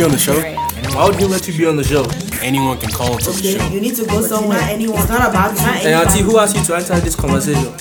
[0.00, 0.40] be on the show?
[0.96, 2.06] Why would he let you be on the show?
[2.40, 3.68] Anyone can call into the show.
[3.68, 4.58] you need to go somewhere.
[4.62, 4.98] Anyone.
[4.98, 6.20] It's not about it's not Hey, anybody.
[6.20, 7.74] Auntie, who asked you to enter this conversation?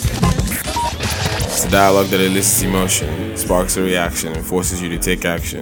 [1.48, 5.62] It's a dialogue that elicits emotion, sparks a reaction, and forces you to take action.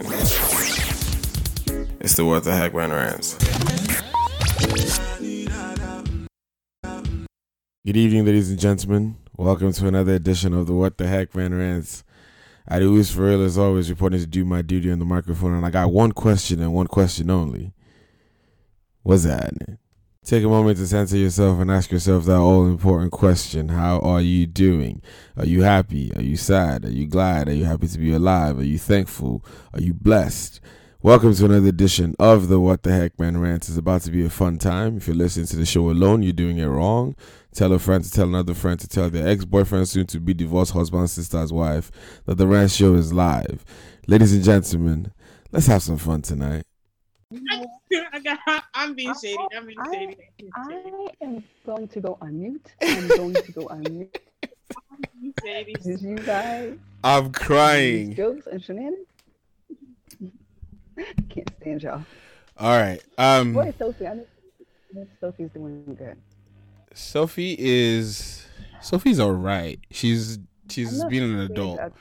[2.00, 3.38] It's the What the Heck Man Rants.
[7.86, 9.18] Good evening, ladies and gentlemen.
[9.38, 12.04] Welcome to another edition of the What the Heck Man Rants.
[12.68, 15.54] I do this for real as always, reporting to do my duty on the microphone,
[15.54, 17.74] and I got one question and one question only.
[19.04, 19.54] What's that?
[20.26, 24.20] Take a moment to center yourself and ask yourself that all important question How are
[24.20, 25.02] you doing?
[25.38, 26.12] Are you happy?
[26.18, 26.84] Are you sad?
[26.84, 27.48] Are you glad?
[27.48, 28.60] Are you happy to be alive?
[28.60, 29.46] Are you thankful?
[29.74, 30.60] Are you blessed?
[31.04, 33.70] Welcome to another edition of the What the Heck Man Rant.
[33.70, 34.98] It's about to be a fun time.
[34.98, 37.16] If you're listening to the show alone, you're doing it wrong.
[37.54, 40.34] Tell a friend to tell another friend to tell their ex boyfriend, soon to be
[40.34, 41.92] divorced husband, sister's wife,
[42.26, 43.64] that the Rant Show is live.
[44.08, 45.12] Ladies and gentlemen,
[45.52, 46.64] let's have some fun tonight.
[47.32, 49.38] I got, I'm being shady.
[49.56, 50.18] I'm being shady.
[50.56, 52.72] I am going to go on mute.
[52.82, 54.20] I'm going to go on mute.
[54.92, 55.34] I'm.
[55.46, 58.16] Did you guys I'm crying.
[58.16, 59.06] jokes and shenanigans?
[61.30, 62.04] Can't stand y'all.
[62.58, 63.02] All right.
[63.18, 63.54] Um.
[63.54, 64.08] What is Sophie?
[64.08, 66.18] I know Sophie's doing good.
[66.94, 68.48] Sophie is
[68.82, 69.80] Sophie's all right.
[69.92, 70.40] She's
[70.70, 71.78] she's being an adult.
[71.78, 71.94] good.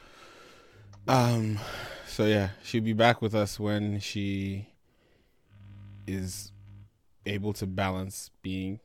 [1.09, 1.59] Um
[2.07, 4.69] so yeah, she'll be back with us when she
[6.07, 6.53] is
[7.27, 8.81] able to balance being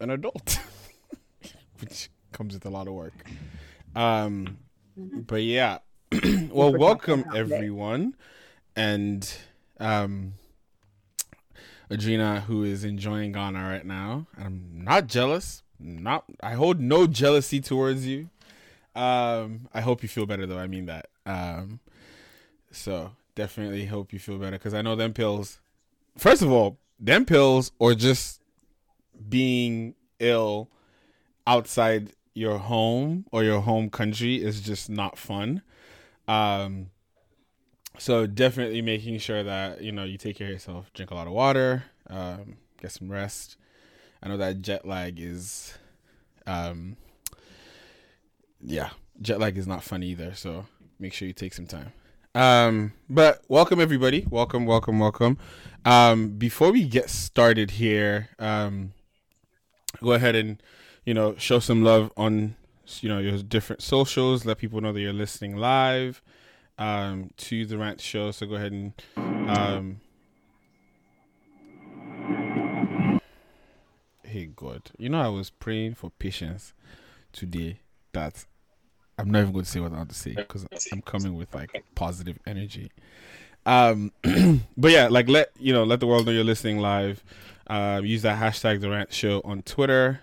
[0.00, 0.58] an adult.
[1.80, 3.14] Which comes with a lot of work.
[3.96, 4.58] Um
[4.96, 5.78] but yeah.
[6.50, 8.14] well, welcome everyone
[8.76, 9.34] and
[9.80, 10.34] um
[11.90, 14.26] Adrena, who is enjoying Ghana right now.
[14.38, 15.62] I'm not jealous.
[15.78, 18.30] Not I hold no jealousy towards you.
[18.94, 20.58] Um, I hope you feel better though.
[20.58, 21.06] I mean that.
[21.26, 21.80] Um,
[22.70, 25.60] so definitely hope you feel better because I know them pills.
[26.16, 28.40] First of all, them pills or just
[29.28, 30.70] being ill
[31.46, 35.62] outside your home or your home country is just not fun.
[36.26, 36.90] Um,
[37.98, 41.26] so definitely making sure that you know you take care of yourself, drink a lot
[41.26, 43.56] of water, um, get some rest.
[44.22, 45.76] I know that jet lag is,
[46.46, 46.96] um,
[48.60, 48.90] yeah,
[49.20, 50.34] jet lag is not fun either.
[50.34, 50.66] So
[50.98, 51.92] make sure you take some time.
[52.34, 55.38] Um, but welcome everybody, welcome, welcome, welcome.
[55.84, 58.92] Um, before we get started here, um,
[60.02, 60.60] go ahead and
[61.04, 62.56] you know show some love on
[63.00, 64.44] you know your different socials.
[64.44, 66.20] Let people know that you're listening live
[66.78, 68.30] um, to the rant show.
[68.30, 70.00] So go ahead and um,
[74.22, 76.72] hey God, you know I was praying for patience
[77.32, 77.80] today.
[78.12, 78.44] That
[79.18, 81.54] I'm not even going to say what I want to say because I'm coming with
[81.54, 82.90] like positive energy.
[83.66, 84.12] Um,
[84.76, 87.24] but yeah, like let you know, let the world know you're listening live.
[87.66, 90.20] Um, use that hashtag the rant show on Twitter.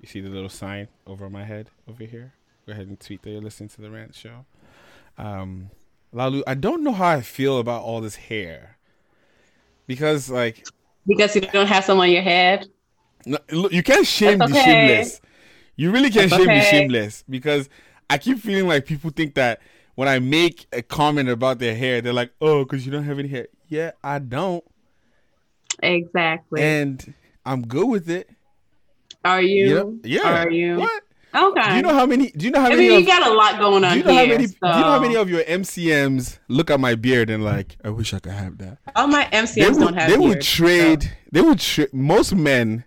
[0.00, 2.32] You see the little sign over my head over here.
[2.66, 4.44] Go ahead and tweet that you're listening to the rant show.
[5.18, 5.70] Um,
[6.12, 8.78] Lalu, I don't know how I feel about all this hair
[9.86, 10.66] because, like,
[11.06, 12.66] Because you don't have some on your head.
[13.26, 13.38] no,
[13.70, 15.20] you can't shame That's the shameless.
[15.76, 17.68] You really can't That's shame the shameless because
[18.08, 19.60] I keep feeling like people think that
[19.94, 23.18] when I make a comment about their hair, they're like, "Oh, because you don't have
[23.18, 24.64] any hair." Yeah, I don't,
[25.82, 26.60] Exactly.
[26.62, 28.28] and I'm good with it.
[29.24, 29.98] Are You know?
[30.02, 30.44] Yeah.
[30.44, 30.76] Are you?
[30.78, 31.02] What?
[31.34, 31.70] Okay.
[31.70, 32.30] Do you know how many?
[32.30, 32.88] Do you know how I many?
[32.88, 34.20] mean, of, you got a lot going on do you know here.
[34.26, 34.46] how many?
[34.46, 34.52] so.
[34.62, 37.90] Do you know how many of your MCMs look at my beard and like, I
[37.90, 38.78] wish I could have that.
[38.96, 41.08] All my they MCMs would, don't have they would trade so.
[41.32, 42.84] they would tra- most men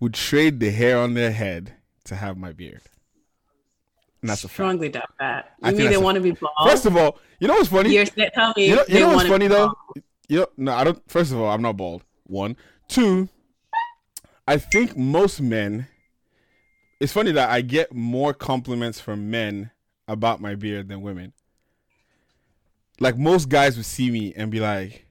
[0.00, 2.82] would trade the hair on their head to have my beard
[4.20, 4.48] and that's.
[4.48, 5.52] Strongly doubt that.
[5.62, 6.52] I You think mean they want to be bald?
[6.64, 9.28] first of all you know what's funny You're tell me you know, you know what's
[9.28, 9.72] funny though
[10.28, 12.56] you know no i don't first of all i'm not bald one
[12.88, 13.28] two
[14.46, 15.88] i think most men
[17.02, 19.70] it's funny that i get more compliments from men
[20.06, 21.32] about my beard than women
[23.00, 25.04] like most guys would see me and be like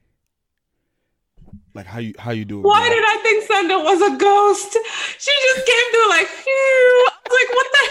[1.74, 4.72] like how you how you doing Why bro?" did I think Sandra was a ghost?
[5.18, 7.08] She just came through like, phew.
[7.08, 7.84] I was like, what the?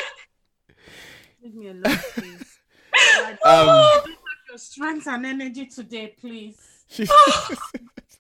[1.44, 2.60] Leave me a alone, please.
[3.28, 4.06] um I don't have
[4.50, 6.60] your strength and energy today, please.
[6.88, 7.12] she's,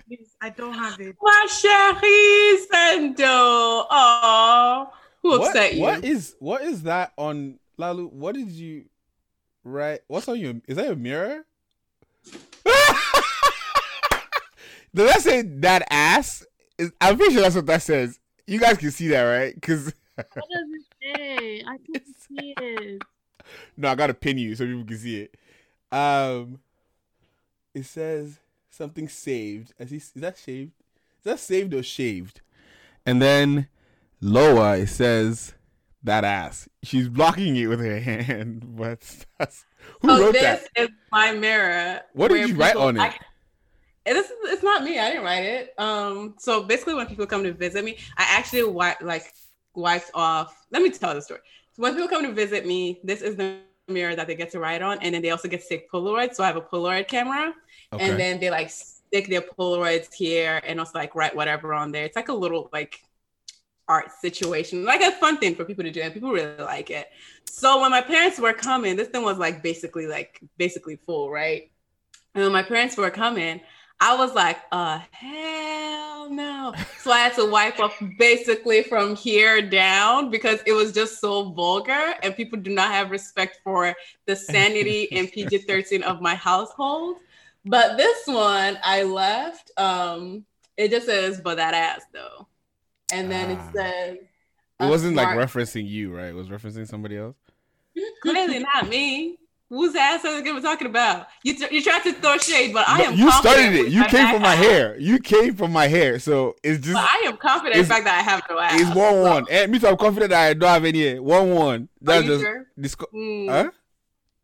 [0.07, 1.15] Please, I don't have it.
[1.21, 3.85] My chérie Sando.
[3.89, 5.81] Oh, who what, upset you?
[5.81, 8.07] what is what is that on Lalu?
[8.07, 8.85] What did you
[9.63, 10.01] write?
[10.07, 10.55] What's on your?
[10.67, 11.45] Is that your mirror?
[14.93, 16.45] Did that say that ass?
[16.77, 18.19] Is- I'm pretty sure that's what that says.
[18.45, 19.55] You guys can see that, right?
[19.55, 20.83] Because What does it
[21.17, 21.63] say?
[21.65, 23.01] I can see it.
[23.77, 25.35] no, I gotta pin you so people can see it.
[25.95, 26.59] Um,
[27.73, 28.39] it says
[28.69, 29.73] something saved.
[29.79, 30.71] Is, he, is that shaved?
[31.19, 32.41] Is that saved or shaved?
[33.05, 33.67] And then
[34.21, 35.53] lower it says
[36.03, 36.67] that ass.
[36.83, 39.65] She's blocking it with her hand, but that's
[40.01, 40.83] who Oh, wrote this that?
[40.83, 42.01] is my mirror.
[42.13, 43.01] What did you write on it?
[43.01, 43.19] I-
[44.05, 44.97] this is it's not me.
[44.97, 45.73] I didn't write it.
[45.77, 49.31] Um, so basically, when people come to visit me, I actually wipe like
[49.75, 50.65] wiped off.
[50.71, 51.41] Let me tell the story.
[51.75, 54.59] So when people come to visit me, this is the mirror that they get to
[54.59, 56.33] write on, and then they also get to take Polaroids.
[56.33, 57.53] So I have a Polaroid camera,
[57.93, 58.09] Okay.
[58.09, 62.03] and then they like stick their Polaroids here, and also like write whatever on there.
[62.05, 63.03] It's like a little like
[63.91, 67.09] art situation, like a fun thing for people to do, and people really like it.
[67.45, 71.69] So when my parents were coming, this thing was like basically like basically full, right?
[72.33, 73.59] And when my parents were coming,
[73.99, 76.73] I was like, uh hell no.
[76.99, 81.51] So I had to wipe off basically from here down because it was just so
[81.51, 83.93] vulgar and people do not have respect for
[84.25, 87.17] the sanity and PG-13 of my household.
[87.65, 89.71] But this one I left.
[89.77, 90.45] Um,
[90.77, 92.47] it just says, but that ass though.
[93.11, 93.69] And then Ah.
[93.69, 94.17] it says
[94.79, 96.27] it wasn't like referencing you, right?
[96.29, 97.35] It was referencing somebody else.
[98.23, 99.37] Clearly not me.
[99.69, 101.27] Whose ass are we talking about?
[101.43, 103.13] You, tr- you tried to throw shade, but I No, am.
[103.17, 103.91] you confident started it.
[103.93, 104.99] You came from my hair.
[104.99, 106.19] You came from my hair.
[106.19, 108.81] So it's just But I am confident in the fact that I have no ass.
[108.81, 109.45] it's one one.
[109.49, 111.21] And me too, I'm confident that I don't have any hair.
[111.23, 111.81] One one.
[111.83, 112.67] Are That's you just sure?
[112.77, 113.71] disco- Mm, huh?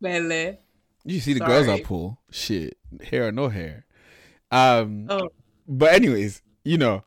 [0.00, 0.58] Bele.
[1.04, 1.80] You see the girls Sorry.
[1.80, 2.18] I pull.
[2.30, 2.78] Shit.
[3.02, 3.84] Hair or no hair.
[4.50, 5.28] Um Oh.
[5.66, 7.04] but anyways, you know,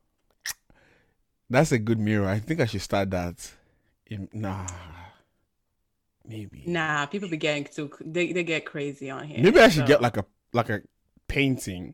[1.52, 2.28] that's a good mirror.
[2.28, 3.52] I think I should start that.
[4.08, 4.68] In, nah.
[6.28, 6.64] Maybe.
[6.66, 7.92] Nah, people be getting too.
[8.00, 9.44] They, they get crazy on here.
[9.44, 10.82] Maybe I should so- get like a like a
[11.28, 11.94] painting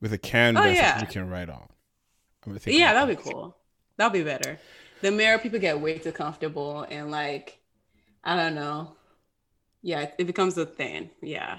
[0.00, 1.00] with a oh, canvas that Oh, yeah.
[1.00, 1.68] you can write on.
[2.46, 3.56] I'm gonna Yeah, that'd be cool.
[3.96, 4.58] That'd be better.
[5.00, 7.58] The mirror, people get way too comfortable and like,
[8.24, 8.96] I don't know.
[9.82, 11.10] Yeah, it becomes a thing.
[11.20, 11.58] Yeah.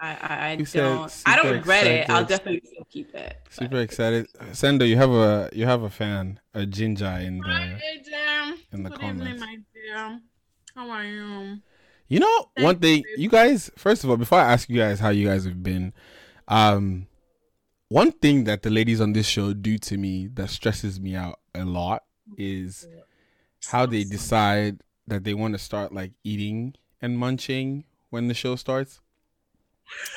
[0.00, 1.22] I I, I You said don't.
[1.26, 2.10] I don't super regret it.
[2.10, 3.36] I'll definitely still keep it.
[3.44, 4.28] but- Super excited.
[4.52, 8.58] Sendo, you have a you have a fan, a ginger in the Hey, Jam.
[8.72, 9.22] in the Good comments.
[9.24, 10.20] evening, my dear.
[10.74, 11.58] How are you?
[12.08, 13.24] You know, Thank one thing, you.
[13.24, 15.92] you guys, first of all, before I ask you guys how you guys have been,
[16.48, 17.06] um,
[17.88, 21.38] one thing that the ladies on this show do to me that stresses me out
[21.54, 22.02] a lot
[22.36, 22.88] is
[23.70, 28.56] how they decide that they want to start like eating and munching when the show
[28.56, 29.00] starts.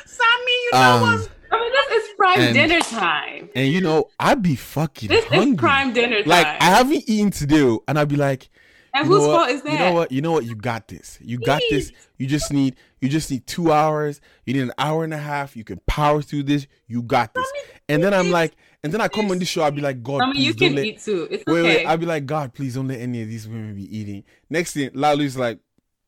[0.06, 1.30] Sammy, you know Um, what?
[1.52, 3.50] I mean, this is prime And- dinner time.
[3.56, 5.52] and you know, I'd be fucking This hungry.
[5.54, 6.30] is prime dinner time.
[6.30, 8.50] like I haven't eaten today, oh, and I'd be like,
[8.96, 9.72] and whose fault is that?
[9.74, 10.12] You know what?
[10.12, 10.46] You know what?
[10.46, 11.18] You got this.
[11.22, 11.92] You got this.
[12.18, 14.22] You just need you just need two hours.
[14.46, 15.56] You need an hour and a half.
[15.58, 16.68] You can power through this.
[16.88, 17.48] You got this.
[17.90, 18.54] And then I'm like,
[18.84, 19.64] and then I come on this show.
[19.64, 20.86] I'll be like, God, I mean, please you don't let.
[20.86, 21.28] eat too.
[21.32, 21.78] It's Wait, okay.
[21.78, 21.86] wait.
[21.86, 24.24] I'll be like, God, please don't let any of these women be eating.
[24.50, 25.58] Next thing, Lalu's like,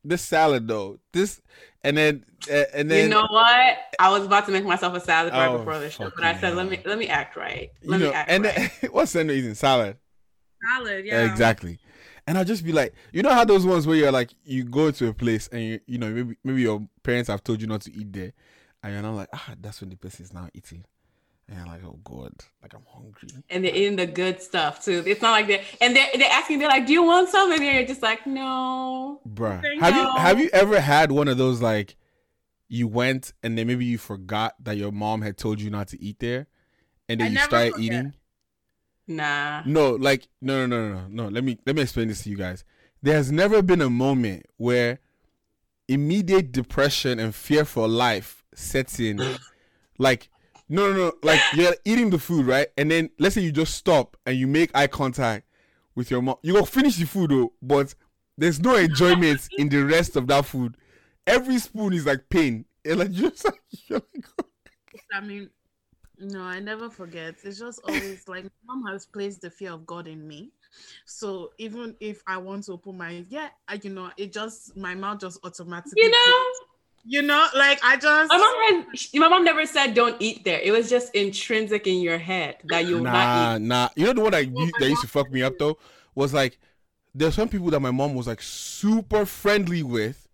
[0.07, 1.41] this salad though, this,
[1.83, 3.77] and then and then you know what?
[3.99, 6.39] I was about to make myself a salad right Oh, before the show, but I
[6.39, 7.69] said, let me let me act right.
[7.81, 8.71] you Let know, me act and right.
[8.81, 9.97] then what's Sendo eating salad?
[10.71, 11.25] Salad, yeah.
[11.29, 11.79] Exactly.
[12.27, 14.89] And I'll just be like, you know how those ones where you're like, you go
[14.91, 17.81] to a place and you, you know, maybe maybe your parents have told you not
[17.81, 18.33] to eat there,
[18.81, 20.85] and you're not like, ah, that's when the person is now eating,
[21.47, 23.29] and you're like, oh god, like I'm hungry.
[23.49, 25.03] and they're eating the good stuff too.
[25.05, 27.63] It's not like they're and they're they're asking, they're like, "Do you want some?" And
[27.63, 30.15] you're just like, "No." Bruh, Thank have you you.
[30.15, 31.97] have you ever had one of those like,
[32.67, 36.01] you went and then maybe you forgot that your mom had told you not to
[36.01, 36.47] eat there,
[37.07, 37.85] and then I you never started forget.
[37.85, 38.13] eating?
[39.07, 39.61] Nah.
[39.67, 41.27] No, like no, no, no, no, no.
[41.29, 42.63] Let me let me explain this to you guys.
[43.03, 44.97] There has never been a moment where
[45.87, 49.21] immediate depression and fear for life sets in.
[49.99, 50.29] like
[50.69, 51.13] no, no, no.
[51.23, 52.67] Like you're eating the food, right?
[52.77, 55.45] And then let's say you just stop and you make eye contact
[55.95, 56.35] with your mom.
[56.41, 57.93] You go finish the food though, but
[58.37, 60.77] there's no enjoyment in the rest of that food.
[61.25, 62.65] Every spoon is like pain.
[62.83, 64.45] And like you're just like, you're like oh
[65.13, 65.49] I mean,
[66.19, 67.35] no, I never forget.
[67.43, 70.51] It's just always like mom has placed the fear of God in me.
[71.05, 74.95] So even if I want to open my yeah, I, you know, it just my
[74.95, 75.93] mouth just automatically.
[75.95, 76.43] You know,
[77.07, 80.59] you know, like I just my mom has, my mom never said don't eat there.
[80.59, 83.61] It was just intrinsic in your head that you will not Nah, eat.
[83.61, 83.89] nah.
[83.95, 85.77] You know the one that, u- that used to fuck me up though
[86.15, 86.57] was like
[87.13, 90.27] there's some people that my mom was like super friendly with,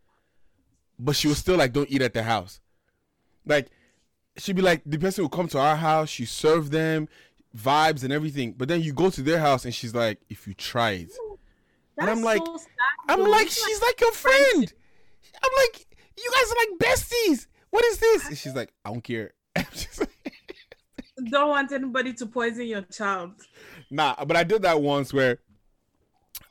[0.97, 2.59] but she was still like, "Don't eat at the house."
[3.45, 3.69] Like
[4.37, 7.07] she'd be like, the person will come to our house, she serve them,
[7.55, 10.53] vibes and everything, but then you go to their house and she's like, "If you
[10.53, 11.11] try it,"
[11.97, 12.67] and I'm like, so sad,
[13.09, 14.73] I'm like, she's like your friend.
[15.43, 15.85] I'm like,
[16.23, 17.47] you guys are like besties.
[17.69, 18.27] What is this?
[18.27, 19.31] And she's like, I don't care.
[19.55, 20.33] I'm just like,
[21.29, 23.33] don't want anybody to poison your child.
[23.89, 25.39] Nah, but I did that once where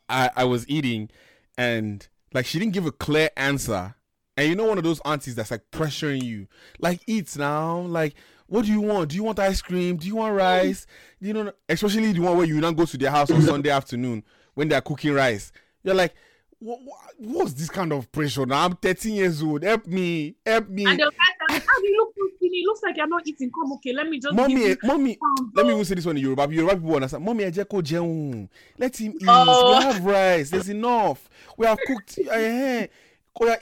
[0.08, 1.10] I I was eating
[1.56, 3.94] and like she didn't give a clear answer
[4.36, 6.46] And you know one of those aunties that's like pressuring you,
[6.78, 8.14] like eat now, like
[8.46, 9.10] what do you want?
[9.10, 9.96] Do you want ice cream?
[9.96, 10.86] Do you want rice?
[11.20, 14.24] You know, especially the one where you not go to their house on Sunday afternoon
[14.54, 15.52] when they're cooking rice.
[15.84, 16.14] You're like,
[16.60, 18.44] what, what, what's this kind of pressure?
[18.44, 19.62] Now I'm 13 years old.
[19.62, 20.84] Help me, help me.
[20.86, 22.58] And the fact how you look so skinny?
[22.58, 23.50] It looks like you're not eating.
[23.50, 24.36] Come, okay, let me just.
[24.36, 25.18] give Mommy, you mommy,
[25.54, 26.48] let me even say this one in Yoruba.
[26.52, 27.24] Yoruba people understand.
[27.24, 28.48] Mommy, jẹ́ kó jẹun.
[28.78, 29.26] Let him eat.
[29.26, 29.78] Oh.
[29.78, 30.50] We have rice.
[30.50, 31.28] There's enough.
[31.56, 32.18] We have cooked.
[32.30, 32.86] Uh,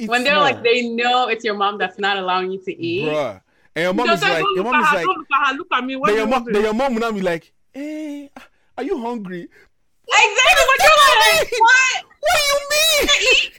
[0.07, 3.07] When they're like, they know it's your mom that's not allowing you to eat.
[3.09, 3.40] Bruh.
[3.76, 5.69] And your mom You is just like, your mom is like, look at her, look
[5.73, 5.95] at me.
[5.95, 8.28] What then your you mom, then your mom will now be like, hey,
[8.76, 9.49] are you hungry?
[10.09, 11.52] Exactly what you're like.
[11.61, 12.08] What?
[12.21, 13.53] What do you mean?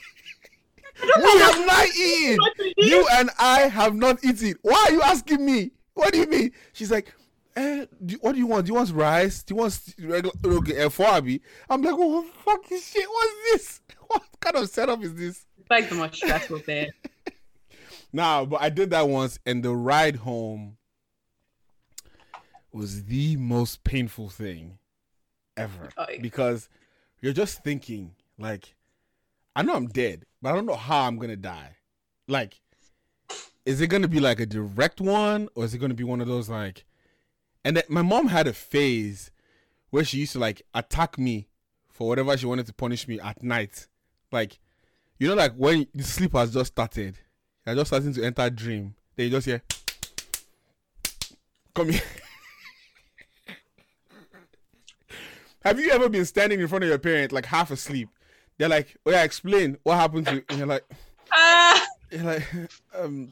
[1.17, 2.37] we have not eaten.
[2.37, 2.75] What to eat?
[2.77, 4.55] You and I have not eaten.
[4.61, 5.71] Why are you asking me?
[5.93, 6.51] What do you mean?
[6.73, 7.13] She's like,
[7.55, 8.65] eh, do, what do you want?
[8.65, 9.43] Do you want rice?
[9.43, 11.41] Do you want regular okay, uh, Abi?
[11.69, 13.05] I'm like, what the fuck is shit?
[13.09, 13.81] What's this?
[14.07, 15.45] What kind of setup is this?
[15.59, 16.89] It's like the most stressful thing.
[18.11, 20.77] Nah, but I did that once, and the ride home
[22.71, 24.79] was the most painful thing
[25.57, 26.17] ever Oh, yeah.
[26.19, 26.69] because
[27.21, 28.75] you're just thinking like,
[29.55, 31.75] I know I'm dead, but I don't know how I'm gonna die.
[32.27, 32.61] Like,
[33.65, 36.27] is it gonna be like a direct one, or is it gonna be one of
[36.27, 36.85] those like?
[37.63, 39.31] And then my mom had a phase
[39.89, 41.47] where she used to like attack me
[41.89, 43.87] for whatever she wanted to punish me at night,
[44.31, 44.59] like.
[45.19, 47.17] You know, like when the sleep has just started,
[47.65, 48.95] you're just starting to enter dream.
[49.15, 49.61] Then you just hear,
[51.75, 52.01] "Come here."
[55.65, 58.07] Have you ever been standing in front of your parent like half asleep?
[58.59, 60.43] They're like, "Oh yeah, explain what happened to," you?
[60.49, 60.83] and you're like,
[61.31, 62.43] Ah, "You're like,
[62.93, 63.31] um,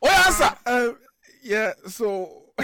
[0.00, 0.92] oh yeah, answer, uh,
[1.42, 2.44] yeah." So,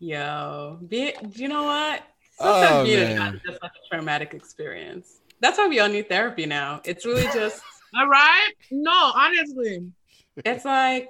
[0.00, 2.02] yo, be, you know what?
[2.40, 3.34] Oh, Sometimes being man.
[3.34, 5.20] a is just like a traumatic experience.
[5.38, 6.80] That's why we all need therapy now.
[6.84, 7.62] It's really just,
[7.96, 8.50] All right.
[8.70, 9.90] No, honestly.
[10.44, 11.08] it's like,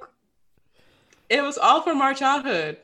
[1.28, 2.78] it was all from our childhood.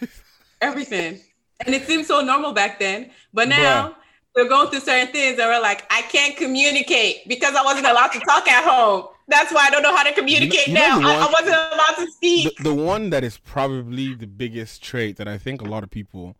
[0.60, 1.20] Everything.
[1.66, 3.10] And it seemed so normal back then.
[3.32, 3.96] But now
[4.34, 8.08] we're going through certain things and we're like, I can't communicate because I wasn't allowed
[8.08, 9.08] to talk at home.
[9.28, 10.98] That's why I don't know how to communicate you know now.
[10.98, 12.56] the I, I wasn't allowed to speak.
[12.58, 16.36] the one that is probably the biggest trait that I think a lot of people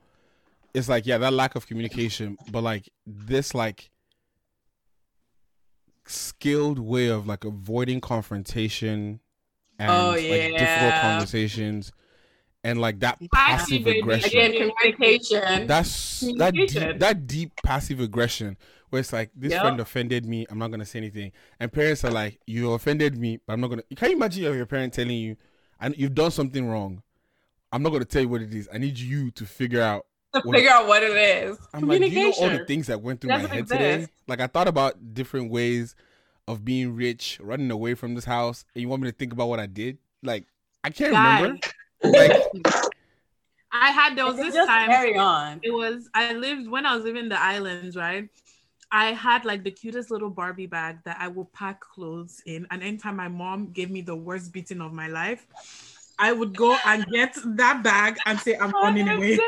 [0.74, 3.90] is like, yeah, that lack of communication, but like this like
[6.06, 9.20] skilled way of like avoiding confrontation
[9.78, 10.18] and Oh, like
[10.58, 11.92] difficult conversations
[12.64, 14.28] and like that passive aggression.
[14.28, 15.66] Again, communication.
[15.66, 16.98] That's that deep, Communication.
[16.98, 18.56] that deep passive aggression
[18.90, 19.60] where it's like this Yep.
[19.62, 23.38] friend offended me, I'm not gonna say anything, and parents are like, you offended me,
[23.46, 23.82] but I'm not gonna.
[23.96, 25.36] Can you imagine your parent telling you,
[25.80, 27.02] and you've done something wrong?
[27.72, 28.68] I'm not gonna tell you what it is.
[28.72, 30.06] I need you to figure out.
[30.34, 31.58] to what- figure out what it is.
[31.74, 32.56] I'm like, you know all communication.
[32.58, 34.06] the things that went through my Doesn't head today?
[34.28, 35.94] Like I thought about different ways
[36.48, 39.48] of being rich, running away from this house, and you want me to think about
[39.48, 39.98] what I did?
[40.22, 40.46] Like
[40.84, 41.58] I can't remember.
[42.04, 42.42] Like
[43.72, 44.88] I had those this just time.
[44.88, 45.60] carry on.
[45.62, 48.28] It was I lived when I was living in the islands, right?
[48.90, 52.82] I had like the cutest little Barbie bag that I would pack clothes in, and
[52.82, 55.46] anytime my mom gave me the worst beating of my life,
[56.18, 59.38] I would go and get that bag and say I'm oh, running away,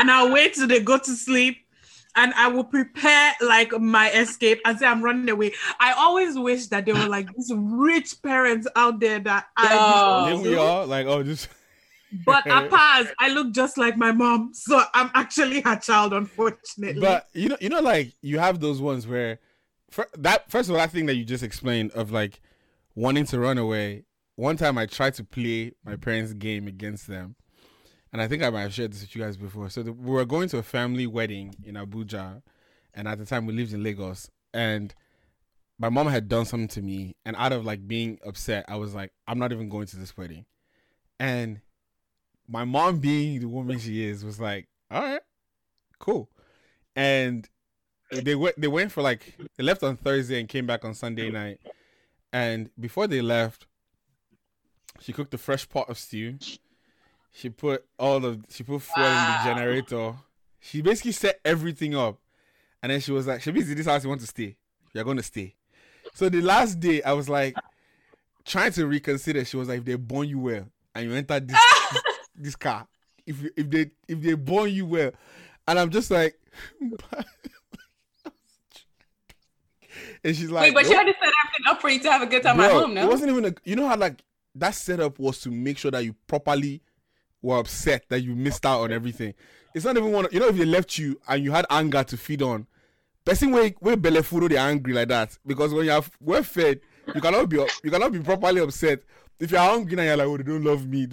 [0.00, 1.58] and I'll wait till they go to sleep.
[2.18, 5.52] And I will prepare like my escape and say I'm running away.
[5.78, 10.38] I always wish that there were like these rich parents out there that I Yo.
[10.38, 11.48] then we all like, oh, just
[12.24, 17.00] but apart, I look just like my mom, so I'm actually her child, unfortunately.
[17.00, 19.40] But you know, you know, like you have those ones where
[19.90, 22.40] fir- that first of all, that thing that you just explained of like
[22.94, 24.04] wanting to run away.
[24.36, 27.36] One time, I tried to play my parents' game against them,
[28.12, 29.70] and I think I might have shared this with you guys before.
[29.70, 32.42] So the, we were going to a family wedding in Abuja,
[32.94, 34.94] and at the time we lived in Lagos, and
[35.78, 38.94] my mom had done something to me, and out of like being upset, I was
[38.94, 40.44] like, I'm not even going to this wedding,
[41.18, 41.60] and
[42.48, 45.20] my mom being the woman she is was like, all right,
[45.98, 46.28] cool.
[46.94, 47.48] And
[48.10, 51.30] they went they went for like they left on Thursday and came back on Sunday
[51.30, 51.60] night.
[52.32, 53.66] And before they left,
[55.00, 56.38] she cooked a fresh pot of stew.
[57.32, 60.14] She put all of she put fuel in the generator.
[60.60, 62.18] She basically set everything up.
[62.82, 64.56] And then she was like, Shabizi, this house you want to stay.
[64.92, 65.54] You're gonna stay.
[66.14, 67.56] So the last day I was like
[68.44, 69.44] trying to reconsider.
[69.44, 71.58] She was like, if they born you well and you enter this
[72.36, 72.86] this, car,
[73.26, 75.12] if if they if they born you well,
[75.66, 76.38] and I'm just like,
[80.24, 82.10] and she's like, Wait, but you "Nope." had to set everything up for you to
[82.12, 83.54] have a good time Bro, at home, No, It wasn't even a.
[83.64, 84.22] You know how like
[84.54, 86.82] that setup was to make sure that you properly
[87.42, 89.34] were upset that you missed out on everything.
[89.74, 90.26] It's not even one.
[90.32, 92.66] You know, if they left you and you had anger to feed on,
[93.24, 96.80] person where where food they angry like that because when you have well fed,
[97.14, 99.00] you cannot be you cannot be properly upset.
[99.38, 101.06] If you're hungry and you're like, oh, they don't love me,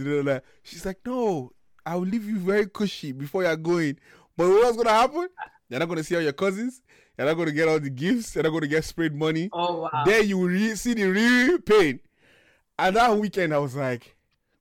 [0.63, 1.51] she's like, no,
[1.85, 3.97] I will leave you very cushy before you're going.
[4.37, 5.27] But what's gonna happen?
[5.69, 6.81] You're not gonna see all your cousins.
[7.17, 8.35] You're not gonna get all the gifts.
[8.35, 9.49] You're not gonna get sprayed money.
[9.51, 10.03] Oh wow.
[10.05, 11.99] Then you will re- see the real pain.
[12.79, 14.15] And that weekend, I was like,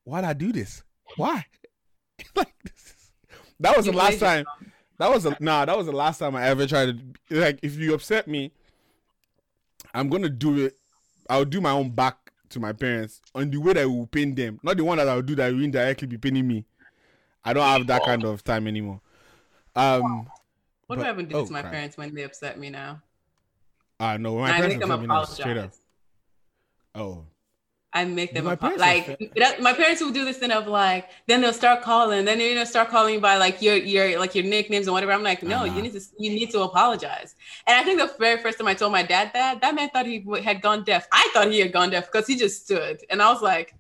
[0.04, 0.83] why'd I do this?
[1.16, 1.45] Why?
[2.35, 2.87] like this.
[2.87, 3.11] Is...
[3.61, 4.45] That was You the last time.
[4.99, 5.64] That was the nah.
[5.64, 7.00] That was the last time I ever tried
[7.31, 7.40] to.
[7.40, 8.52] Like, if you upset me,
[9.95, 10.76] I'm gonna do it.
[11.31, 12.22] I'll do my own back
[12.53, 15.23] to my parents on the way that will pain them, not the one that I'll
[15.23, 16.65] do that will indirectly be paining me.
[17.45, 19.01] I don't have that kind of time anymore.
[19.75, 20.29] Um,
[20.87, 21.73] what but- do I even do oh, to my crap.
[21.73, 23.03] parents when they upset me now?
[23.99, 25.73] I know when my I parents make them no, straight up.
[26.95, 27.25] Oh,
[27.95, 31.11] I make them My parents like that, my parents will do this thing of like
[31.27, 34.45] then they'll start calling then you know start calling by like your your like your
[34.45, 35.13] nicknames and whatever.
[35.13, 35.77] I'm like no, Uh-huh.
[35.77, 37.35] you need to you need to apologize.
[37.67, 40.07] And I think the very first time I told my dad that that man thought
[40.07, 41.07] he w- had gone deaf.
[41.13, 43.75] I thought he had gone deaf because he just stood and I was like,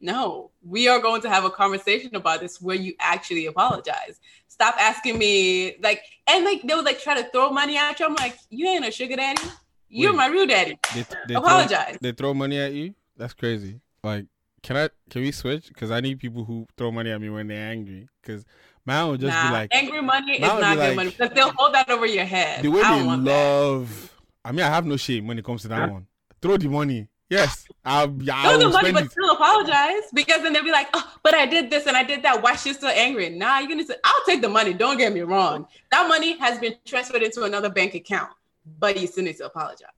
[0.00, 4.18] no, we are going to have a conversation about this where you actually apologize.
[4.46, 8.06] Stop asking me like and like they would like try to throw money at you.
[8.06, 9.42] I'm like you ain't a sugar daddy.
[9.90, 10.16] You're Wait.
[10.16, 10.78] my real daddy.
[10.94, 11.98] they, they throw- Apologize.
[12.00, 12.94] they throw money at you.
[13.18, 13.80] That's crazy.
[14.02, 14.26] Like,
[14.62, 14.88] can I?
[15.10, 15.68] Can we switch?
[15.68, 18.08] Because I need people who throw money at me when they're angry.
[18.22, 18.44] Because
[18.84, 21.30] mine would just nah, be like angry money is mine not good like- money because
[21.30, 22.62] they'll hold that over your head.
[22.62, 23.30] the way I they don't that.
[23.30, 24.14] love.
[24.44, 26.06] I mean, I have no shame when it comes to that one.
[26.40, 27.08] Throw the money.
[27.28, 28.10] Yes, I'll.
[28.22, 29.10] Yeah, Throw the money, but it.
[29.10, 32.22] still apologize because then they'll be like, "Oh, but I did this and I did
[32.22, 32.42] that.
[32.42, 35.20] Why she's still angry?" Nah, you're gonna say, "I'll take the money." Don't get me
[35.20, 35.66] wrong.
[35.90, 38.30] That money has been transferred into another bank account,
[38.78, 39.90] but you still need to apologize.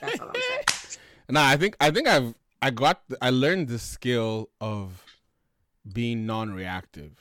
[0.00, 0.64] That's all I'm saying.
[1.30, 5.04] Nah, I think I think I've I got I learned the skill of
[5.90, 7.12] being non-reactive,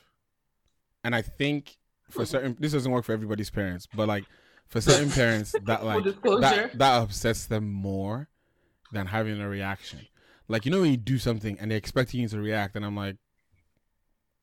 [1.03, 1.77] and I think
[2.09, 2.25] for hmm.
[2.25, 4.25] certain this doesn't work for everybody's parents, but like
[4.67, 8.29] for certain parents that like that that upsets them more
[8.91, 10.07] than having a reaction.
[10.47, 12.95] Like you know when you do something and they're expecting you to react, and I'm
[12.95, 13.17] like,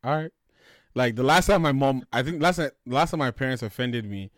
[0.05, 0.33] all right.
[0.95, 4.05] Like the last time my mom, I think last time, last time my parents offended
[4.05, 4.31] me,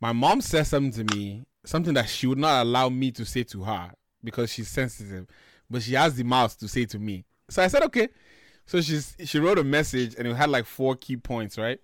[0.00, 3.42] my mom said something to me, something that she would not allow me to say
[3.44, 3.90] to her
[4.22, 5.26] because she's sensitive,
[5.70, 7.24] but she has the mouth to say to me.
[7.48, 8.08] So I said, okay.
[8.66, 11.80] So she's she wrote a message and it had like four key points, right?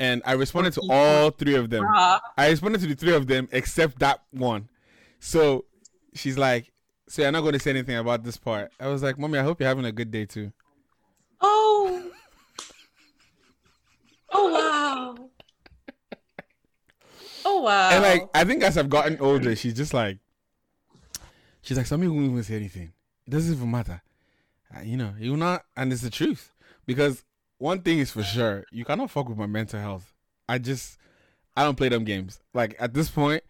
[0.00, 1.86] And I responded to all three of them.
[1.94, 4.68] Uh, I responded to the three of them except that one.
[5.20, 5.66] So
[6.14, 6.72] she's like,
[7.08, 9.42] "So you're not going to say anything about this part?" I was like, "Mommy, I
[9.42, 10.52] hope you're having a good day too."
[11.40, 12.10] oh,
[14.32, 15.28] oh wow,
[17.44, 17.90] oh wow.
[17.90, 20.18] And like, I think as I've gotten older, she's just like,
[21.64, 22.92] she's like, "Somebody won't even say anything.
[23.26, 24.02] It doesn't even matter."
[24.74, 26.52] Uh, you know, you not, and it's the truth
[26.86, 27.24] because
[27.58, 30.12] one thing is for sure, you cannot fuck with my mental health.
[30.48, 30.98] I just,
[31.56, 32.40] I don't play them games.
[32.52, 33.42] Like at this point,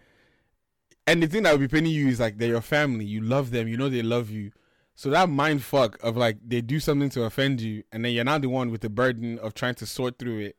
[1.06, 3.04] and the thing that will be paining you is like they're your family.
[3.04, 3.68] You love them.
[3.68, 4.52] You know they love you.
[4.94, 8.24] So that mind fuck of like they do something to offend you, and then you're
[8.24, 10.56] not the one with the burden of trying to sort through it.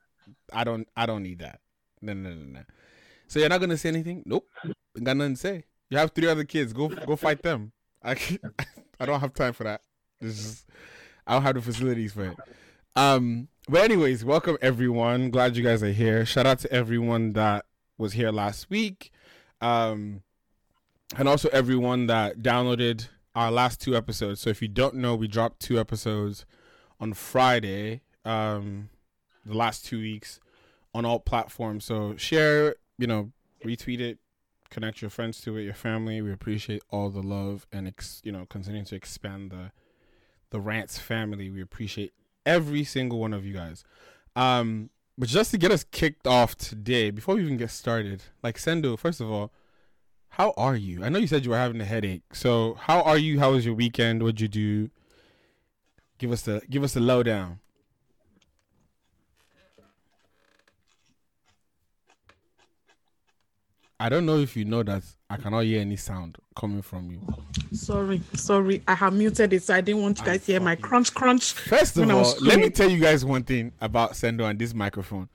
[0.52, 0.88] I don't.
[0.96, 1.62] I don't need that.
[2.02, 2.62] No, no, no, no.
[3.28, 4.24] So you're not gonna say anything?
[4.26, 4.48] Nope.
[5.02, 5.64] Got nothing to say.
[5.90, 6.74] You have three other kids.
[6.74, 7.72] Go, go fight them.
[8.04, 8.16] I,
[9.00, 9.82] I don't have time for that.
[11.28, 12.38] I don't have the facilities for it.
[12.96, 15.30] Um, but anyways, welcome everyone.
[15.30, 16.26] Glad you guys are here.
[16.26, 17.66] Shout out to everyone that
[17.98, 19.12] was here last week.
[19.62, 20.22] Um,
[21.18, 24.40] and also everyone that downloaded our last two episodes.
[24.42, 26.46] So if you don't know, we dropped two episodes
[27.00, 28.02] on Friday.
[28.24, 28.90] Um,
[29.46, 30.40] the last two weeks
[30.94, 31.86] on all platforms.
[31.86, 33.32] So share, you know,
[33.64, 34.18] retweet it,
[34.70, 36.22] connect your friends to it, your family.
[36.22, 39.72] We appreciate all the love and ex- you know, continuing to expand the
[40.52, 41.50] the rants family.
[41.50, 42.14] We appreciate
[42.46, 43.84] every single one of you guys.
[44.36, 48.58] Um, but just to get us kicked off today, before we even get started, like
[48.58, 49.52] Sendo, first of all,
[50.30, 51.04] how are you?
[51.04, 52.36] I know you said you were having a headache.
[52.36, 53.40] So how are you?
[53.40, 54.22] How was your weekend?
[54.22, 54.90] What'd you do?
[56.18, 57.60] Give us the give us the lowdown.
[64.00, 67.22] I don't know if you know that I cannot hear any sound coming from you.
[67.72, 68.84] Sorry, sorry.
[68.88, 71.54] I have muted it, so I didn't want you guys to hear my crunch, crunch.
[71.54, 75.30] First of all, let me tell you guys one thing about Sendo and this microphone.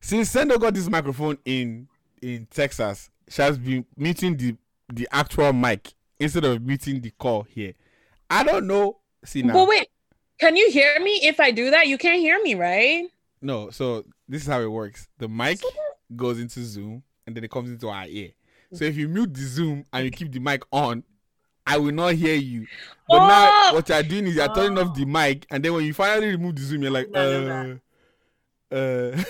[0.00, 1.88] Since Sendo got this microphone in
[2.22, 4.56] in Texas, she has been muting the
[4.92, 7.74] the actual mic instead of muting the call here.
[8.30, 8.98] I don't know.
[9.24, 9.54] See now.
[9.54, 9.88] But wait,
[10.38, 11.88] can you hear me if I do that?
[11.88, 13.08] You can't hear me, right?
[13.42, 15.08] No, so this is how it works.
[15.18, 15.60] The mic
[16.14, 18.30] goes into Zoom and then it comes into our ear.
[18.72, 21.04] So if you mute the Zoom and you keep the mic on,
[21.66, 22.66] I will not hear you.
[23.08, 23.74] But now Oh!
[23.74, 26.56] what you're doing is you're turning off the mic and then when you finally remove
[26.56, 27.76] the Zoom, you're like, uh,
[28.74, 29.22] uh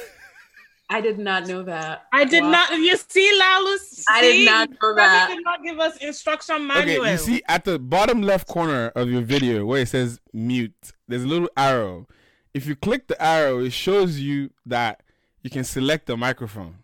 [0.90, 2.04] I did not know that.
[2.12, 2.52] I did Wow.
[2.52, 2.78] not.
[2.78, 4.04] You see, Lalus?
[4.08, 5.28] I did not know Remy that.
[5.28, 6.98] did not give us instruction manual.
[7.02, 10.74] Okay, you see at the bottom left corner of your video where it says mute,
[11.08, 12.06] there's a little arrow.
[12.52, 15.02] If you click the arrow, it shows you that
[15.42, 16.76] you can select the microphone.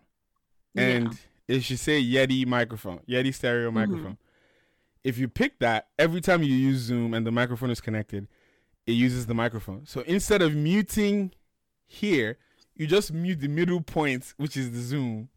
[0.77, 3.75] And it should say Yeti microphone, Yeti stereo Mm-hmm.
[3.79, 4.19] microphone.
[5.03, 8.29] If you pick that, every time you use Zoom and the microphone is connected,
[8.87, 9.87] it uses the microphone.
[9.87, 11.33] So instead of muting
[11.87, 12.37] here,
[12.77, 15.29] you just mute the middle point, which is the Zoom,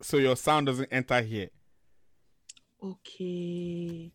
[0.00, 1.48] so your sound doesn't enter here.
[2.82, 4.12] Okay.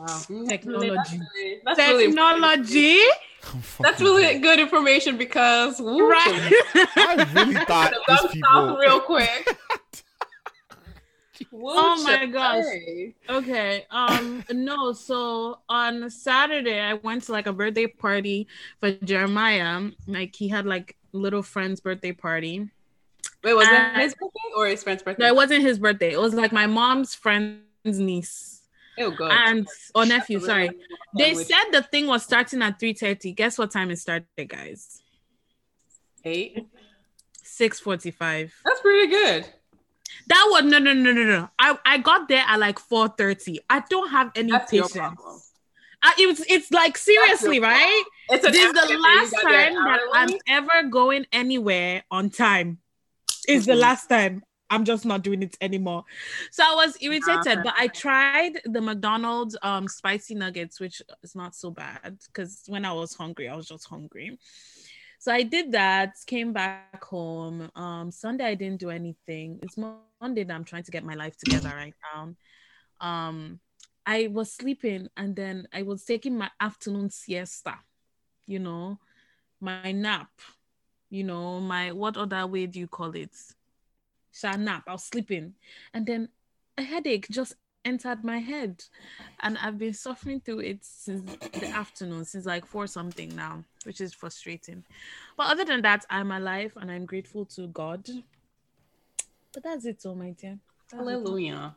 [0.00, 0.46] Wow.
[0.48, 0.88] Technology.
[0.90, 2.98] That's really, that's Technology.
[3.52, 4.42] I'm that's really dead.
[4.42, 6.52] good information because woo, Right.
[6.74, 8.76] I really thought the these people.
[8.78, 9.46] real quick.
[11.52, 12.64] Woo, Oh my gosh.
[12.64, 13.14] Shay.
[13.28, 13.86] Okay.
[13.90, 18.46] Um no, so on Saturday I went to like a birthday party
[18.78, 19.90] for Jeremiah.
[20.06, 22.68] Like he had like little friend's birthday party.
[23.42, 25.22] Wait, was Uh, it his birthday or his friend's birthday?
[25.24, 26.12] No, it wasn't his birthday.
[26.12, 27.62] It was like my mom's friend's
[27.98, 28.59] niece.
[28.98, 29.30] Oh, good.
[29.32, 30.70] And or nephew, That's sorry.
[31.16, 33.34] They said the thing was starting at 3:30.
[33.34, 35.02] Guess what time it started, guys?
[36.24, 36.66] eight.
[37.42, 38.52] 6:45.
[38.64, 39.46] That's pretty good.
[40.26, 41.48] That was no no no no no.
[41.58, 43.58] I, I got there at like 4:30.
[43.68, 45.20] I don't have any That's patience.
[46.02, 48.04] I, it was it's like seriously, right?
[48.30, 52.30] It's This is the last you got there time that I'm ever going anywhere on
[52.30, 52.78] time.
[53.48, 53.80] Is the Mhm.
[53.80, 54.42] last time.
[54.70, 56.04] I'm just not doing it anymore.
[56.50, 61.54] So I was irritated, but I tried the McDonald's um spicy nuggets, which is not
[61.54, 64.38] so bad because when I was hungry, I was just hungry.
[65.18, 67.70] So I did that, came back home.
[67.74, 69.58] Um, Sunday I didn't do anything.
[69.62, 72.34] It's Monday that I'm trying to get my life together right now.
[73.00, 73.60] Um,
[74.06, 77.74] I was sleeping and then I was taking my afternoon siesta,
[78.46, 78.98] you know,
[79.60, 80.30] my nap,
[81.10, 83.36] you know, my what other way do you call it?
[84.32, 84.84] Sha nap.
[84.86, 85.54] I was sleeping,
[85.94, 86.28] and then
[86.78, 88.82] a headache just entered my head,
[89.40, 94.00] and I've been suffering through it since the afternoon, since like four something now, which
[94.00, 94.84] is frustrating.
[95.36, 98.08] But other than that, I'm alive and I'm grateful to God.
[99.52, 100.58] But that's it, all my dear.
[100.90, 100.96] That's it.
[100.96, 101.74] Hallelujah.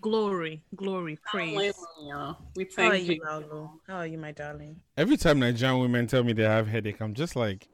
[0.00, 1.74] Glory, glory, praise.
[1.98, 2.36] Hallelujah.
[2.54, 3.70] We How you, you.
[3.86, 4.80] How are you, my darling?
[4.96, 7.68] Every time Nigerian women tell me they have headache, I'm just like,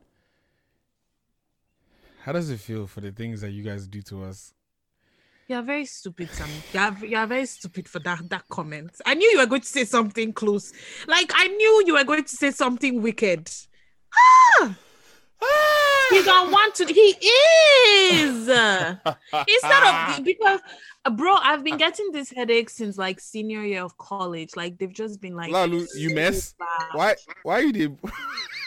[2.24, 4.54] how does it feel for the things that you guys do to us?
[5.46, 6.48] You are very stupid, Sam.
[6.72, 8.92] You are, you are very stupid for that that comment.
[9.04, 10.72] I knew you were going to say something close.
[11.06, 13.50] Like I knew you were going to say something wicked.
[14.14, 14.74] Ah!
[16.10, 16.86] He don't want to.
[16.86, 17.14] He
[18.10, 18.48] is.
[18.48, 20.60] Instead of because,
[21.12, 24.56] bro, I've been getting this headache since like senior year of college.
[24.56, 25.52] Like they've just been like.
[25.52, 26.54] Lalu, you mess.
[26.92, 27.16] Why?
[27.42, 27.98] Why you did?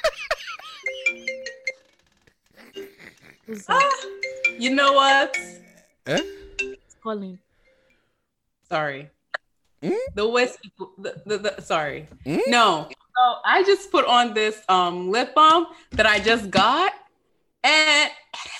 [3.48, 3.82] Who's that?
[3.82, 4.08] Ah,
[4.60, 5.36] you know what?
[6.06, 6.22] eh?
[6.60, 7.40] It's calling?
[8.70, 9.10] Sorry.
[9.82, 9.92] Hmm?
[10.16, 10.92] The West people.
[10.98, 12.08] The, the, the, sorry.
[12.26, 12.40] Hmm?
[12.48, 12.90] No.
[12.92, 16.92] So I just put on this um lip balm that I just got,
[17.64, 18.12] and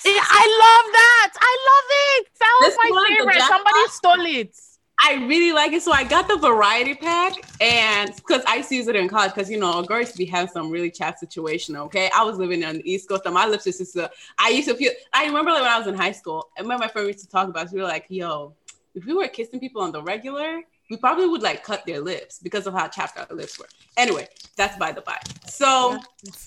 [0.04, 1.30] I love that.
[1.38, 2.28] I love it.
[2.40, 3.42] That was This my one, favorite.
[3.46, 4.56] Somebody stole it.
[5.00, 5.82] I really like it.
[5.82, 9.32] So I got the variety pack, and because I used to use it in college,
[9.34, 11.76] because you know, a girl used to be having some really chat situation.
[11.76, 14.10] Okay, I was living on the East Coast, and my lips just used to.
[14.38, 14.92] I used to feel.
[15.12, 17.28] I remember like when I was in high school, I remember my friend used to
[17.28, 17.66] talk about.
[17.66, 18.54] It, we were like, "Yo,
[18.94, 22.40] if we were kissing people on the regular, we probably would like cut their lips
[22.40, 25.18] because of how chapped our lips were." Anyway, that's by the by.
[25.46, 25.98] So.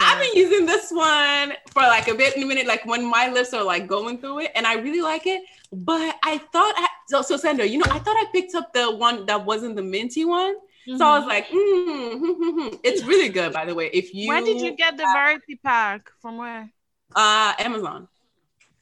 [0.01, 3.29] I've been using this one for like a bit in a minute, like when my
[3.29, 5.43] lips are like going through it, and I really like it.
[5.71, 8.91] But I thought, I, so, so Sandra, you know, I thought I picked up the
[8.91, 10.55] one that wasn't the minty one.
[10.97, 12.75] So I was like, mm, hmm, hmm, hmm.
[12.83, 13.89] it's really good, by the way.
[13.93, 16.09] If you, Where did you get the variety pack?
[16.21, 16.69] From where?
[17.15, 18.07] uh, Amazon.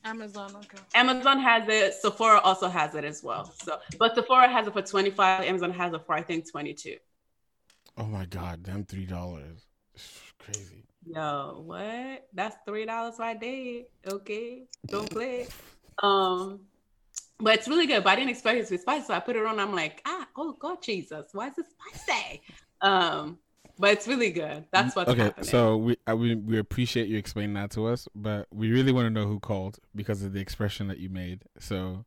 [0.06, 0.56] Amazon.
[0.56, 0.78] Okay.
[0.96, 1.94] Amazon has it.
[1.94, 3.54] Sephora also has it as well.
[3.64, 5.44] So, but Sephora has it for twenty five.
[5.44, 6.96] Amazon has it for I think twenty two.
[7.98, 9.66] Oh my god, damn three dollars.
[10.40, 10.86] Crazy.
[11.06, 12.28] Yo, what?
[12.34, 13.82] That's three dollars right there.
[14.08, 15.48] Okay, don't play.
[16.02, 16.62] Um,
[17.40, 18.04] but it's really good.
[18.04, 19.60] But I didn't expect it to be spicy, so I put it on.
[19.60, 22.42] I'm like, ah, oh God, Jesus, why is it spicy?
[22.82, 23.40] Um,
[23.78, 24.66] but it's really good.
[24.72, 25.24] That's what's okay.
[25.24, 25.46] happening.
[25.46, 29.06] So we, I, we we appreciate you explaining that to us, but we really want
[29.06, 31.44] to know who called because of the expression that you made.
[31.60, 32.06] So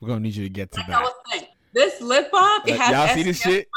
[0.00, 1.48] we're gonna need you to get to like that.
[1.72, 3.68] this lip balm, it has y'all see this shit?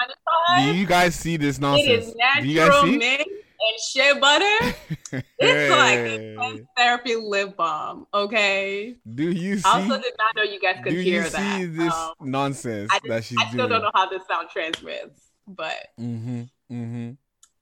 [0.47, 0.73] 25.
[0.73, 2.07] Do you guys see this It nonsense?
[2.07, 2.97] is Do you guys see?
[2.97, 3.27] mint
[3.59, 4.75] and shea butter.
[5.39, 6.33] It's like Hey.
[6.33, 8.07] intense therapy lip balm.
[8.13, 8.95] Okay.
[9.15, 9.63] Do you see?
[9.65, 11.57] I also did not know you guys could do hear you that.
[11.57, 13.69] see this Um, nonsense I, that she's I still doing?
[13.69, 16.41] don't know how this sound transmits, but Mm-hmm.
[16.71, 17.11] Mm-hmm.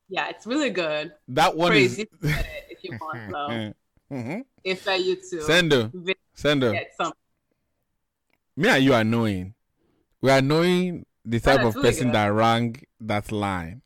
[0.10, 1.14] yeah, it's really good.
[1.28, 2.00] That one Praise is.
[2.00, 4.16] you can get it if you want, though.
[4.16, 4.40] Mm-hmm.
[4.64, 5.42] if I you too.
[5.46, 6.72] Vi- Sendo.
[6.74, 7.14] get something.
[8.58, 9.54] Me and you are knowing.
[10.22, 12.16] We are knowing the type of really person good.
[12.16, 13.82] that rang that line,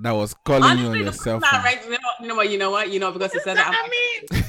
[0.00, 1.64] that was calling you on Honestly, your the cell phone.
[1.64, 3.66] rang, you know, you know what, you know what, you know, because it said that.
[3.66, 4.44] I'm like, mean,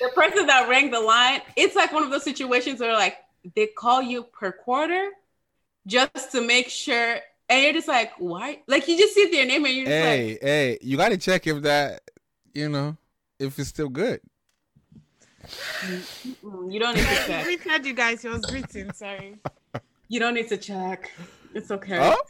[0.00, 3.16] the person that rang the line, it's like one of those situations where like
[3.54, 5.10] they call you per quarter
[5.86, 8.62] just to make sure, and you're just like, why?
[8.66, 11.16] Like you just see their name and you're just Hey, like, hey, you got to
[11.18, 12.02] check if that,
[12.54, 12.96] you know,
[13.38, 14.20] if it's still good.
[15.42, 17.46] "Mm, you don't need to check.
[17.46, 18.22] we had you guys.
[18.22, 18.92] He was greeting.
[18.92, 19.38] Sorry.
[20.08, 21.10] You don't need to check.
[21.54, 21.98] It's okay.
[21.98, 22.20] Oh,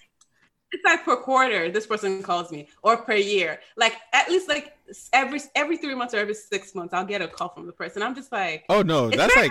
[0.72, 3.60] It's like per quarter, this person calls me, or per year.
[3.76, 4.76] Like at least like
[5.12, 8.02] every every three months or every six months, I'll get a call from the person.
[8.02, 9.50] I'm just like, oh no, that's like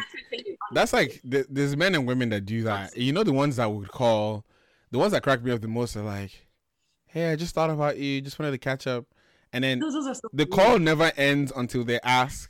[0.71, 2.95] that's like th- there's men and women that do that.
[2.95, 4.45] You know, the ones that would call,
[4.91, 6.47] the ones that crack me up the most are like,
[7.05, 8.21] "Hey, I just thought about you.
[8.21, 9.05] Just wanted to catch up,"
[9.51, 9.99] and then honestly.
[9.99, 12.49] Those are so the call never ends until they ask.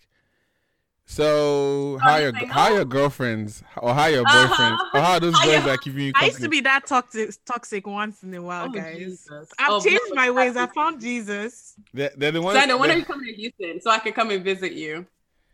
[1.12, 4.48] So how your how your girlfriends or how your Uh-huh.
[4.48, 6.62] boyfriends or how those How boys your- that are keeping you I used to be
[6.62, 8.95] that toxic, toxic once in a while, Oh, guys.
[8.95, 9.50] Jesus.
[9.58, 10.56] I've Oh, changed my ways.
[10.56, 11.74] I found Jesus.
[11.95, 12.60] They're, they're the ones.
[12.60, 15.08] Sandra, when they're- are you coming to Houston so I can come and visit you?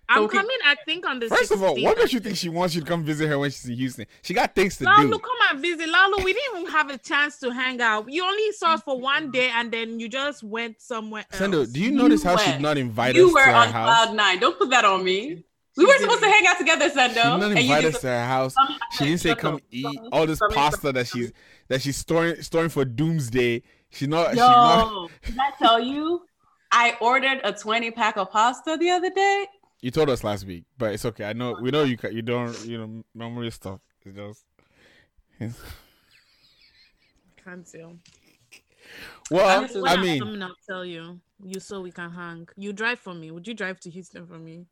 [0.08, 0.38] I'm Okay.
[0.38, 0.58] coming.
[0.66, 1.28] I think on the.
[1.28, 3.40] First of all, 16th, what makes you think she wants you to come visit her
[3.40, 4.06] when she's in Houston?
[4.22, 5.20] She got things to Lalo, do.
[5.20, 5.90] come and visit.
[5.90, 8.06] Lalo, we didn't even have a chance to hang out.
[8.12, 11.42] You only saw us for one day, and then you just went somewhere else.
[11.42, 13.70] Sendo, do you notice how she did not invite You us were to her on
[13.70, 14.06] house?
[14.06, 14.40] cloud nine.
[14.40, 15.44] Don't put that on me.
[15.78, 17.10] We were supposed to hang out together, Sendo.
[17.10, 18.54] She did not invite us to her house.
[18.54, 21.08] Some- She didn't say some- come some- eat some- all this some- pasta some- that
[21.08, 21.32] she's
[21.68, 23.62] that she's storing storing for doomsday.
[23.90, 24.30] She's not.
[24.30, 24.92] She's not.
[24.92, 26.22] Yo, did I tell you?
[26.72, 29.48] I ordered a 20 pack of pasta the other day.
[29.82, 31.26] You told us last week, but it's okay.
[31.26, 31.98] I know we know you.
[31.98, 32.66] ca- You don't.
[32.66, 33.80] You know memory stuff.
[34.04, 34.46] It's just.
[37.44, 37.98] Can't tell.
[39.32, 41.20] Well, Honestly, When I I'm mean, coming, I'll tell you.
[41.44, 42.48] You so we can hang.
[42.56, 43.32] You drive for me.
[43.32, 44.66] Would you drive to Houston for me?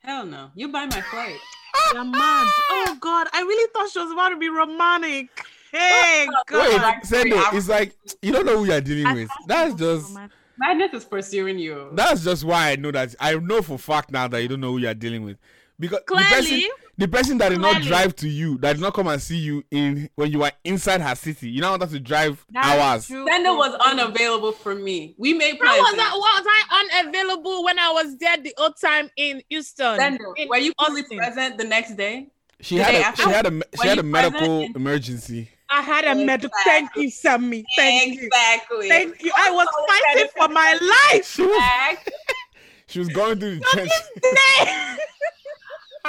[0.00, 0.50] Hell no.
[0.54, 1.36] You buy my flight.
[1.94, 2.46] You're mad.
[2.70, 5.28] Oh God, I really thought she was about to be romantic.
[5.72, 6.82] Hey wait, God.
[6.82, 9.30] Like three Sendo, it's like you don't know who you're dealing with.
[9.46, 10.18] That's was just.
[10.62, 10.92] Romantic.
[10.92, 11.88] Madness is pursuing you.
[11.92, 13.14] That's just why I know that.
[13.20, 15.38] I know for fact now that you don't know who you're dealing with,
[15.78, 16.70] because the person, Clearly.
[16.98, 19.64] the person that did not drive to you, that did not come and see you
[19.70, 21.48] in when you were inside her city.
[21.50, 23.06] You now want to drive That's hours.
[23.08, 23.26] true.
[23.26, 25.14] Sendo was unavailable for me.
[25.18, 25.80] We made How plans.
[25.80, 26.12] was that?
[26.14, 29.98] Was I unavailable when I was there the old time in Houston?
[29.98, 31.18] Sendo, In were you fully Austin?
[31.18, 32.28] present the next day?
[32.60, 33.22] She The had day a after?
[33.24, 34.76] she had a she had a medical present?
[34.76, 35.50] emergency.
[35.72, 36.56] I had a medical.
[36.64, 37.64] Thank you, Sammy.
[37.76, 38.26] Thank you.
[38.26, 38.88] exactly.
[38.88, 39.32] Thank you.
[39.36, 40.78] I was So fighting for my
[41.12, 41.26] life.
[41.26, 41.62] She was
[42.88, 43.90] she was going through the trench.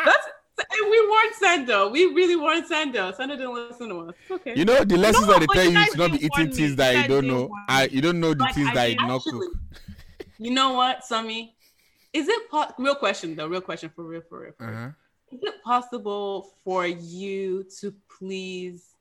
[0.06, 1.92] That's and we weren't Sendo.
[1.92, 3.16] We really weren't Sendo.
[3.16, 4.16] Sendo didn't listen to us.
[4.22, 4.54] It's okay.
[4.56, 6.52] You know the lessons No, that they tell you you guys to not be eating
[6.52, 7.50] things You that you guys don't know.
[7.68, 9.58] I you don't know the Like, things I that you did not actually- cook.
[10.40, 11.56] You know what, Sammy?
[12.12, 13.48] Is it po- real question though?
[13.48, 14.52] Real question for real, for real.
[14.58, 14.76] For real.
[14.78, 14.90] Uh-huh.
[15.32, 18.93] Is it possible for you to please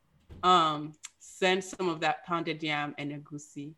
[0.42, 3.74] um send some of that pounded yam and egusi?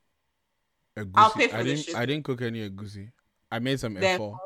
[1.15, 1.97] I'll pay for I didn't shipping.
[1.97, 3.11] I didn't cook any egusi.
[3.51, 4.39] I made some Therefore- efo.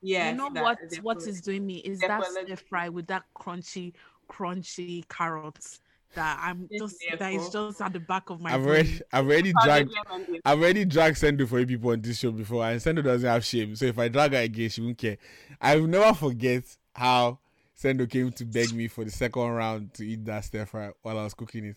[0.00, 0.30] Yes.
[0.32, 0.78] you know that- what?
[0.80, 3.94] therefore- What is doing me is that stir fry with that crunchy,
[4.30, 5.80] crunchy carrots
[6.14, 8.74] that I'm just that is just at the back of my I've brain.
[8.86, 10.40] already I've already dragged yam and egusi.
[10.44, 13.44] I've already dragged Sendo for you people on this show before, and Sendo doesn't have
[13.44, 13.74] shame.
[13.76, 15.18] So if I drag her again, she won't care.
[15.60, 17.40] I will never forget how
[17.80, 21.18] Sendo came to beg me for the second round to eat that stir fry while
[21.18, 21.76] I was cooking it.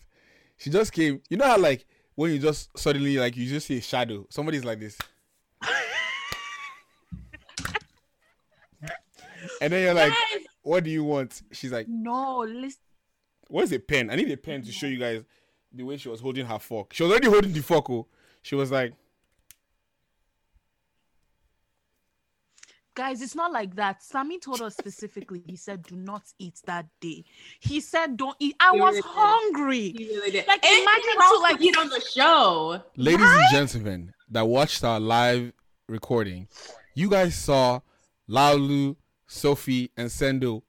[0.56, 1.20] She just came.
[1.28, 1.86] You know how like
[2.16, 4.26] when you just suddenly like you just see a shadow.
[4.28, 4.98] Somebody's like this,
[9.60, 10.12] and then you're like,
[10.62, 12.80] "What do you want?" She's like, no, listen.
[13.48, 14.10] "Where's a pen?
[14.10, 15.22] I need a pen to show you guys
[15.72, 16.92] the way she was holding her fork.
[16.92, 17.88] She was already holding the fork.
[17.90, 18.08] Oh,
[18.42, 18.94] she was like."
[22.94, 24.02] Guys, it's not like that.
[24.02, 27.24] Sammy told us specifically, he said, do not eat that day.
[27.60, 28.54] He said, don't eat.
[28.60, 29.94] I He was really hungry.
[29.98, 30.44] Really.
[30.46, 32.82] Like, And imagine to, like- eat on the show.
[32.96, 35.52] Ladies and gentlemen that watched our live
[35.88, 36.48] recording,
[36.94, 37.80] you guys saw
[38.28, 40.62] Laulu, Sophie, and Sendo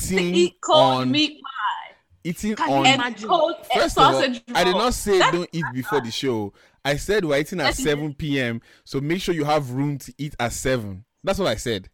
[0.00, 1.94] eating Eat cold on meat pie
[2.24, 2.86] eating Can on.
[2.86, 3.28] and imagine?
[3.28, 6.52] cold First of all, sausage I did not say don't eat before the show.
[6.84, 8.60] I said we're eating at 7 p.m.
[8.84, 11.04] So make sure you have room to eat at 7.
[11.24, 11.88] That's what I said.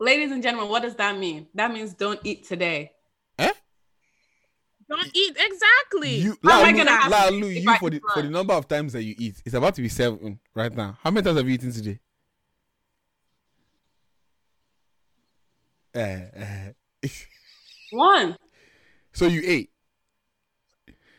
[0.00, 1.48] Ladies and gentlemen, what does that mean?
[1.54, 2.92] That means don't eat today.
[3.38, 3.52] Eh?
[4.88, 5.36] Don't eat.
[5.38, 6.16] Exactly.
[6.16, 8.30] You, How am I gonna have to Laulu, eat you for the eat for the
[8.30, 10.98] number of times that you eat, it's about to be 7 right now.
[11.02, 11.98] How many times have you eaten today?
[15.94, 17.08] Eh, eh.
[17.90, 18.36] One.
[19.12, 19.70] so you ate.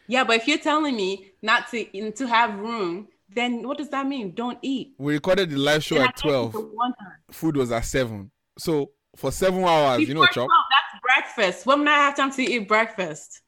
[0.08, 4.08] Yeah, but if you're telling me not to to have room then what does that
[4.08, 4.34] mean?
[4.34, 4.94] Don't eat.
[4.98, 6.52] We recorded the live show at 12.
[6.52, 7.13] for One time.
[7.32, 8.32] Food was at 7.
[8.58, 10.48] So for seven hours, you know, Before chop.
[10.48, 11.65] 12, that's breakfast.
[11.65, 13.42] When I have time to eat breakfast?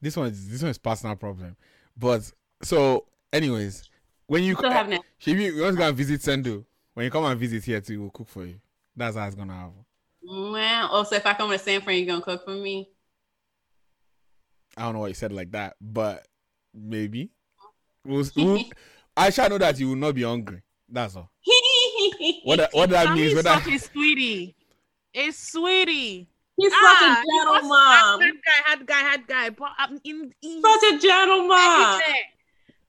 [0.00, 1.56] This one is this one is personal problem.
[1.96, 2.30] But
[2.62, 3.88] so, anyways,
[4.26, 5.02] when you Still having it.
[5.20, 8.00] If you want to go and visit Sendo, when you come and visit here too,
[8.00, 8.60] we'll cook for you.
[8.94, 9.84] That's how it's gonna happen.
[10.22, 12.90] Well, also if I come to San Fran, you gonna cook for me?
[14.76, 16.26] I don't know why you said like that, but
[16.74, 17.30] maybe.
[18.06, 18.64] We'll, we'll,
[19.16, 20.62] I shall know that you will not be hungry.
[20.88, 21.30] That's all.
[22.44, 23.32] What what that means?
[23.32, 24.54] He's What such sweetie.
[25.14, 26.28] A sweetie.
[26.56, 27.70] He's Ah, such a gentleman.
[27.70, 29.50] Hard guy, hard guy, hard guy.
[29.50, 32.00] But um, in, in Such a gentleman.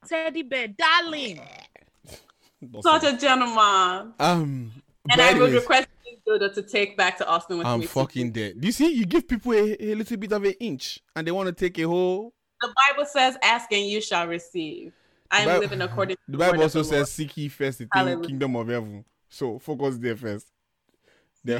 [0.08, 1.42] teddy bear, darling.
[2.82, 4.14] Such a gentleman.
[4.20, 4.72] um.
[5.10, 5.88] And but I would anyways, request
[6.26, 7.72] Dodo to take back to Austin with me.
[7.74, 7.86] I'm me.
[7.86, 8.56] fucking dead.
[8.62, 8.94] You see?
[8.94, 11.80] You give people a, a little bit of an inch, and they want to take
[11.80, 12.34] a whole.
[12.60, 14.92] The Bible says, "Ask and you shall receive."
[15.32, 16.16] I am living according.
[16.16, 18.28] to The Bible also says, "Seek ye first the Hallelujah.
[18.28, 20.48] kingdom of heaven." So focus there first.
[21.48, 21.60] There.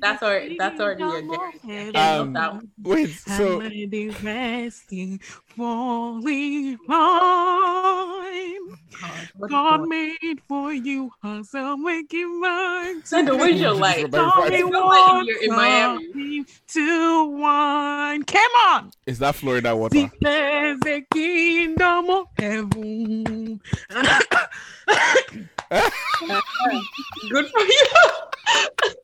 [0.00, 1.98] That's already- that's already a guarantee.
[1.98, 2.70] Um.
[2.82, 3.10] Wait.
[3.10, 3.60] So
[4.22, 5.20] resting,
[5.56, 8.78] falling time.
[9.36, 13.04] What is God made for you, I'll make you mine.
[13.04, 14.10] Sandra, where's your light?
[14.10, 16.36] Very Tell me It's what you're in Miami.
[16.44, 18.22] time to wine.
[18.24, 18.90] Come on.
[19.06, 19.94] is that Florida water?
[19.94, 23.60] Declares the kingdom of heaven.
[27.30, 27.86] Good for you.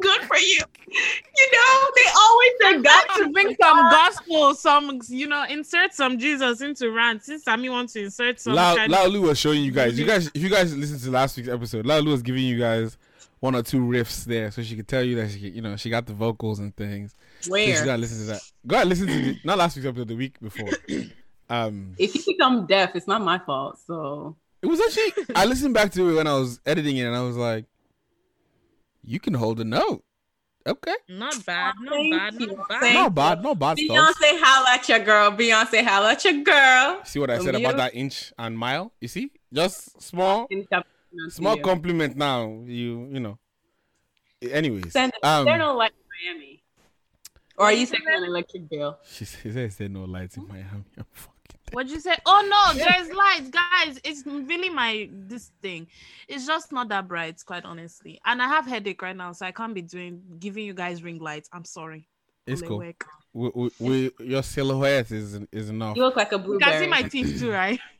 [0.00, 0.60] Good for you.
[0.86, 6.18] You know, they always say God to bring some gospel, some you know, insert some
[6.18, 7.24] Jesus into rant.
[7.24, 9.98] Since Sammy wants to insert some Lao, kind Lao Lu was showing you guys.
[9.98, 12.58] You guys, if you guys listen to last week's episode, Lao Lu was giving you
[12.58, 12.96] guys
[13.40, 15.90] one or two riffs there, so she could tell you that she, you know, she
[15.90, 17.14] got the vocals and things.
[17.40, 18.42] So you where gotta listen to that.
[18.66, 20.70] Go ahead, listen to the, not last week's episode, the week before.
[21.50, 23.78] Um, if you become deaf, it's not my fault.
[23.86, 27.16] So it was actually I listened back to it when I was editing it, and
[27.16, 27.64] I was like,
[29.08, 30.04] "You can hold a note,
[30.66, 30.94] okay?
[31.08, 32.94] not bad, not bad, not bad.
[32.94, 35.30] Not bad, not bad stuff." Beyonce, holla at your girl.
[35.32, 37.00] Beyonce, holla at your girl.
[37.04, 38.92] See what I said about that inch and mile?
[39.00, 40.46] You see, just small,
[41.28, 42.16] small compliment.
[42.16, 43.38] Now you, you know.
[44.40, 45.92] Anyways, Send um, They're no like
[46.22, 46.62] Miami.
[47.56, 48.98] Or are you saying an electric bill?
[49.04, 50.84] she said, she no lights in Miami.
[50.96, 51.37] I'm fucking.
[51.68, 51.74] Dead.
[51.74, 52.16] What'd you say?
[52.26, 54.00] Oh no, there's lights, guys.
[54.04, 55.86] It's really my this thing.
[56.28, 58.20] It's just not that bright, quite honestly.
[58.24, 61.18] And I have headache right now, so I can't be doing giving you guys ring
[61.18, 61.48] lights.
[61.52, 62.08] I'm sorry.
[62.46, 62.82] It's cool.
[63.34, 65.96] We, we, we, your silhouette is is enough.
[65.96, 66.72] You look like a blueberry.
[66.72, 67.78] You can see my teeth too, right?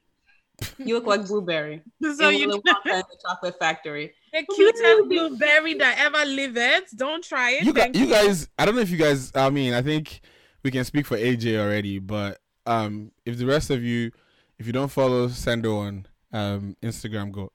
[0.79, 1.83] You look like blueberry.
[2.03, 4.13] So So you you Wonka and the Chocolate Factory.
[4.33, 6.97] the cutest blueberry that ever lived.
[6.97, 7.63] Don't try it.
[7.63, 10.21] you, gu- you guys i don't know if you guys i mean i think
[10.65, 14.11] we can speak for aj already but um if the rest of you
[14.59, 17.51] if you don't follow sendo on um instagram go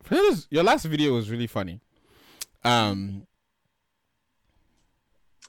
[0.50, 1.80] your last video was really funny.
[2.64, 3.28] Um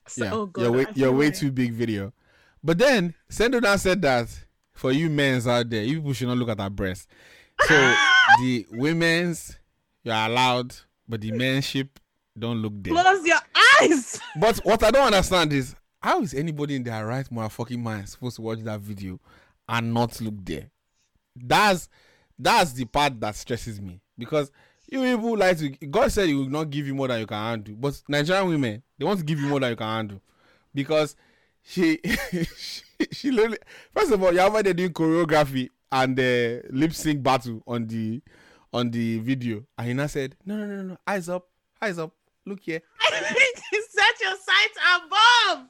[0.06, 2.12] So- yeah oh God, your way your way too big video.
[2.62, 4.28] But then sendo now said that
[4.72, 7.06] for you men's out there you people should not look at our breasts.
[7.66, 7.74] So
[8.40, 9.56] the women's
[10.02, 10.74] you're allowed
[11.08, 11.88] but the menship
[12.38, 12.92] don't look there.
[12.94, 13.38] Close your
[13.80, 14.20] eyes.
[14.40, 18.36] but what I don't understand is how is anybody in their right motherfucking mind supposed
[18.36, 19.18] to watch that video
[19.68, 20.70] and not look there?
[21.36, 21.88] That's
[22.38, 24.50] that's the part that stresses me because
[24.88, 25.70] you people like to.
[25.70, 28.82] God said He will not give you more than you can handle, but Nigerian women
[28.98, 30.20] they want to give you more than you can handle
[30.74, 31.16] because
[31.62, 31.98] she
[32.56, 33.58] she, she literally
[33.92, 38.20] first of all you're over there doing choreography and the lip sync battle on the
[38.72, 41.48] on the video and now said no no no no eyes up
[41.80, 42.12] eyes up
[42.44, 42.80] look here
[43.94, 45.68] Set your sights above.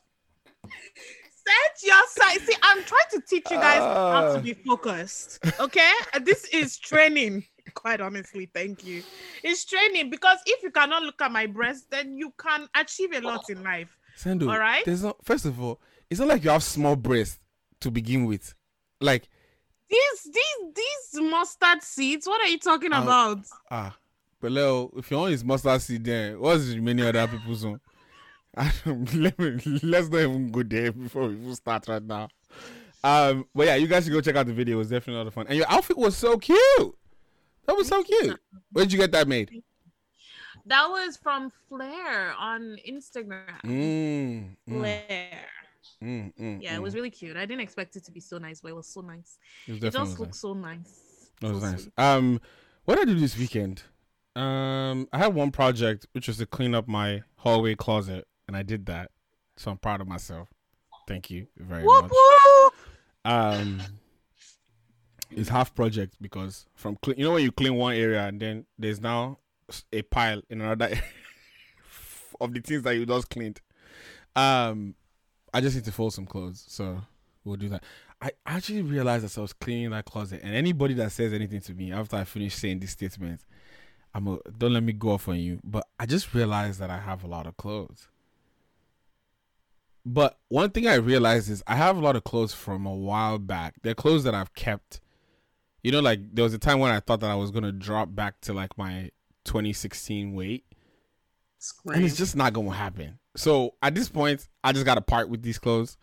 [1.46, 2.46] Set your sights.
[2.46, 4.34] See, I'm trying to teach you guys how Ah.
[4.34, 5.38] to be focused.
[5.60, 5.90] Okay,
[6.22, 7.44] this is training.
[7.74, 9.02] Quite honestly, thank you.
[9.42, 13.20] It's training because if you cannot look at my breast, then you can achieve a
[13.20, 13.96] lot in life.
[14.16, 14.84] Sendo, All right.
[14.84, 15.16] There's not.
[15.24, 17.40] First of all, it's not like you have small breasts
[17.80, 18.54] to begin with.
[19.00, 19.28] Like
[19.90, 22.26] These, these, these mustard seeds.
[22.26, 23.38] What are you talking Uh, about?
[23.70, 23.96] ah,
[24.40, 27.80] but Leo, if your own is mustard seed, then what's many other people's own?
[28.56, 32.28] I don't, let me, let's not even go there before we start right now.
[33.02, 34.76] Um, but yeah, you guys should go check out the video.
[34.76, 36.58] It was definitely a lot of fun, and your outfit was so cute.
[37.66, 38.38] That was so cute.
[38.72, 39.62] Where'd you get that made?
[40.66, 43.60] That was from Flair on Instagram.
[43.64, 45.40] Mm, mm, Flair.
[46.02, 46.82] mm, mm, Yeah, it mm.
[46.82, 47.36] was really cute.
[47.36, 49.38] I didn't expect it to be so nice, but it was so nice.
[49.66, 50.18] It It just nice.
[50.18, 51.30] looks so nice.
[51.42, 51.82] That was So nice.
[51.82, 51.92] sweet.
[51.98, 52.40] Um,
[52.84, 53.82] what did I do this weekend?
[54.36, 58.62] Um, I had one project which was to clean up my hallway closet, and I
[58.62, 59.10] did that.
[59.56, 60.48] So I'm proud of myself.
[61.06, 62.10] Thank you very much.
[63.24, 63.80] Um,
[65.30, 68.66] is half project because from clean, you know when you clean one area and then
[68.78, 69.38] there's now
[69.92, 70.90] a pile in another
[72.40, 73.60] of the things that you just cleaned.
[74.36, 74.94] Um,
[75.52, 77.00] I just need to fold some clothes, so
[77.44, 77.84] we'll do that.
[78.20, 81.74] I actually realized as I was cleaning that closet, and anybody that says anything to
[81.74, 83.40] me after I finish saying this statement,
[84.14, 85.60] I'm a, don't let me go off on you.
[85.62, 88.08] But I just realized that I have a lot of clothes.
[90.06, 93.38] But one thing I realized is I have a lot of clothes from a while
[93.38, 93.74] back.
[93.82, 95.00] They're clothes that I've kept.
[95.82, 98.14] You know, like there was a time when I thought that I was gonna drop
[98.14, 99.10] back to like my
[99.44, 100.64] 2016 weight,
[101.94, 103.18] and it's just not gonna happen.
[103.36, 105.96] So at this point, I just gotta part with these clothes.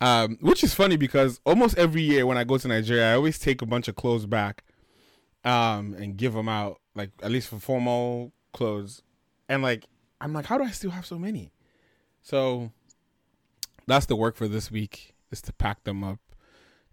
[0.00, 3.38] Um, which is funny because almost every year when I go to Nigeria, I always
[3.38, 4.64] take a bunch of clothes back,
[5.44, 9.02] um, and give them out, like at least for formal clothes.
[9.48, 9.84] And like,
[10.20, 11.52] I'm like, how do I still have so many?
[12.22, 12.72] So
[13.86, 16.18] that's the work for this week is to pack them up,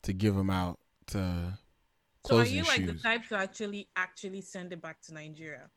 [0.03, 1.57] to give them out, to
[2.25, 5.69] So are you like the type to actually actually send it back to Nigeria?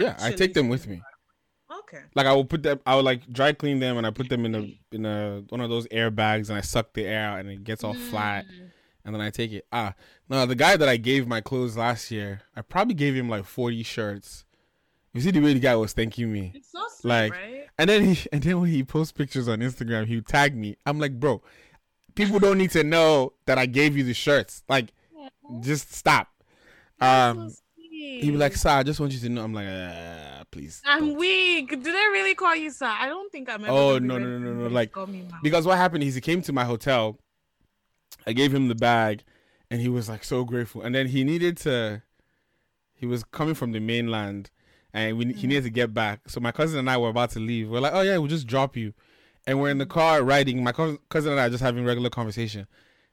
[0.00, 1.02] Yeah, I take them with me.
[1.80, 2.02] Okay.
[2.14, 4.44] Like I will put them, I will like dry clean them, and I put them
[4.44, 7.40] in a in a one of those air bags, and I suck the air out,
[7.40, 8.70] and it gets all flat, Mm.
[9.04, 9.66] and then I take it.
[9.72, 9.94] Ah,
[10.28, 13.44] no, the guy that I gave my clothes last year, I probably gave him like
[13.44, 14.44] forty shirts.
[15.16, 17.66] You see the way the guy was thanking me, It's so sweet, like, right?
[17.78, 20.76] and then he and then when he posts pictures on Instagram, he tag me.
[20.86, 21.42] I'm like, bro,
[22.14, 24.62] people don't need to know that I gave you the shirts.
[24.68, 24.92] Like,
[25.60, 26.28] just stop.
[27.00, 30.82] Um, he'd be like, "Sir, I just want you to know." I'm like, uh, "Please."
[30.84, 31.70] I'm don't." weak.
[31.70, 32.86] Did they really call you sir?
[32.86, 33.72] I don't think I'm ever.
[33.72, 35.40] Oh, no, no, no, no, no, like, call me mom.
[35.42, 37.18] Because what happened is he came to my hotel.
[38.26, 39.22] I gave him the bag,
[39.70, 40.82] and he was like so grateful.
[40.82, 42.02] And then he needed to.
[42.94, 44.50] He was coming from the mainland,
[44.96, 45.48] and we, he mm-hmm.
[45.48, 46.20] needed to get back.
[46.26, 47.68] So my cousin and I were about to leave.
[47.68, 48.94] We're like, "Oh yeah, we'll just drop you,"
[49.46, 50.64] and we're in the car riding.
[50.64, 52.66] My cous- cousin and I are just having regular conversation.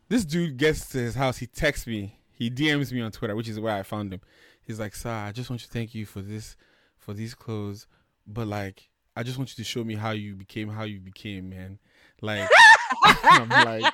[0.08, 1.38] This dude gets to his house.
[1.38, 2.18] He texts me.
[2.32, 4.22] He DMs me on Twitter, which is where I found him.
[4.62, 6.56] He's like, "Sir, I just want to thank you for this,
[6.98, 7.86] for these clothes,
[8.26, 11.50] but like, I just want you to show me how you became how you became,
[11.50, 11.80] man.
[12.22, 12.50] Like,
[13.24, 13.94] I'm like,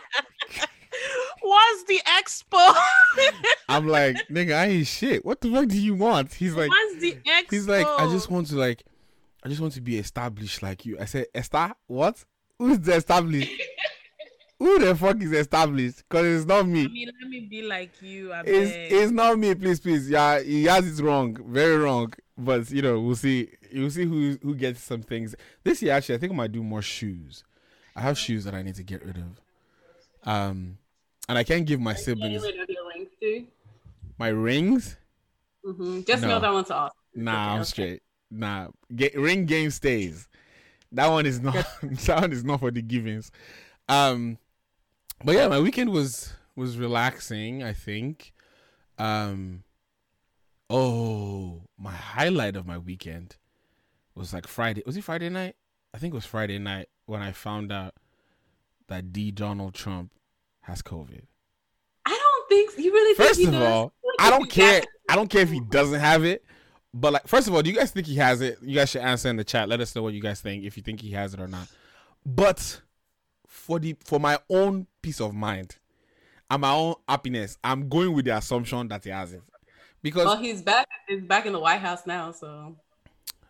[1.41, 2.75] What's the expo?
[3.69, 5.23] I'm like, nigga, I ain't shit.
[5.25, 6.33] What the fuck do you want?
[6.33, 7.49] He's like, What's the expo?
[7.51, 8.83] he's like, I just want to like,
[9.43, 10.97] I just want to be established like you.
[10.99, 12.23] I said, Esta, what?
[12.57, 13.51] Who's the established?
[14.59, 16.03] Who the fuck is established?
[16.09, 16.83] Cause it's not me.
[16.83, 18.33] I mean, let me be like you.
[18.33, 18.91] I It's beg.
[18.91, 20.09] it's not me, please, please.
[20.09, 22.11] Yeah, he has it wrong, very wrong.
[22.37, 23.47] But you know, we'll see.
[23.71, 25.33] You'll see who who gets some things
[25.63, 25.93] this year.
[25.93, 27.45] Actually, I think I might do more shoes.
[27.95, 29.39] I have shoes that I need to get rid of.
[30.25, 30.77] Um,
[31.30, 33.47] and I can't give my Get siblings of your rings too.
[34.17, 34.97] my rings.
[35.63, 36.27] hmm Just No.
[36.27, 36.91] mail that one to us.
[37.15, 37.63] Nah, Okay, I'm okay.
[37.65, 38.03] straight.
[38.32, 40.27] Nah, Ga- ring game stays.
[40.91, 41.55] That one is not.
[41.82, 43.32] that one is not for the givings.
[43.88, 44.38] Um,
[45.23, 47.63] but yeah, my weekend was was relaxing.
[47.63, 48.34] I think.
[48.97, 49.63] Um.
[50.69, 53.38] Oh, my highlight of my weekend
[54.13, 54.84] was like Friday.
[54.86, 55.55] Was it Friday night?
[55.93, 57.95] I think it was Friday night when I found out
[58.88, 60.11] that D Donald Trump
[60.70, 61.22] has COVID.
[62.05, 63.63] I don't think you really think First he of does.
[63.63, 64.82] all, I don't care.
[65.09, 66.43] I don't care if he doesn't have it.
[66.93, 68.57] But like, first of all, do you guys think he has it?
[68.61, 69.70] You guys should answer in the chat.
[69.70, 71.67] Let us know what you guys think if you think he has it or not.
[72.26, 72.82] But
[73.47, 75.76] for the for my own peace of mind
[76.49, 79.41] and my own happiness, I'm going with the assumption that he has it.
[80.01, 80.88] Because Well, he's back.
[81.07, 82.32] He's back in the White House now.
[82.32, 82.76] So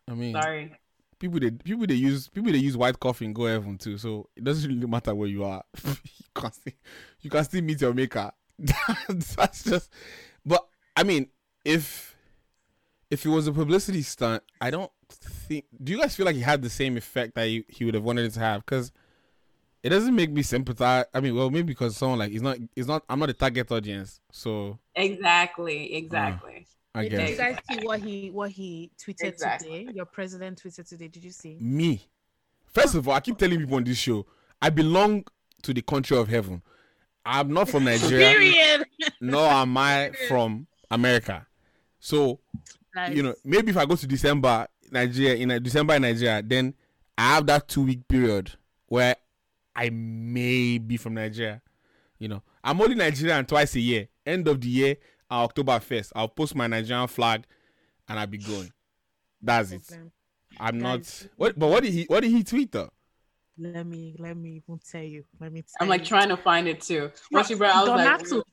[0.09, 0.73] I mean, sorry.
[1.19, 3.97] People they people they use people they use white coffee and go heaven too.
[3.97, 5.63] So it doesn't really matter where you are.
[5.85, 5.93] you
[6.33, 6.73] can still
[7.21, 8.31] you can still meet your maker.
[9.09, 9.91] That's just.
[10.45, 11.27] But I mean,
[11.65, 12.15] if
[13.11, 15.65] if it was a publicity stunt, I don't think.
[15.81, 18.03] Do you guys feel like he had the same effect that he, he would have
[18.03, 18.65] wanted it to have?
[18.65, 18.91] Because
[19.83, 21.05] it doesn't make me sympathize.
[21.13, 22.57] I mean, well, maybe because someone like he's not.
[22.75, 23.03] He's not.
[23.09, 25.95] I'm not a target audience, so Exactly.
[25.95, 26.67] Exactly.
[26.95, 29.85] I Did guess you guys see what he what he tweeted Exactly.
[29.85, 29.91] today?
[29.95, 31.07] Your president tweeted today.
[31.07, 31.57] Did you see?
[31.59, 32.07] me.
[32.73, 34.25] First of all, I keep telling people on this show,
[34.61, 35.23] I belong
[35.63, 36.61] to the country of heaven.
[37.25, 38.85] I'm not from Nigeria, Period.
[39.21, 41.45] nor am I from America.
[41.99, 42.39] So,
[43.11, 46.73] you know, maybe if I go to December, Nigeria, in uh, December in Nigeria, then
[47.17, 48.51] I have that two week period
[48.87, 49.15] where
[49.75, 51.61] I may be from Nigeria.
[52.19, 54.07] You know, I'm only Nigerian twice a year.
[54.25, 54.95] End of the year,
[55.31, 57.45] uh, October 1st, I'll post my Nigerian flag
[58.07, 58.71] and I'll be going.
[59.41, 59.81] That's it.
[60.59, 61.27] I'm not.
[61.37, 61.57] What?
[61.57, 62.03] But what did he?
[62.05, 62.89] What did he tweet though?
[63.57, 65.23] Let me let me even tell you.
[65.39, 65.61] Let me.
[65.61, 66.07] Tell I'm like you.
[66.07, 67.11] trying to find it too.
[67.31, 68.43] Once you brought, I was like, Donatus.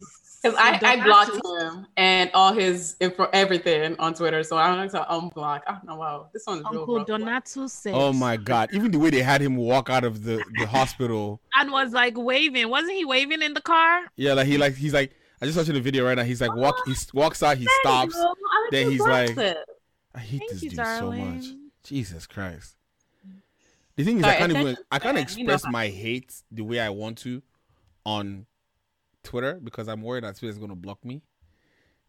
[0.42, 1.04] because I, I Donatus.
[1.04, 4.42] blocked him and all his info, everything on Twitter.
[4.42, 5.60] So I don't know to unblock.
[5.68, 6.80] Oh no, wow, this one's real.
[6.80, 7.06] Uncle rough.
[7.06, 7.94] Donato said.
[7.94, 8.70] Oh my god!
[8.72, 12.14] Even the way they had him walk out of the the hospital, And was like
[12.16, 12.68] waving.
[12.68, 14.02] Wasn't he waving in the car?
[14.16, 16.24] yeah, like he like he's like I just watching the video right now.
[16.24, 16.76] He's like walk.
[16.86, 17.58] He oh, walks out.
[17.58, 18.14] He stops.
[18.14, 18.34] You
[18.70, 19.64] Then he's like- glasses.
[20.14, 21.44] I hate Thank this you, dude so much.
[21.82, 22.74] Jesus Christ.
[23.96, 24.76] The thing is, Sorry, I can't even.
[24.90, 27.42] I can't span, you know express my hate the way I want to
[28.04, 28.46] on
[29.22, 31.22] Twitter because I'm worried that Twitter is gonna block me.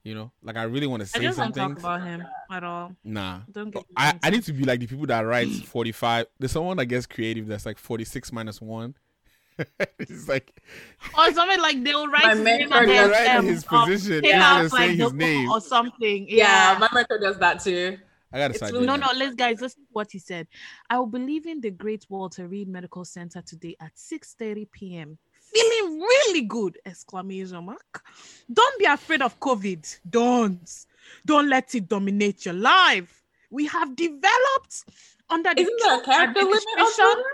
[0.04, 1.76] You know, like I really want to say I just don't something.
[1.76, 2.96] talk about him at all.
[3.04, 3.84] Nah, Don't get.
[3.98, 6.28] I, I need to be like the people that write 45.
[6.40, 8.96] There's someone that gets creative that's like 46 minus one.
[10.00, 10.52] it's like
[11.18, 13.66] or something like they will write My his name mentor on does write um, his
[13.70, 15.50] um, position take and out, just say like, his name.
[15.50, 16.28] or something.
[16.30, 16.80] Yeah, Yeah.
[16.80, 17.98] my mentor does that too.
[18.32, 20.48] I gotta It's start No, no, let's guys listen to what he said.
[20.90, 25.18] I will be leaving the Great Walter Reed Medical Center today at 6:30 p.m.
[25.40, 26.78] Feeling really good!
[26.86, 28.04] Exclamation mark.
[28.52, 30.00] Don't be afraid of COVID.
[30.10, 30.86] Don't.
[31.26, 33.24] Don't let it dominate your life.
[33.50, 34.84] We have developed
[35.30, 37.30] under the Isn't there a character limit on administration Twitter?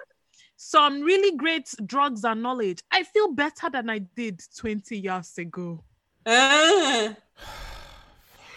[0.65, 2.81] Some really great drugs and knowledge.
[2.91, 5.83] I feel better than I did 20 years ago.
[6.25, 7.13] Uh,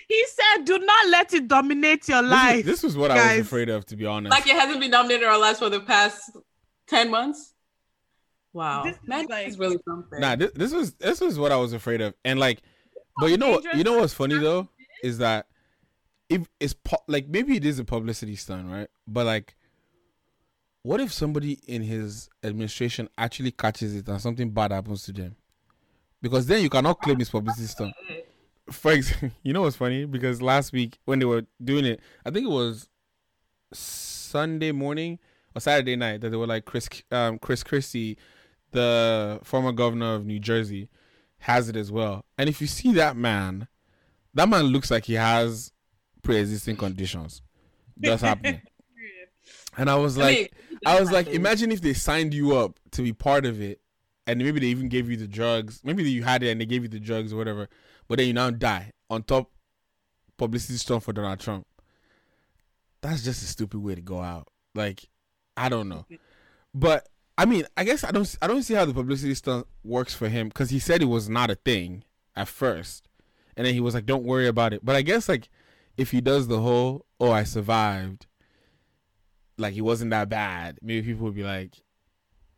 [0.08, 3.38] He said, "Do not let it dominate your This, life." is, this was what I
[3.38, 4.30] was afraid of, to be honest.
[4.30, 6.30] like it hasn't been dominated our lives for the past
[6.86, 7.54] ten months.
[8.52, 10.20] Wow, This is like- is really something.
[10.20, 12.62] Nah, this, this was this was what I was afraid of, and like,
[13.18, 13.76] but you know what?
[13.76, 14.68] You know what's funny though
[15.02, 15.48] is that
[16.28, 18.88] if it's pu- like maybe it is a publicity stunt, right?
[19.08, 19.56] But like,
[20.86, 25.34] what if somebody in his administration actually catches it and something bad happens to them?
[26.22, 27.92] Because then you cannot claim it's publicity stunt.
[28.70, 30.04] For example, you know what's funny?
[30.04, 32.88] Because last week when they were doing it, I think it was
[33.72, 35.18] Sunday morning
[35.56, 38.16] or Saturday night that they were like Chris um Chris Christie,
[38.70, 40.88] the former governor of New Jersey,
[41.38, 42.24] has it as well.
[42.38, 43.66] And if you see that man,
[44.34, 45.72] that man looks like he has
[46.22, 47.42] pre-existing conditions
[48.00, 48.62] just happening.
[49.76, 50.48] And I was like, mean,
[50.86, 53.80] I was like, imagine if they signed you up to be part of it,
[54.26, 55.80] and maybe they even gave you the drugs.
[55.84, 57.68] Maybe you had it and they gave you the drugs or whatever,
[58.08, 59.50] but then you now die on top
[60.36, 61.66] publicity stunt for Donald Trump.
[63.02, 64.48] That's just a stupid way to go out.
[64.74, 65.08] Like,
[65.56, 66.06] I don't know,
[66.74, 67.08] but
[67.38, 70.28] I mean, I guess I don't, I don't see how the publicity stunt works for
[70.28, 72.04] him because he said it was not a thing
[72.34, 73.08] at first,
[73.56, 75.48] and then he was like, "Don't worry about it." But I guess like,
[75.96, 78.26] if he does the whole, "Oh, I survived,"
[79.58, 81.74] like he wasn't that bad, maybe people would be like,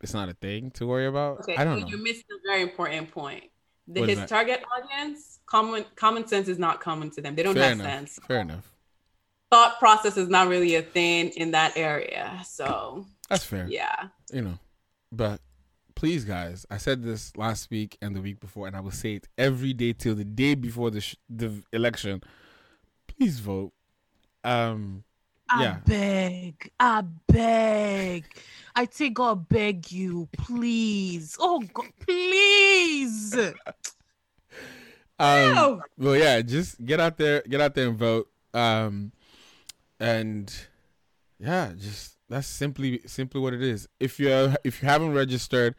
[0.01, 1.39] it's not a thing to worry about.
[1.41, 1.91] Okay, I don't so know.
[1.91, 3.45] you missed a very important point.
[3.87, 7.35] The, his target audience, common common sense is not common to them.
[7.35, 7.87] They don't Fair have enough.
[7.87, 8.19] sense.
[8.27, 8.71] Fair enough.
[9.51, 12.39] Thought process is not really a thing in that area.
[12.45, 13.65] So That's fair.
[13.67, 14.09] yeah.
[14.31, 14.59] You know,
[15.11, 15.41] but
[15.95, 19.15] please, guys, I said this last week and the week before, and I will say
[19.15, 22.21] it every day till the day before the sh- the election.
[23.07, 23.73] Please vote.
[24.43, 25.03] Um,
[25.49, 25.77] I Yeah.
[25.85, 28.25] beg, I beg.
[28.75, 31.35] I take God, beg you, please.
[31.39, 33.33] Oh God, please.
[33.35, 33.53] um,
[35.19, 35.81] No.
[35.97, 38.29] well, yeah, just get out there, get out there and vote.
[38.53, 39.11] Um,
[39.99, 40.53] and
[41.39, 43.87] yeah, just that's simply simply what it is.
[43.99, 45.75] If you if you haven't registered,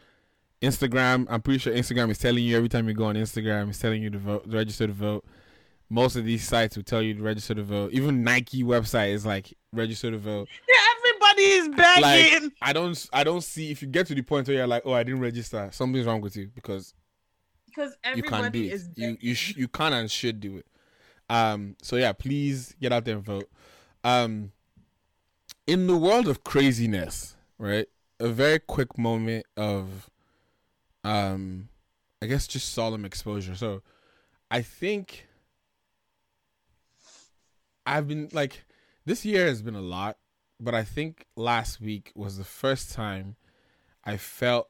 [0.60, 3.78] Instagram, I'm pretty sure Instagram is telling you every time you go on Instagram, it's
[3.78, 5.24] telling you to vote, to register to vote.
[5.88, 7.92] Most of these sites will tell you to register to vote.
[7.92, 10.48] Even Nike website is like register to vote.
[10.68, 12.42] Yeah, everybody is begging.
[12.42, 14.82] Like I don't I don't see if you get to the point where you're like,
[14.84, 16.94] oh, I didn't register, something's wrong with you because
[17.66, 18.72] because you can't do everybody it.
[18.72, 19.18] is You begging.
[19.20, 20.66] you sh- you can and should do it.
[21.28, 21.76] Um.
[21.82, 23.48] So yeah, please get out there and vote.
[24.04, 24.52] Um.
[25.66, 27.86] In the world of craziness, right?
[28.18, 30.10] A very quick moment of,
[31.04, 31.68] um,
[32.20, 33.54] I guess just solemn exposure.
[33.54, 33.82] So,
[34.50, 35.28] I think
[37.86, 38.64] I've been like
[39.04, 40.16] this year has been a lot,
[40.58, 43.36] but I think last week was the first time
[44.04, 44.68] I felt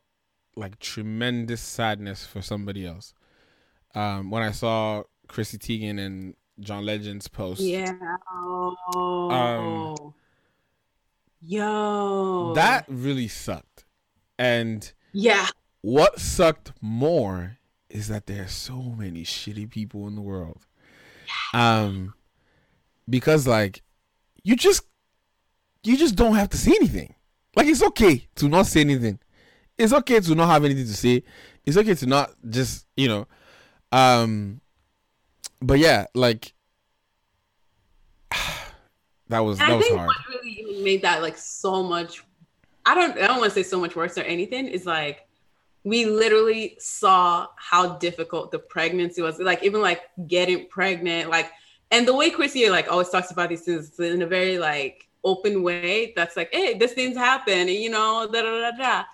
[0.56, 3.14] like tremendous sadness for somebody else.
[3.94, 7.92] Um, when I saw Chrissy Teigen and John Legend's post, Yeah.
[8.32, 10.14] Oh.
[11.42, 12.52] Yo.
[12.54, 13.84] that really sucked.
[14.38, 15.48] And Yeah.
[15.80, 17.58] what sucked more
[17.88, 20.66] is that there are so many shitty people in the world.
[21.54, 22.14] Um,
[23.08, 23.82] because like
[24.43, 24.82] you just
[25.82, 27.14] you just don't have to say anything.
[27.57, 29.18] Like it's okay to not say anything.
[29.78, 31.22] It's okay to not have anything to say.
[31.64, 33.26] It's okay to not just you know.
[33.93, 34.61] Um,
[35.61, 36.53] but yeah, like
[39.28, 40.09] that was And that I was think hard.
[40.09, 42.22] what really made that like so much
[42.86, 45.26] I don't I don't want to say so much worse or anything is like
[45.84, 51.51] we literally saw how difficult the pregnancy was like even like getting pregnant like
[51.91, 55.62] and the way Chrissy like always talks about these things in a very like open
[55.62, 59.05] way that's like hey this thing's happened you know da da da da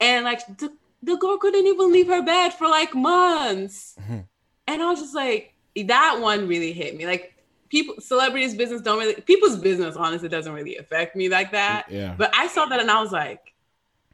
[0.00, 0.72] and like the,
[1.02, 4.24] the girl couldn't even leave her bed for like months Mhm.
[4.70, 5.54] And I was just like,
[5.86, 7.04] that one really hit me.
[7.04, 7.34] Like
[7.70, 11.86] people, celebrities' business don't really, people's business, honestly, doesn't really affect me like that.
[11.90, 12.14] Yeah.
[12.16, 13.52] But I saw that and I was like,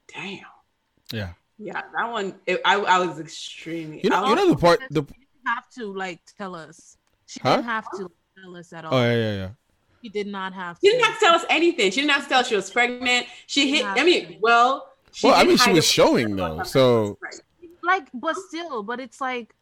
[0.09, 0.41] damn.
[1.13, 1.33] Yeah.
[1.59, 4.01] Yeah, that one, it, I, I was extremely.
[4.03, 6.99] You know, you know the part the She have to like tell us.
[7.27, 7.57] She Huh?
[7.57, 8.11] didn't have to
[8.43, 8.95] tell us at oh, all.
[8.95, 9.51] Oh yeah, yeah, yeah.
[10.03, 10.79] She did not have.
[10.83, 11.91] She didn't have to tell us anything.
[11.91, 13.27] She didn't have to tell us she was pregnant.
[13.47, 13.85] She hit.
[13.85, 14.93] I mean, well.
[15.13, 16.63] She Well, I mean, she was showing though.
[16.63, 17.19] So
[17.83, 19.55] like, but still, but it's like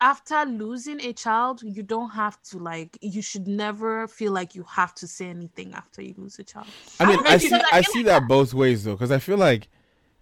[0.00, 2.98] after losing a child, you don't have to like.
[3.00, 6.66] You should never feel like you have to say anything after you lose a child.
[7.00, 9.18] I mean, don't I see I I feel see that both ways though, because I
[9.18, 9.68] feel like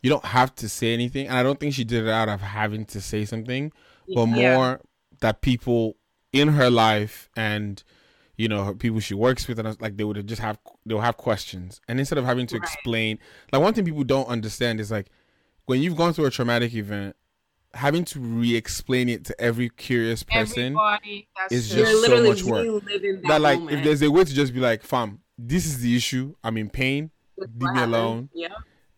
[0.02, 2.40] you don't have to say anything, and I don't think she did it out of
[2.40, 3.72] having to say something,
[4.14, 4.56] but Yeah.
[4.56, 4.80] more
[5.20, 5.96] that people
[6.32, 7.82] in her life and
[8.36, 11.00] you know her people she works with and uh, like they would just have they'll
[11.00, 12.62] have questions, and instead of having to Right.
[12.62, 13.18] explain,
[13.52, 15.08] like one thing people don't understand is like
[15.66, 17.14] when you've gone through a traumatic event,
[17.74, 20.76] having to re-explain it to every curious person.
[20.76, 21.80] Everybody, is true.
[21.82, 22.84] Just so literally much work.
[22.84, 23.78] that, that like moment.
[23.78, 26.34] if there's a way to just be like, fam, this is the issue.
[26.42, 27.10] I'm in pain.
[27.38, 27.94] That's leave me happened.
[27.94, 28.28] alone.
[28.34, 28.48] Yeah.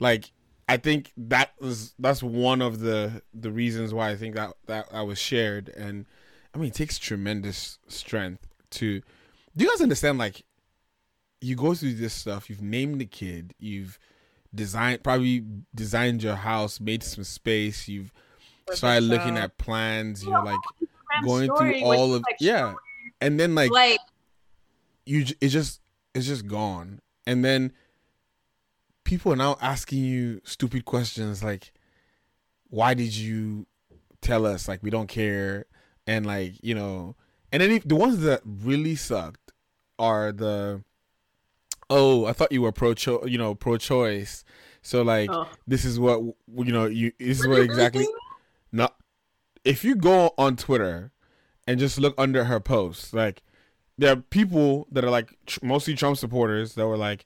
[0.01, 0.33] Like
[0.69, 4.87] I think that was that's one of the the reasons why I think that that
[4.93, 5.69] I was shared.
[5.69, 6.07] And
[6.55, 9.01] I mean, it takes tremendous strength to.
[9.57, 10.19] Do you guys understand?
[10.19, 10.45] Like,
[11.41, 12.49] you go through this stuff.
[12.49, 13.55] You've named the kid.
[13.59, 13.99] You've
[14.55, 15.45] designed probably
[15.75, 17.89] designed your house, made some space.
[17.89, 18.13] You've
[18.73, 20.25] started looking at plans.
[20.25, 20.61] You're like
[21.25, 22.75] going through all of yeah,
[23.21, 24.01] and then like Like,
[25.07, 25.81] you it's just
[26.15, 27.73] it's just gone and then
[29.05, 31.73] people are now asking you stupid questions like
[32.69, 33.67] why did you
[34.21, 35.67] tell us like we don't care
[36.07, 37.17] and like you know
[37.53, 39.53] and then if, the ones that really sucked
[39.99, 40.83] are the
[41.91, 44.45] oh i thought you were pro cho you know pro choice
[44.83, 45.49] so like oh.
[45.67, 48.07] this is what you know you this is what exactly
[48.73, 48.89] no.
[49.65, 51.13] If you go on twitter
[51.67, 53.43] and just look under her posts like
[53.97, 57.25] there are people that are like tr- mostly trump supporters that were like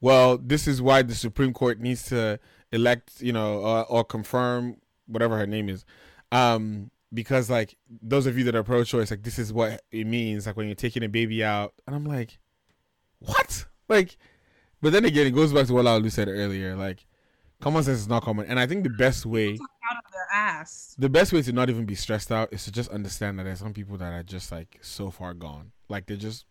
[0.00, 2.38] well this is why the supreme court needs to
[2.72, 5.84] elect you know uh, or confirm whatever her name is.
[6.30, 10.46] Um because like those of you that are pro-choice like this is what it means
[10.46, 12.38] like when you're taking a baby out and i'm like
[13.18, 14.16] what like
[14.80, 17.06] but then again it goes back to what Laulu said earlier like
[17.60, 19.58] common sense is not common and i think the best way
[19.92, 20.94] out of their ass.
[20.98, 23.58] the best way to not even be stressed out is to just understand that there's
[23.58, 25.72] some people that are just like so far gone.
[25.88, 26.46] Like they're just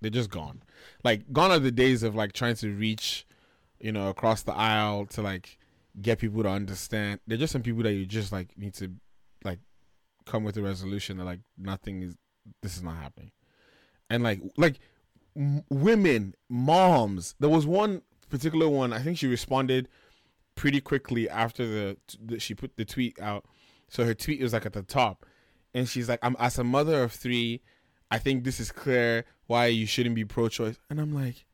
[0.00, 0.62] they're just gone.
[1.04, 3.26] Like gone are the days of like trying to reach,
[3.80, 5.58] you know, across the aisle to like
[6.00, 7.20] get people to understand.
[7.26, 8.92] They're just some people that you just like need to
[10.28, 12.14] come with a resolution that like nothing is
[12.62, 13.32] this is not happening.
[14.10, 14.78] And like like
[15.36, 17.34] m- women, moms.
[17.40, 18.92] There was one particular one.
[18.92, 19.88] I think she responded
[20.54, 23.46] pretty quickly after the, the she put the tweet out.
[23.88, 25.24] So her tweet was like at the top,
[25.74, 27.62] and she's like, "I'm as a mother of three,
[28.10, 31.46] I think this is clear why you shouldn't be pro-choice." And I'm like,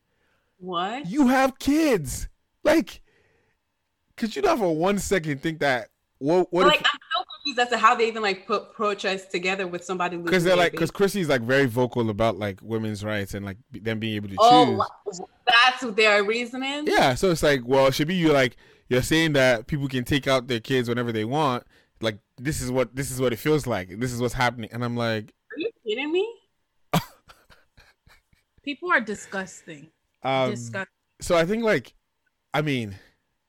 [0.57, 1.07] What?
[1.07, 2.27] "You have kids,
[2.63, 3.01] like,
[4.17, 6.97] could you not for one second think that what what like, I'm so
[7.45, 10.71] confused as to how they even like put pro-choice together with somebody because they're like
[10.71, 10.91] because.
[10.91, 14.85] Chrissy's like very vocal about like women's rights and like them being able to Oh,
[15.05, 15.21] choose.
[15.47, 16.85] that's their reasoning.
[16.87, 18.57] Yeah, so it's like, well, should be you like
[18.89, 21.63] you're saying that people can take out their kids whenever they want.
[22.01, 23.99] Like this is what this is what it feels like.
[23.99, 26.27] This is what's happening, and I'm like, Are you kidding me?
[28.63, 29.89] People are disgusting.
[30.23, 30.91] um, disgusting.
[31.21, 31.93] so I think like,
[32.53, 32.95] I mean,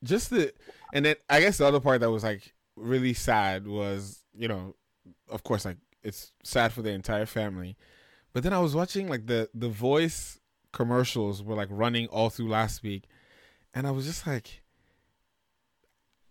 [0.04, 0.52] just the
[0.92, 4.74] and then I guess the other part that was like really sad was you know,
[5.28, 7.76] of course like it's sad for the entire family,
[8.32, 10.38] but then I was watching like the the voice
[10.72, 13.04] commercials were like running all through last week,
[13.74, 14.62] and I was just like,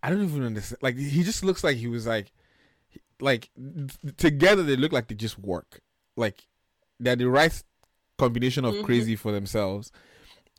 [0.03, 0.81] I don't even understand.
[0.81, 2.31] Like he just looks like he was like,
[3.19, 3.49] like
[4.17, 5.81] together they look like they just work,
[6.15, 6.47] like
[6.99, 7.63] they're the right
[8.17, 8.83] combination of Mhm.
[8.85, 9.91] crazy for themselves,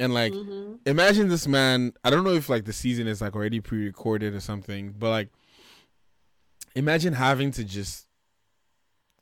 [0.00, 0.78] and like Mhm.
[0.84, 4.38] imagine this man i don't know if like the season is like already pre-recorded or
[4.40, 5.30] something but like
[6.76, 8.06] imagine having to just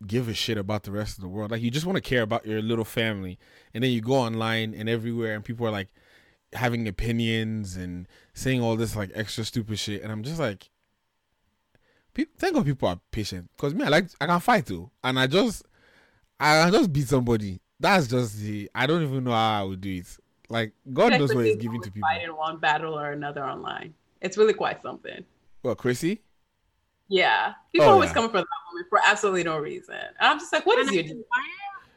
[0.06, 1.50] give a shit about the rest of the world.
[1.50, 3.38] Like you just want to care about your little family.
[3.72, 5.88] And then you go online and everywhere and people are like
[6.52, 10.02] having opinions and saying all this like extra stupid shit.
[10.02, 10.68] And i'm just like
[12.36, 13.48] thank god people are patient.
[13.56, 14.90] Because me i like i can fight too.
[15.02, 15.64] And i just
[16.38, 17.60] i just beat somebody.
[17.78, 20.16] That's just the i don't even know how i would do it.
[20.48, 22.08] Like god knows what he's giving to people.
[22.08, 23.94] Fight in one battle or another online.
[24.20, 25.24] It's really quite something.
[25.62, 26.22] Well, Chrissy?
[27.08, 28.14] Yeah, people Oh, always yeah.
[28.14, 29.94] coming for that woman for absolutely no reason.
[29.94, 31.04] And I'm just like, what is And I your?
[31.04, 31.20] admire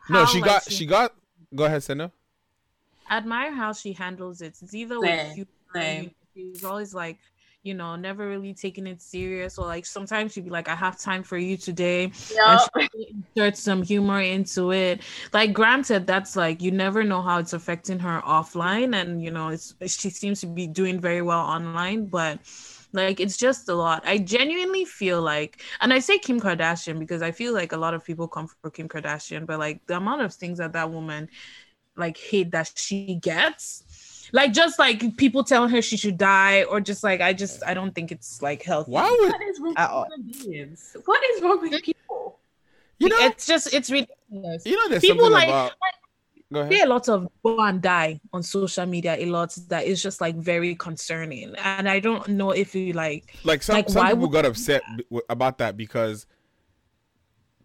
[0.10, 1.14] No, she like, got she got
[1.56, 2.12] go ahead, Sendo.
[3.10, 4.58] admire how she handles it.
[4.62, 6.12] It's either Same, with you, same.
[6.34, 7.20] she's always like,
[7.64, 11.00] you know, never really taking it serious, or like sometimes she'd be like, "I have
[11.00, 12.46] time for you today," Yeah.
[12.46, 12.70] and she
[13.36, 15.02] insert some humor into it.
[15.34, 19.50] Like, granted, that's like you never know how it's affecting her offline, and you know,
[19.50, 22.40] it's she seems to be doing very well online, but
[22.94, 24.04] like it's just a lot.
[24.06, 27.94] I genuinely feel like, and I say Kim Kardashian because I feel like a lot
[27.94, 31.30] of people come for Kim Kardashian, but like the amount of things that that woman
[31.96, 33.84] like hate that she gets.
[34.34, 37.74] Like just like people telling her she should die, or just like I just I
[37.74, 38.92] don't think it's like healthy.
[38.92, 40.98] Why would What is wrong with human beings?
[41.06, 42.40] What is wrong with people?
[43.00, 43.18] you know?
[43.20, 44.66] it's just it's ridiculous.
[44.66, 45.72] You know, there's People something like- about.
[46.54, 46.72] Go ahead.
[46.72, 50.22] see a lot of go and die on social media a lot that is just
[50.22, 54.10] like very concerning and i don't know if you like like some, Like, some why
[54.12, 56.26] people would- got upset b- w- about that because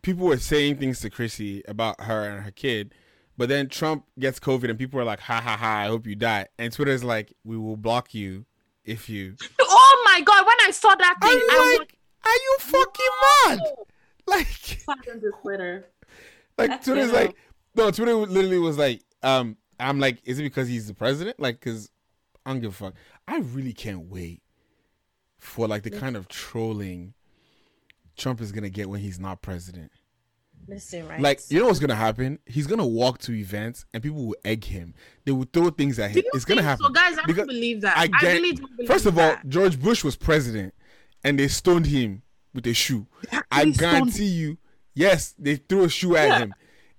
[0.03, 2.93] people were saying things to Chrissy about her and her kid,
[3.37, 5.79] but then Trump gets COVID and people are like, "Ha ha ha!
[5.83, 8.45] I hope you die." And Twitter's like, "We will block you
[8.85, 12.57] if you." oh my god when i saw that thing I'm i like, "Are you
[12.59, 13.07] fucking
[13.47, 13.59] mad?"
[14.27, 15.89] Like, Silence is Twitter.
[16.59, 17.37] like That's Twitter's like,
[17.75, 21.41] no, Twitter literally was like, um, I'm like, is it because he's the president?
[21.41, 21.91] Like, cause
[22.45, 22.95] I don't give a fuck.
[23.29, 24.43] I really can't wait
[25.39, 27.15] for like the kind of trolling
[28.17, 29.91] Trump is gonna get when he's not president.
[30.69, 32.39] listen right Like, you know what's gonna happen?
[32.47, 34.95] He's gonna walk to events and people will egg him.
[35.25, 36.23] They will throw things at him.
[36.35, 36.85] It's gonna happen.
[36.85, 39.19] so guys i Because don't believe that I i, get- really don't believe First of
[39.19, 39.37] all.
[39.49, 40.75] George Bush was president,
[41.25, 42.23] and they stoned him
[42.55, 43.07] with a shoe.
[43.51, 44.59] I guarantee you,
[44.95, 46.55] yes, they threw a shoe at him,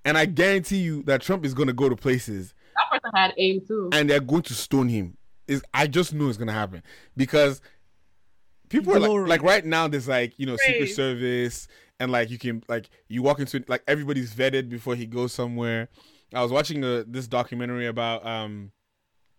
[0.06, 3.62] and I guarantee you that Trump is gonna go to places That person had aim
[3.68, 3.90] too.
[3.94, 5.18] and they're going to stone him.
[5.48, 6.84] Is I just know it's gonna happen
[7.18, 7.62] because
[8.70, 9.88] people are like, like right now.
[9.88, 11.68] There's like you know Secret Service
[12.00, 15.34] and like you can like you walk into it, like everybody's vetted before he goes
[15.34, 15.90] somewhere.
[16.34, 18.72] I was watching the, this documentary about um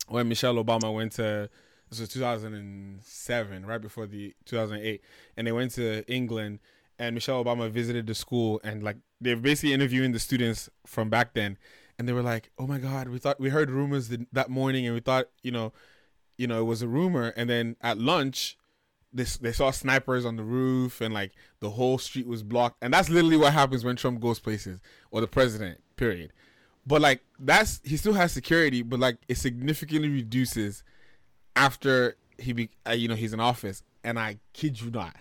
[0.08, 1.48] when Michelle Obama went to
[1.90, 5.00] this was 2007, right before the 2008,
[5.36, 6.58] and they went to England,
[6.98, 11.34] and Michelle Obama visited the school, and like they're basically interviewing the students from back
[11.34, 11.58] then,
[11.98, 14.86] and they were like, "Oh my God, we thought we heard rumors th- that morning,
[14.86, 15.72] and we thought you know,
[16.36, 18.56] you know, it was a rumor," and then at lunch.
[19.16, 21.30] This, they saw snipers on the roof and like
[21.60, 22.78] the whole street was blocked.
[22.82, 24.80] And that's literally what happens when Trump goes places
[25.12, 26.32] or the president period.
[26.84, 30.82] But like that's he still has security but like it significantly reduces
[31.54, 33.84] after he be uh, you know he's in office.
[34.02, 35.14] And i kid you not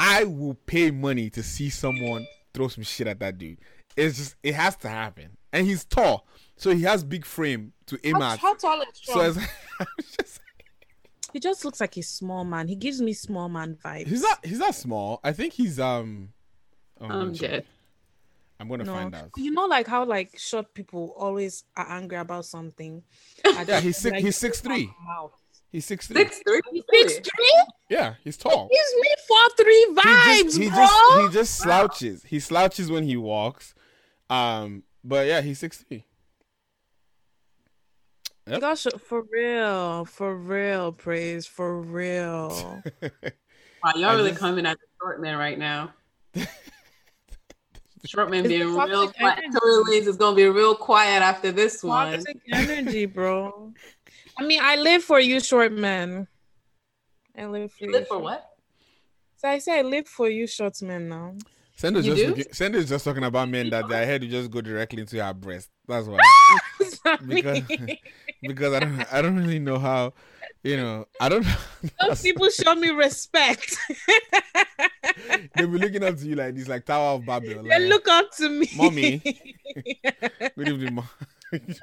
[0.00, 3.58] i will pay money to see someone throw some shit at that dude.
[3.96, 5.36] It's just it has to happen.
[5.52, 6.26] And he's tall.
[6.56, 8.38] So he has big frame to aim how, at.
[8.38, 9.36] how tall is so it's,
[10.16, 10.40] just-
[11.32, 12.66] he just looks like a small man.
[12.66, 14.08] He gives me small man vibes.
[14.08, 15.20] He's not he's not small.
[15.22, 16.30] I think he's um
[17.00, 17.64] oh, I'm I'm dead.
[18.58, 19.30] i'm gonna no, find out.
[19.36, 23.02] You know, like how like short people always are angry about something.
[23.44, 24.90] Yeah he's six like, he's six three.
[25.06, 25.32] mouth.
[25.70, 26.60] He's six three Six three.
[26.64, 27.64] Six three Six three.
[27.88, 30.76] yeah he's tall gives me four three he vibes, just, he bro.
[30.78, 32.22] just he just slouches.
[32.24, 33.74] He slouches when he walks.
[34.28, 36.04] Um, but yeah, he's six three.
[38.46, 38.60] Yep.
[38.60, 42.82] Gosh, for real, for real, praise for real.
[43.82, 45.94] Wow, y'all I really just- coming at the short man right now.
[48.04, 49.38] short man being real quiet.
[49.38, 49.58] energy.
[49.58, 52.12] Tory Lanez is gonna be real quiet after this one.
[52.12, 53.72] Toxic energy, bro.
[54.40, 56.26] I mean, I live for you, short man.
[57.36, 57.98] I live for You you.
[57.98, 58.42] live for what?
[59.36, 61.10] So I say I live for you, short man.
[61.10, 61.34] Now.
[61.76, 62.28] Sendo's You just do?
[62.30, 65.34] looking, Sendo's just talking about men that their head will just go directly into her
[65.34, 65.68] breast.
[65.86, 66.20] That's why.
[67.26, 67.60] because
[68.42, 70.14] because I don't I don't really know how,
[70.62, 71.46] you know, I don't.
[72.00, 73.76] Those people show me respect.
[75.54, 77.62] They'll be looking up to you like this, like Tower of Babel.
[77.62, 79.18] they Like, look up to me, Mommy.
[80.56, 81.08] Good evening, mom.
[81.52, 81.74] They do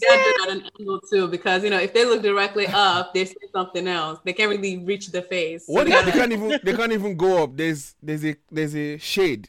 [0.00, 3.36] that at an angle too, because you know if they look directly up, they see
[3.52, 4.20] something else.
[4.24, 5.64] They can't really reach the face.
[5.66, 7.56] What they if they can't even they can't even go up?
[7.56, 9.48] There's there's a there's a shade.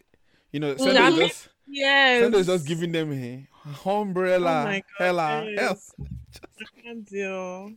[0.52, 2.24] You know, Sendo I is mean, just yes.
[2.24, 3.48] Sendo is just giving them a
[3.90, 4.62] umbrella.
[4.62, 5.94] Oh my God, hella, yes.
[5.98, 6.08] hell.
[6.60, 7.74] I can't deal.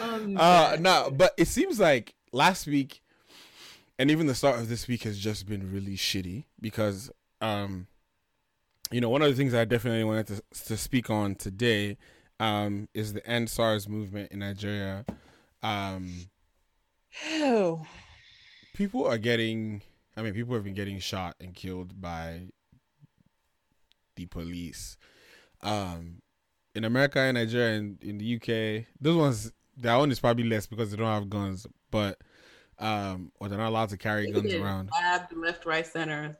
[0.00, 3.02] Um, Uh no, but it seems like last week
[4.00, 7.10] and even the start of this week has just been really shitty because
[7.42, 7.86] um
[8.90, 11.96] you know, one of the things I definitely wanted to to speak on today
[12.38, 15.04] um is the end SARS movement in Nigeria.
[15.62, 16.30] Um
[17.40, 17.84] Oh,
[18.74, 19.82] people are getting
[20.16, 22.40] i mean people have been getting shot and killed by
[24.16, 24.96] the police
[25.62, 26.22] um
[26.74, 30.66] in america and nigeria and in the uk those ones their own is probably less
[30.66, 32.18] because they don't have guns but
[32.78, 34.90] um or they're not allowed to carry guns around
[35.36, 36.38] left, right, center.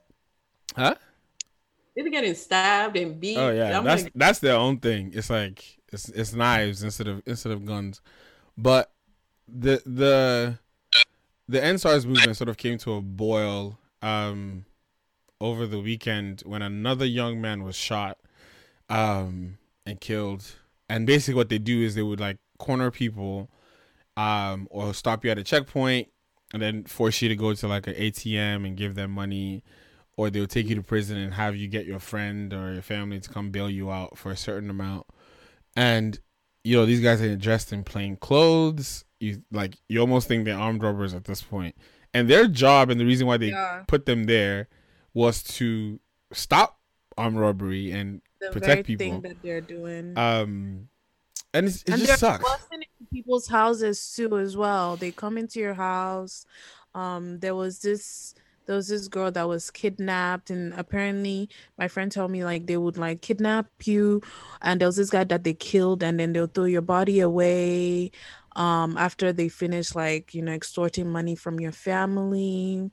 [0.75, 0.95] huh
[1.95, 3.37] They be getting stabbed and beat.
[3.37, 7.07] oh yeah I'm that's like, that's their own thing it's like it's it's knives instead
[7.07, 8.01] of instead of guns
[8.57, 8.91] but
[9.47, 10.57] the the
[11.51, 14.65] the EndSARS movement sort of came to a boil um,
[15.41, 18.17] over the weekend when another young man was shot
[18.89, 20.55] um, and killed.
[20.89, 23.49] And basically, what they do is they would like corner people
[24.15, 26.07] um, or stop you at a checkpoint
[26.53, 29.63] and then force you to go to like an ATM and give them money,
[30.21, 33.19] or they'll take you to prison and have you get your friend or your family
[33.19, 35.07] to come bail you out for a certain amount.
[35.75, 36.19] And
[36.63, 39.03] you know these guys are dressed in plain clothes.
[39.19, 41.75] You like you almost think they're armed robbers at this point.
[42.13, 43.83] And their job and the reason why they Yeah.
[43.87, 44.67] put them there
[45.15, 45.99] was to
[46.33, 46.79] stop
[47.17, 49.07] armed robbery and The protect very people.
[49.07, 50.15] thing that they're doing.
[50.17, 50.89] Um,
[51.53, 52.45] and it's, it and just sucks.
[52.71, 56.45] into people's houses too as well they come into your house
[56.95, 58.33] um there was this
[58.65, 62.77] there was this girl that was kidnapped and apparently my friend told me like they
[62.77, 64.21] would like kidnap you
[64.61, 68.11] and there was this guy that they killed and then they'll throw your body away
[68.55, 72.91] um after they finish like you know extorting money from your family.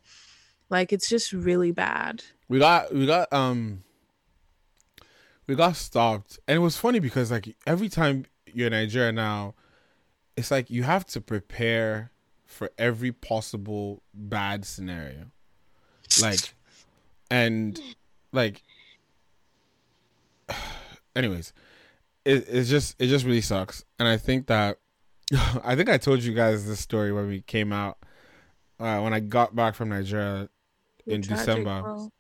[0.71, 2.23] Like it's just really bad.
[2.49, 3.83] We got we got um
[5.47, 9.55] we got stopped and it was funny because like every time you're in nigeria now
[10.37, 12.13] it's like you have to prepare
[12.45, 15.31] for every possible bad scenario
[16.23, 16.55] like
[17.31, 17.81] and
[18.33, 18.63] like
[21.15, 21.53] anyways
[22.25, 23.85] it, it's just it just really sucks.
[23.99, 24.79] And i think that
[25.65, 27.99] i think i told you guys this story when we came out
[28.81, 30.49] uh, when i got back from nigeria
[31.07, 31.83] in Tragic, december.
[31.83, 32.13] bro.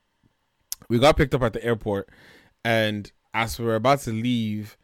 [0.88, 2.08] we got picked up at the airport
[2.64, 4.76] and as we were about to leave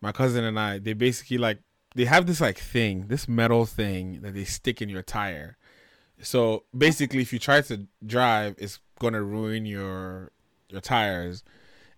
[0.00, 1.58] my cousin and i they basically like
[1.94, 5.56] they have this like thing this metal thing that they stick in your tire
[6.22, 10.30] so basically if you try to drive it's gonna ruin your
[10.68, 11.42] your tires.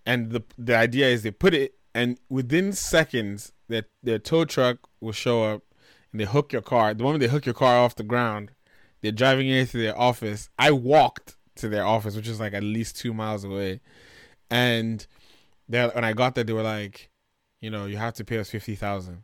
[0.05, 4.77] And the the idea is they put it and within seconds their their tow truck
[4.99, 5.63] will show up
[6.11, 6.93] and they hook your car.
[6.93, 8.51] The moment they hook your car off the ground
[9.01, 10.49] they're driving it to their office.
[10.57, 13.81] I walked to their office which is like at least two miles away.
[14.49, 15.05] And
[15.67, 17.09] when i got there they were like
[17.61, 19.23] you know you have to pay us 50000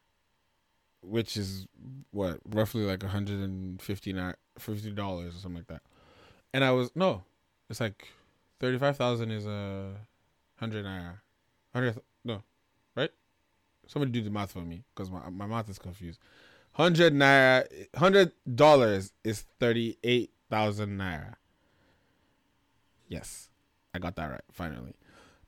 [1.02, 1.68] which is
[2.12, 4.20] what roughly like 150 ni-
[4.60, 5.82] $50 or something like that.
[6.54, 7.24] And i was no
[7.70, 8.08] it's like
[8.60, 9.96] 35000 is a
[10.60, 11.20] 100 naira.
[11.72, 12.44] 100 no
[12.96, 13.12] right?
[13.88, 16.20] Somebody do the math for me because my, my math is confused.
[16.76, 21.36] 100 naira 100 dollars is 38000 naira.
[23.08, 23.50] Yes
[23.94, 24.94] i got that right finally.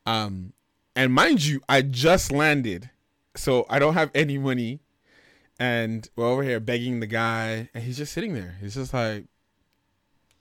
[0.06, 0.54] Um
[0.95, 2.89] and mind you i just landed
[3.36, 4.80] so i don't have any money
[5.62, 8.57] and we're over here begging the guy and he's just sitting there.
[8.59, 9.26] He's just like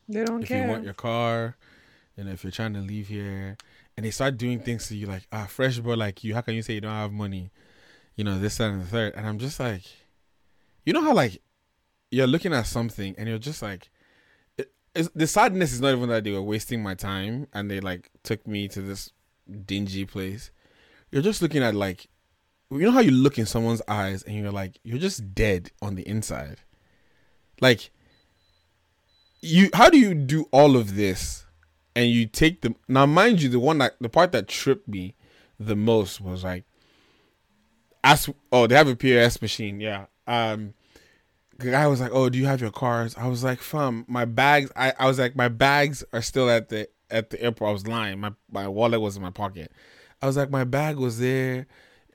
[0.08, 1.58] they don't if care If you want your car
[2.16, 3.58] and if you're trying to leave here
[3.98, 6.54] and they start doing things to you like ah fresh boy like you how can
[6.54, 7.50] you say you don't have money?
[8.16, 9.14] You know this that and the third.
[9.14, 9.82] And i'm just like
[10.86, 11.42] you know how like
[12.10, 13.90] you're looking at something and you're just like
[14.56, 14.72] it,
[15.14, 18.46] the sadness is not even that they were wasting my time and they like took
[18.46, 19.12] me to this
[19.66, 20.50] dingy place.
[21.10, 22.08] You're just looking at like
[22.70, 25.94] you know how you look in someone's eyes and you're like you're just dead on
[25.96, 26.58] the inside.
[27.60, 27.90] Like
[29.40, 31.46] you how do you do all of this
[31.96, 35.14] and you take the now mind you the one that the part that tripped me
[35.58, 36.64] the most was like
[38.04, 40.06] as oh they have a POS machine yeah.
[40.26, 40.74] Um
[41.58, 44.24] the guy was like oh do you have your cards I was like fam my
[44.24, 47.68] bags I, I was like my bags are still at the at the airport.
[47.68, 48.20] I was lying.
[48.20, 49.72] My my wallet was in my pocket.
[50.22, 51.66] I was like my bag was there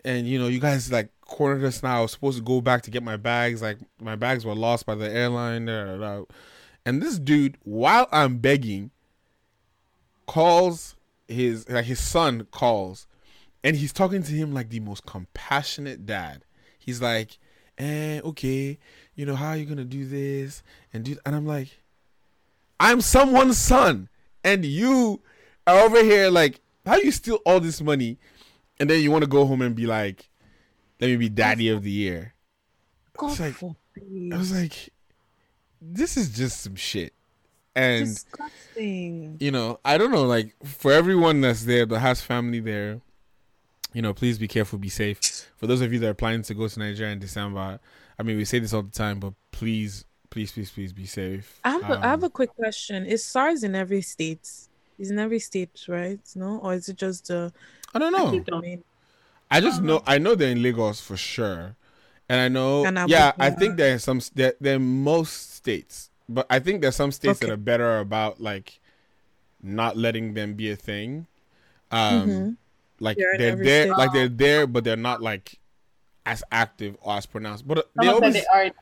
[0.06, 2.84] and you know you guys like cornered us now I was supposed to go back
[2.84, 3.62] to get my bags.
[3.62, 8.92] Like my bags were lost by the airline and this dude while I'm begging
[10.28, 10.96] calls
[11.28, 13.08] his like his son calls.
[13.64, 16.46] And he's talking to him like the most compassionate dad.
[16.78, 17.40] He's like
[17.78, 18.78] eh okay
[19.16, 20.62] you know how are you gonna do this?
[20.94, 21.82] And do and i'm like
[22.80, 24.08] i'm someone's son.
[24.44, 25.22] And you
[25.66, 28.20] are over here like how you steal all this money
[28.80, 30.30] and then you want to go home and be like
[31.00, 32.34] let me be daddy of the year
[33.18, 34.34] God It's like- forbid.
[34.34, 34.90] i was like
[35.82, 37.14] this is just some shit
[37.76, 42.62] and disgusting you know, I don't know, like for everyone that's there that has family
[42.62, 43.02] there,
[43.94, 45.20] you know, please be careful, be safe.
[45.58, 47.80] For those of you that are planning to go to Nigeria in December,
[48.18, 51.60] I mean, we say this all the time, but please, please, please, please be safe.
[51.66, 53.06] I have, a, I have Um, a quick question.
[53.06, 54.50] Is SARS in every state?
[54.98, 56.20] Is in every state, right?
[56.36, 57.52] No, or is it just the?
[57.94, 58.44] I don't know.
[59.50, 61.76] I I just know I know they're in Lagos for sure,
[62.30, 63.42] and I know And yeah, Abuja.
[63.42, 67.12] I think there are some there there are most states, but I think there's some
[67.12, 68.80] states that are better about like
[69.62, 71.28] not letting them be a thing.
[71.92, 72.58] Um, Mhm.
[73.00, 73.98] like They're they're there, state.
[73.98, 75.60] like they're there, but they're not like
[76.26, 77.68] as active or as pronounced.
[77.68, 78.74] But uh, they Some of them always they are in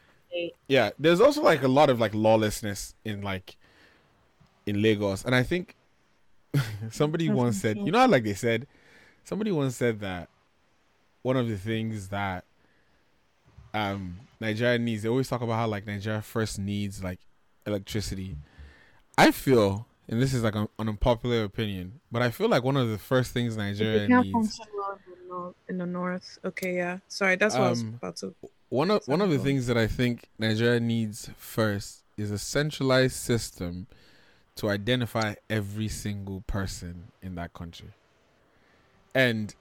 [0.68, 3.58] yeah, there's also like a lot of like lawlessness in like
[4.66, 5.76] in Lagos, and I think
[6.92, 8.68] somebody once said, you know, how, like they said,
[9.24, 10.30] somebody once said that
[11.22, 12.44] one of the things that
[13.74, 17.20] um Nigeria needs, they always talk about how like Nigeria first needs like
[17.66, 18.36] electricity.
[19.18, 22.76] I feel, and this is like an, an unpopular opinion, but I feel like one
[22.78, 24.60] of the first things Nigeria needs.
[24.60, 26.38] in the north- in the north.
[26.46, 26.98] Okay, yeah.
[27.08, 28.36] Sorry, that's what I was Um, about to.
[28.70, 33.16] one of one of the things that I think Nigeria needs first is a centralized
[33.16, 33.88] system
[34.56, 37.90] to identify every single person in that country.
[39.16, 39.54] And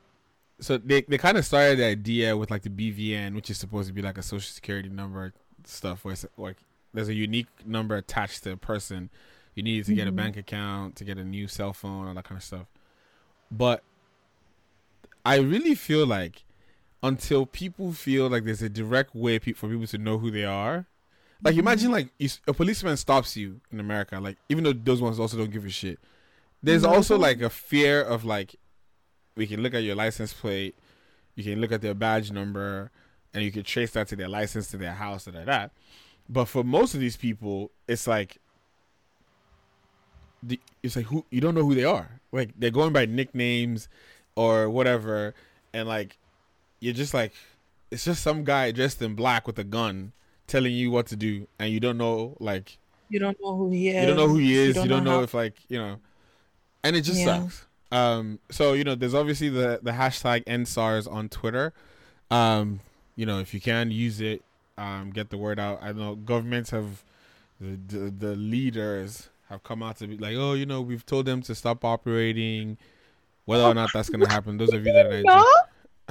[0.61, 3.89] so they, they kind of started the idea with like the BVN, which is supposed
[3.89, 5.33] to be like a social security number
[5.65, 6.59] stuff, where it's like
[6.95, 9.11] there's a unique number attached to a person.
[9.55, 10.17] You need to get a mm-hmm.
[10.17, 12.67] bank account, to get a new cell phone, all that kind of stuff.
[13.51, 13.83] But
[15.25, 16.45] I really feel like
[17.03, 20.45] until people feel like there's a direct way pe- for people to know who they
[20.45, 20.87] are.
[21.45, 22.09] Like imagine like
[22.47, 25.71] a policeman stops you in America, like even though those ones also don't give a
[25.71, 25.99] shit.
[26.63, 28.55] There's also like a fear of like
[29.37, 30.77] we can look at your license plate,
[31.35, 32.93] you can look at their badge number,
[33.35, 35.73] and you can trace that to their license to their house and that.
[36.29, 38.39] But for most of these people, it's like
[40.43, 42.21] the, it's like who you don't know who they are.
[42.31, 43.89] Like they're going by nicknames
[44.37, 45.35] or whatever,
[45.73, 46.19] and like
[46.79, 47.33] you're just like
[47.91, 50.13] it's just some guy dressed in black with a gun
[50.47, 52.79] telling you what to do, and you don't know like
[53.09, 54.01] You don't know who he is.
[54.01, 54.77] you don't know who he is.
[54.77, 55.97] You don't, know, how- if like you know,
[56.85, 57.41] and it just Yeah.
[57.43, 57.67] sucks.
[57.91, 61.73] Um, so you know, there's obviously the the hashtag EndSARS on Twitter.
[62.31, 62.81] Um,
[63.17, 64.43] you know, if you can use it,
[64.79, 65.81] um, get the word out.
[65.83, 67.03] I know governments have
[67.61, 71.27] the the, the leaders have come out to be like, oh, you know, we've told
[71.27, 72.79] them to stop operating.
[73.45, 75.25] Whether or not that's gonna happen, those of you that are in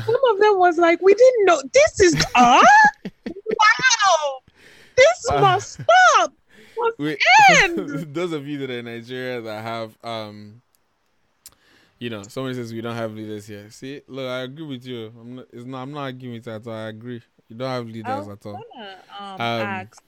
[0.05, 1.61] some of them was like, we didn't know.
[1.73, 2.61] This is ah,
[4.95, 6.33] This Uh, must stop.
[6.97, 7.19] Wait,
[7.61, 7.77] end.
[8.13, 10.61] those of you that are in Nigeria that have um
[11.99, 13.69] you know, somebody says we don't have leaders here.
[13.69, 15.11] See, look, I agree with you.
[15.19, 16.73] I'm not it's not I'm not arguing with that at all.
[16.73, 17.21] I agree.
[17.47, 18.53] You don't have leaders at all.
[18.53, 20.03] wanna um, Um, ask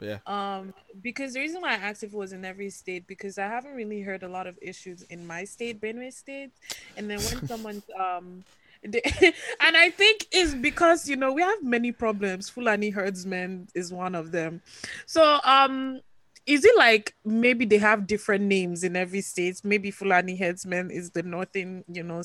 [0.00, 0.18] yeah.
[0.26, 3.46] um because the reason why I asked if it was in every state because I
[3.46, 6.52] haven't really heard a lot of issues in my state, Benue State,
[6.96, 8.44] and then when someone's um
[9.60, 12.48] and I think it's because you know we have many problems.
[12.48, 14.60] Fulani herdsmen is one of them.
[15.06, 16.00] So um
[16.46, 19.60] is it like maybe they have different names in every state?
[19.64, 22.22] Maybe Fulani herdsmen is the northern, you know,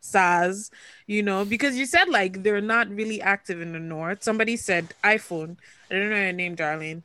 [0.00, 0.70] SARS,
[1.06, 4.22] you know, because you said like they're not really active in the north.
[4.22, 5.56] Somebody said iPhone.
[5.90, 7.02] I don't know your name, darling.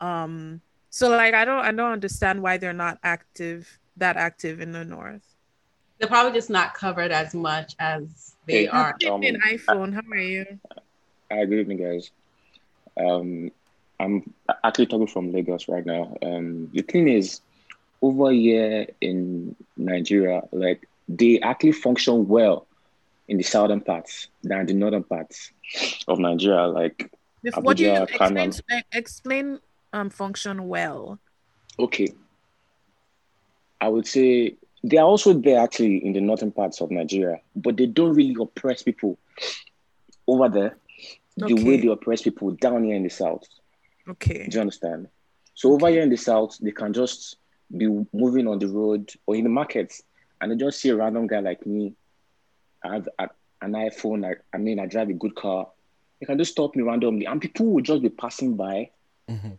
[0.00, 4.72] Um, so like I don't I don't understand why they're not active that active in
[4.72, 5.29] the north.
[6.00, 8.96] They're probably just not covered as much as they Hey, are.
[9.06, 10.46] Um, in iPhone, how are you?
[11.30, 12.10] Hi, good evening, guys.
[12.96, 13.50] Um,
[14.00, 14.32] I'm
[14.64, 16.16] actually talking from Lagos right now.
[16.22, 17.42] Um, the thing is,
[18.00, 22.66] over here in Nigeria, like they actually function well
[23.28, 25.52] in the southern parts than the northern parts
[26.08, 26.66] of Nigeria.
[26.66, 27.12] Like,
[27.44, 28.58] If, what do you Abuja, explain Kano.
[28.92, 29.60] explain
[29.92, 31.20] um function well?
[31.78, 32.08] okay,
[33.80, 37.76] I would say they are also there actually in the northern parts of Nigeria, but
[37.76, 39.18] they don't really oppress people
[40.26, 40.76] over there
[41.36, 43.44] the way they oppress people down here in the south.
[44.08, 44.46] Okay.
[44.48, 45.08] Do you understand?
[45.54, 47.36] So over here in the south, they can just
[47.76, 50.02] be moving on the road or in the markets,
[50.40, 51.94] and they just see a random guy like me.
[52.82, 53.30] I have a-
[53.62, 54.24] an iPhone.
[54.26, 55.68] I, I mean, I drive a good car.
[56.18, 58.90] They can just stop me randomly, and people will just be passing by.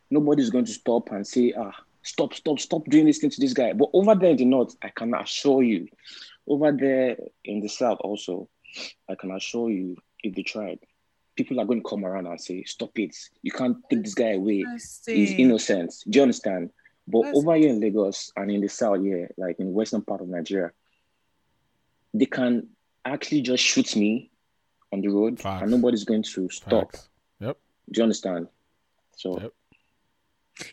[0.09, 1.73] Nobody's going to stop and say, "Ah,
[2.03, 4.75] stop, stop, stop doing this thing to this guy." But over there in the north,
[4.81, 5.87] I can assure you,
[6.47, 8.47] over there in the south also,
[9.09, 10.79] I can assure you, if they tried,
[11.35, 13.15] people are going to come around and say, "Stop it!
[13.41, 15.39] You can't take this guy away." He's Interesting.
[15.39, 15.93] innocent.
[16.09, 16.71] Do you understand?
[17.07, 20.21] But That's- over here in Lagos and in the south here, like in western part
[20.21, 20.71] of Nigeria,
[22.13, 22.67] they can
[23.05, 24.29] actually just shoot me
[24.93, 25.63] on the road Facts.
[25.63, 26.91] and nobody's going to stop.
[26.91, 27.09] Facts.
[27.39, 27.57] Yep.
[27.91, 28.47] Do you understand?
[29.15, 29.53] So Yep.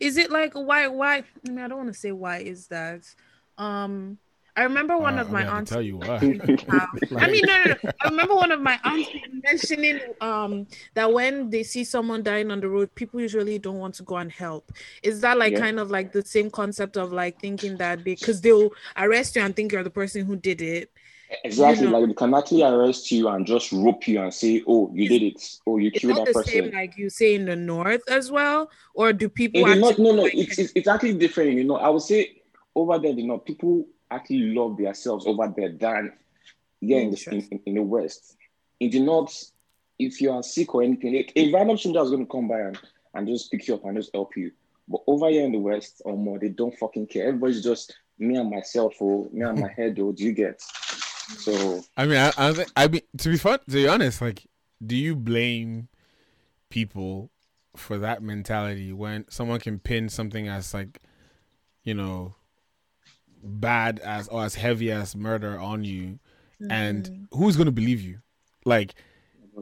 [0.01, 3.03] Is it like why why I mean I don't want to say why is that.
[3.57, 4.19] Um
[4.57, 6.19] I remember one Uh, of I my mean, I aunts tell you why.
[6.69, 6.87] How-
[7.21, 7.75] I mean, no, no, no.
[8.03, 9.09] I remember one of my aunts
[9.45, 13.95] mentioning um that when they see someone dying on the road, people usually don't want
[13.97, 14.73] to go and help.
[15.03, 15.61] Is that like Yeah.
[15.61, 19.55] kind of like the same concept of like thinking that because they'll arrest you and
[19.55, 20.91] think you're the person who did it?
[21.45, 21.99] Exactly, You know.
[21.99, 25.23] like they can actually arrest you and just rope you and say, "Oh, you did
[25.23, 26.53] it," or you killed that the person.
[26.53, 29.93] same like you say in the north as well, or do people In the north,
[29.93, 31.53] actually no, no, like, it's, it's it's actually different.
[31.53, 32.43] You know, I would say
[32.75, 36.13] over there, you know, people actually love themselves over there than
[36.81, 38.37] here in the in, in, in the west.
[38.81, 39.53] In the north,
[39.99, 42.61] if you are sick or anything, like, a random stranger is going to come by
[42.61, 42.79] and
[43.15, 44.53] and just pick you up and just help you.
[44.89, 47.29] But over here in the West, or more, they don't fucking care.
[47.29, 50.63] Everybody's just me and myself, or me and my head, or do you get?
[51.29, 54.47] So I mean, I, I, think- I mean, to be fun, to be honest, like,
[54.85, 55.89] do you blame
[56.71, 57.31] people
[57.77, 61.01] for that mentality when someone can pin something as like,
[61.85, 62.35] you know,
[63.43, 66.19] bad as or as heavy as murder on you,
[66.71, 67.27] and mm.
[67.33, 68.21] who's gonna believe you?
[68.65, 68.95] Like,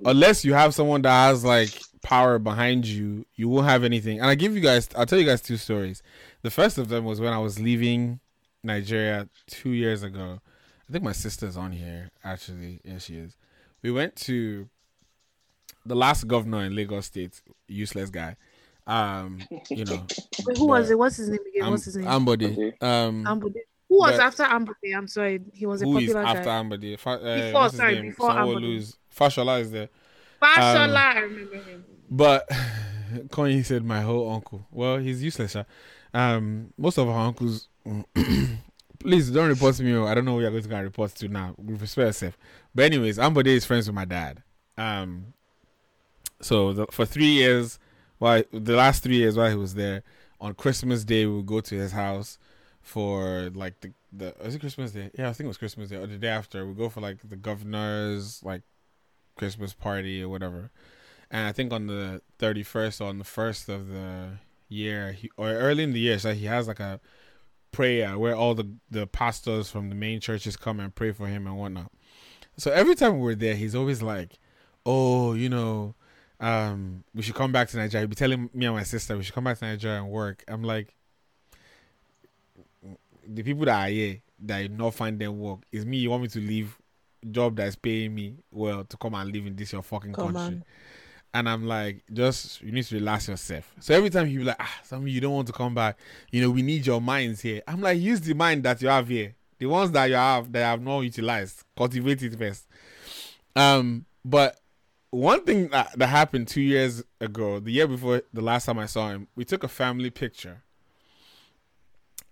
[0.05, 4.21] unless you have someone that has like power behind you, you won't have anything.
[4.21, 6.03] And I give you guys, I'll tell you guys two stories.
[6.43, 8.21] The first of them was when I was leaving
[8.63, 10.41] Nigeria two years ago.
[10.89, 12.81] I think my sister's on here actually.
[12.85, 13.37] Yeah, she is.
[13.83, 14.69] We went to
[15.85, 18.37] the last governor in Lagos State, useless guy.
[18.87, 20.07] Um, you know,
[20.47, 20.99] Wait, who was it?
[20.99, 21.65] What's his name again?
[21.65, 22.07] Am- What's his name?
[22.07, 22.53] Ambode.
[22.53, 22.77] Okay.
[22.81, 23.57] Um, Ambode.
[23.89, 24.97] Who was but- after Ambode?
[24.97, 26.63] I'm sorry, he was a who is popular after guy.
[26.63, 26.99] Ambode?
[26.99, 28.07] Fa- uh, Before, what's his sorry, name?
[28.11, 29.89] before Sanwo-Olu's- Fashola is there.
[30.41, 31.85] Fashola, Um, I remember him.
[32.11, 32.49] But
[33.29, 34.67] Kanye said my whole uncle.
[34.71, 35.53] Well, he's useless.
[35.53, 35.65] Sha.
[36.15, 37.69] Um, most of our uncles.
[39.07, 39.95] Please don't report me.
[39.95, 41.55] oh, I don't know who you're going to report to now.
[41.59, 42.37] Respect yourself.
[42.75, 44.43] But anyways, Ambode is friends with my dad.
[44.77, 45.33] Um,
[46.41, 47.79] so the, for three years,
[48.19, 50.03] while the last three years while he was there,
[50.41, 52.39] on Christmas Day we would go to his house
[52.83, 55.13] for like the the was it Christmas Day?
[55.17, 56.67] Yeah, I think it was Christmas Day or the day after.
[56.67, 58.63] We go for like the governor's like
[59.37, 60.73] Christmas party or whatever.
[61.31, 64.39] And I think on the thirty first or on the first of the
[64.69, 67.01] year, he, or early in the year, so he has like a
[67.77, 71.47] prayer where all the the pastors from the main churches come and pray for him
[71.47, 71.93] and whatnot.
[72.57, 74.39] So every time we're there, he's always like,
[74.87, 75.95] "Oh, you know,
[76.41, 79.23] um, we should come back to Nigeria." He'd be telling me and my sister we
[79.25, 80.43] should come back to Nigeria and work.
[80.49, 80.95] I'm like,
[83.27, 85.99] the people that are here that you not find them work is me.
[85.99, 86.79] You want me to leave
[87.31, 90.41] job that's paying me well to come and live in this your fucking Come country?
[90.57, 90.65] on.
[91.37, 93.71] And I'm like, just you need to relax yourself.
[93.79, 95.99] So every time he be like, ah, some of you don't want to come back.
[96.33, 97.61] You know, we need your minds here.
[97.69, 99.35] I'm like, use the mind that you have here.
[99.59, 101.63] The ones that you have that have not utilized.
[101.77, 102.67] Cultivate it first.
[103.55, 104.59] Um, but
[105.11, 108.87] one thing that, that happened two years ago, the year before the last time I
[108.87, 110.63] saw him, we took a family picture.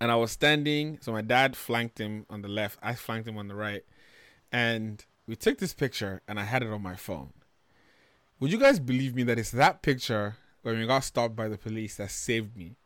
[0.00, 3.36] And I was standing, so my dad flanked him on the left, I flanked him
[3.36, 3.84] on the right.
[4.50, 7.34] And we took this picture and I had it on my phone.
[8.44, 11.56] Would you guys believe me that it's that picture when we got stopped by the
[11.56, 12.76] police that saved me?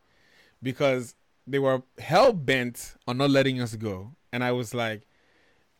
[0.62, 1.16] Because
[1.48, 4.12] they were hell bent on not letting us go.
[4.32, 5.02] And I was like,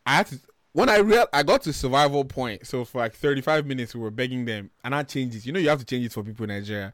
[0.05, 0.41] I had to
[0.73, 2.67] when I real I got to survival point.
[2.67, 5.47] So for like 35 minutes we were begging them and I changed it.
[5.47, 6.93] You know you have to change it for people in Nigeria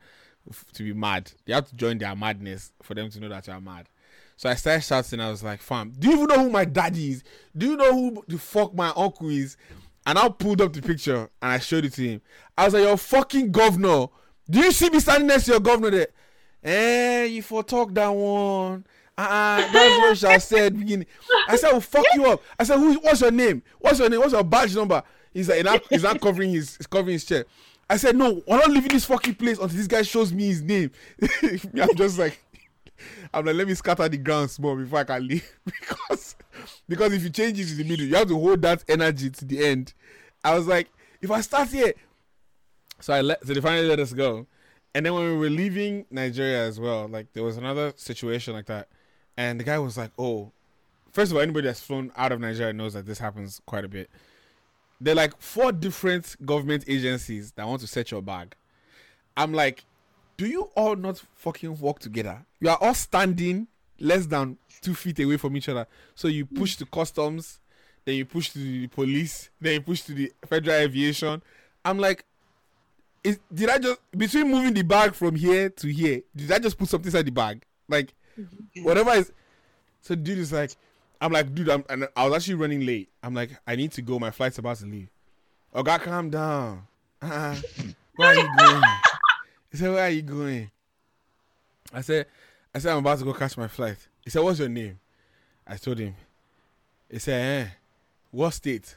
[0.75, 1.33] to be mad.
[1.47, 3.89] You have to join their madness for them to know that you're mad.
[4.37, 5.21] So I started shouting.
[5.21, 7.25] I was like, "Fam, do you even know who my daddy is?
[7.57, 9.57] Do you know who the fuck my uncle is?"
[10.07, 12.21] And I pulled up the picture and I showed it to him.
[12.57, 14.09] I was like, "Your fucking governor.
[14.49, 16.09] Do you see me standing next to your governor there?
[16.63, 18.85] Eh, you for talk that one.
[19.17, 20.79] Uh-uh, that's what I said.
[20.79, 21.07] Beginning.
[21.49, 22.95] I said, "Well, fuck you up." I said, "Who?
[23.01, 23.63] What's your name?
[23.79, 24.21] What's your name?
[24.21, 25.03] What's your badge number?"
[25.33, 27.45] He's like, he's not, he's not covering his, covering his chair.
[27.89, 30.63] I said, "No, we're not leaving this fucking place until this guy shows me his
[30.63, 30.91] name."
[31.43, 32.39] I'm just like,
[33.33, 36.37] I'm like, let me scatter the ground small before I can leave because
[36.89, 39.45] because if you change it to the middle, you have to hold that energy to
[39.45, 39.93] the end.
[40.45, 40.89] I was like,
[41.21, 41.95] if I start here,
[43.01, 44.47] so I let so they finally let us go,
[44.95, 48.67] and then when we were leaving Nigeria as well, like there was another situation like
[48.67, 48.89] that,
[49.37, 50.53] and the guy was like, oh,
[51.13, 53.89] first of all, anybody that's flown out of Nigeria knows that this happens quite a
[53.89, 54.11] bit.
[55.01, 58.55] There are like four different government agencies that want to search your bag.
[59.37, 59.85] I'm like,
[60.37, 62.45] do you all not fucking work together?
[62.61, 63.69] You are all standing
[64.01, 65.87] less than two feet away from each other.
[66.15, 66.85] So you push hmm.
[66.85, 67.61] to customs,
[68.05, 71.43] then you push to the police, then you push to the federal aviation.
[71.85, 72.25] I'm like,
[73.23, 76.23] is, did I just between moving the bag from here to here?
[76.37, 77.65] Did I just put something inside the bag?
[77.89, 78.85] Like, mm-hmm.
[78.85, 79.33] whatever is.
[80.03, 80.73] So dude is like,
[81.21, 81.85] I'm like, dude, I'm.
[81.89, 83.09] And I was actually running late.
[83.23, 84.19] I'm like, I need to go.
[84.19, 85.09] My flight's about to leave.
[85.73, 86.87] Oh God, calm down.
[87.23, 87.57] Uh-uh.
[88.17, 88.83] Where are you going?
[89.75, 90.71] He said, Where are you going?
[91.93, 92.27] I said,
[92.73, 93.97] I said, I'm about to go catch my flight.
[94.23, 95.01] He said, What's your name?
[95.67, 96.15] I told him.
[97.11, 97.71] He said, eh,
[98.31, 98.97] what state?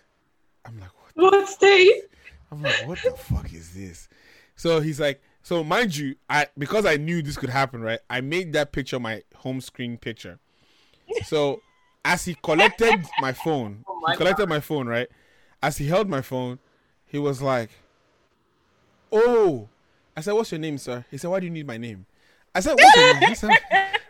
[0.63, 1.33] I'm like, what?
[1.33, 2.03] What state?
[2.51, 4.07] I'm like, what the fuck is this?
[4.55, 7.99] So he's like, so mind you, I because I knew this could happen, right?
[8.07, 10.37] I made that picture my home screen picture.
[11.23, 11.59] So
[12.05, 15.07] as he collected my phone, he collected my phone, right?
[15.63, 16.59] As he held my phone,
[17.07, 17.71] he was like,
[19.11, 19.69] "Oh,"
[20.17, 22.05] I said, "What's your name, sir?" He said, "Why do you need my name?"
[22.53, 23.51] I said, "What's your name?" He said,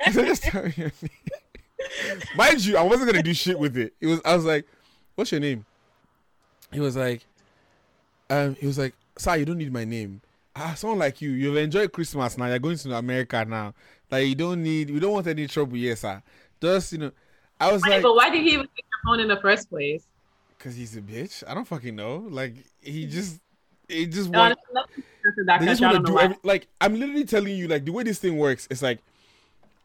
[0.06, 3.78] I said, "Just tell me your name." Mind you, I wasn't gonna do shit with
[3.78, 3.94] it.
[4.02, 4.66] It was, I was like,
[5.16, 5.66] "What's your name?"
[6.72, 7.26] He was like,
[8.30, 10.22] um, he was like, "Sir, you don't need my name."
[10.60, 12.48] ah, someone like you, you've enjoyed Christmas now.
[12.48, 13.76] You're going to America now.
[14.10, 16.22] Like you don't need, we don't want any trouble, yes, sir.
[16.60, 17.12] Just you know,
[17.60, 19.70] I was Wait, like, but why did he even take your phone in the first
[19.70, 20.08] place?
[20.58, 21.44] because he's a bitch.
[21.48, 22.26] I don't fucking know.
[22.30, 23.40] Like he just,
[23.88, 24.58] he just want,
[25.60, 28.20] they just want to do every, like I'm literally telling you like the way this
[28.20, 29.00] thing works it's like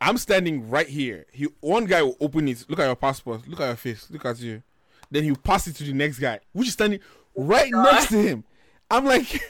[0.00, 1.26] I'm standing right here.
[1.30, 4.24] He one guy will open it look at your passport look at your face look
[4.24, 4.62] at you.
[5.10, 7.00] Then he'll pass it to the next guy which is standing
[7.36, 8.44] right next to him.
[8.90, 9.40] I'm like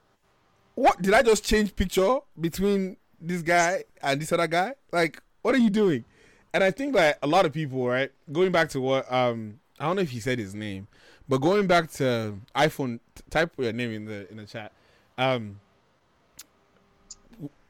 [0.74, 1.00] what?
[1.00, 4.74] Did I just change picture between this guy and this other guy?
[4.92, 6.04] Like what are you doing?
[6.52, 9.86] And I think like a lot of people right going back to what um I
[9.86, 10.88] don't know if he said his name
[11.28, 13.00] but going back to iPhone
[13.30, 14.72] type your name in the in the chat.
[15.18, 15.60] Um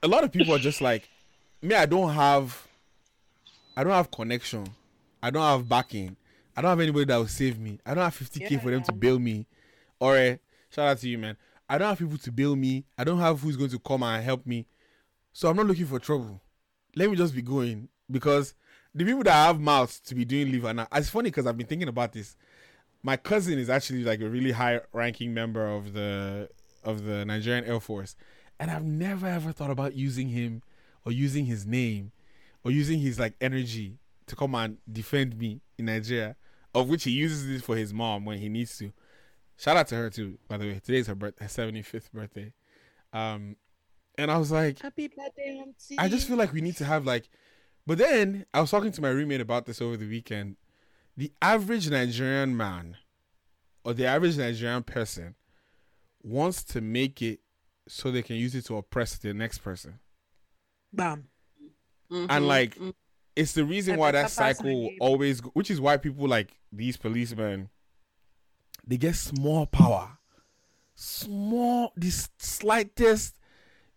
[0.02, 1.08] a lot of people are just like
[1.62, 2.66] me i don't have
[3.76, 4.66] i don't have connection.
[5.22, 6.16] I don't have backing.
[6.56, 7.80] I don't have anybody that will save me.
[7.84, 9.46] I don't have 50k for them to bail me.
[9.98, 10.36] Or uh,
[10.70, 11.36] shout out to you man.
[11.68, 12.84] I don't have people to bail me.
[12.96, 14.66] I don't have who's going to come and help me.
[15.32, 16.40] So i'm not looking for trouble.
[16.94, 17.88] Let me just be going.
[18.10, 18.54] Because
[18.96, 21.66] the people that have mouths to be doing liver now it's funny because i've been
[21.66, 22.34] thinking about this
[23.06, 26.48] my cousin is actually like a really high ranking member of the
[26.82, 28.16] of the Nigerian Air Force
[28.58, 30.62] and I've never ever thought about using him
[31.04, 32.10] or using his name
[32.64, 36.34] or using his like energy to come and defend me in Nigeria
[36.74, 38.92] of which he uses it for his mom when he needs to
[39.56, 42.52] shout out to her too by the way today's her birth her 75th birthday
[43.12, 43.54] um
[44.18, 45.96] and I was like Happy birthday, auntie.
[45.96, 47.28] I just feel like we need to have like,
[47.86, 50.56] but then I was talking to my roommate about this over the weekend.
[51.16, 52.97] The average Nigerian man
[53.84, 55.34] or the average Nigerian person
[56.22, 57.40] wants to make it
[57.88, 60.01] so they can use it to oppress the next person.
[60.93, 61.28] bam.
[62.10, 62.94] Mhm, And like, mhm.
[63.34, 66.97] it's the reason Like why that cycle always, go- which is why people like these
[66.97, 67.68] policemen,
[68.86, 70.18] they get small power,
[70.94, 73.36] small, the slightest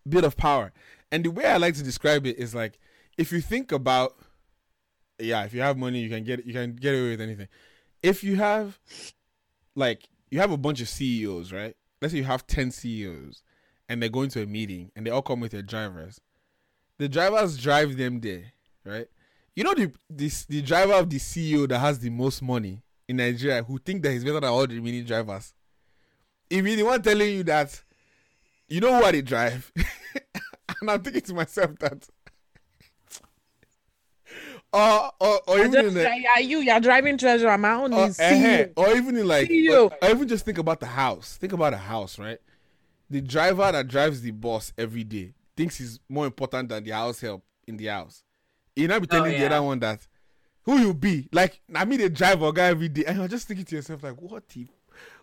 [0.08, 0.72] bit of power.
[1.12, 2.78] And the way I like to describe it is like,
[3.16, 4.16] if you think about,
[5.22, 7.48] yeah, if you have money, you can get you can get away with anything.
[8.02, 8.78] If you have,
[9.74, 11.76] like, you have a bunch of CEOs, right?
[12.00, 13.42] Let's say you have ten CEOs,
[13.88, 16.20] and they're going to a meeting, and they all come with their drivers.
[16.98, 18.52] The drivers drive them there,
[18.84, 19.06] right?
[19.54, 23.16] You know the this the driver of the CEO that has the most money in
[23.16, 25.52] Nigeria who think that he's better than all the remaining drivers.
[26.48, 27.82] If he's the one telling you that,
[28.68, 29.72] you know what they drive,
[30.80, 32.08] and I'm thinking to myself that,
[34.72, 37.48] or or, or I even in the, yeah, you, you're driving treasure.
[37.48, 39.90] I'm out or, on uh, eh-heh, or even in like, See you.
[40.02, 41.36] or even just think about the house.
[41.36, 42.38] Think about a house, right?
[43.08, 47.20] The driver that drives the bus every day thinks he's more important than the house
[47.20, 48.22] help in the house.
[48.76, 50.06] You not be Oh, telling the other one that
[50.62, 51.28] who you be.
[51.32, 54.02] Like I mean, they drive a guy every day, and you're just thinking to yourself
[54.04, 54.66] like, what the,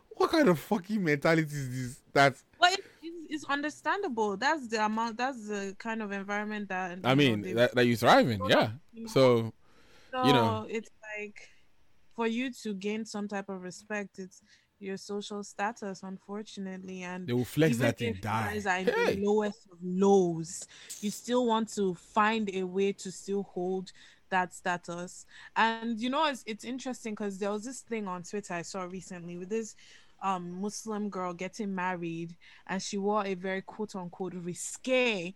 [0.09, 2.01] what kind of fucking mentality is this?
[2.13, 2.83] That it,
[3.29, 4.37] it's, understandable.
[4.37, 5.17] That's the amount.
[5.17, 8.69] That's the kind of environment that I know, mean, that, that you thrive in, yeah.
[9.07, 9.53] So
[10.11, 10.65] so you know.
[10.69, 11.49] it's like
[12.15, 14.19] for you to gain some type of respect.
[14.19, 14.41] It's
[14.79, 18.53] your social status, unfortunately, and they will flex that and die.
[18.53, 19.15] guys are in Hey.
[19.15, 20.67] the lowest of lows,
[21.01, 23.91] you still want to find a way to still hold
[24.29, 25.25] that status.
[25.55, 28.83] And you know, it's it's interesting because there was this thing on Twitter I saw
[28.83, 29.75] recently with this
[30.21, 32.35] um Muslim girl getting married,
[32.67, 35.35] and she wore a very quote unquote risque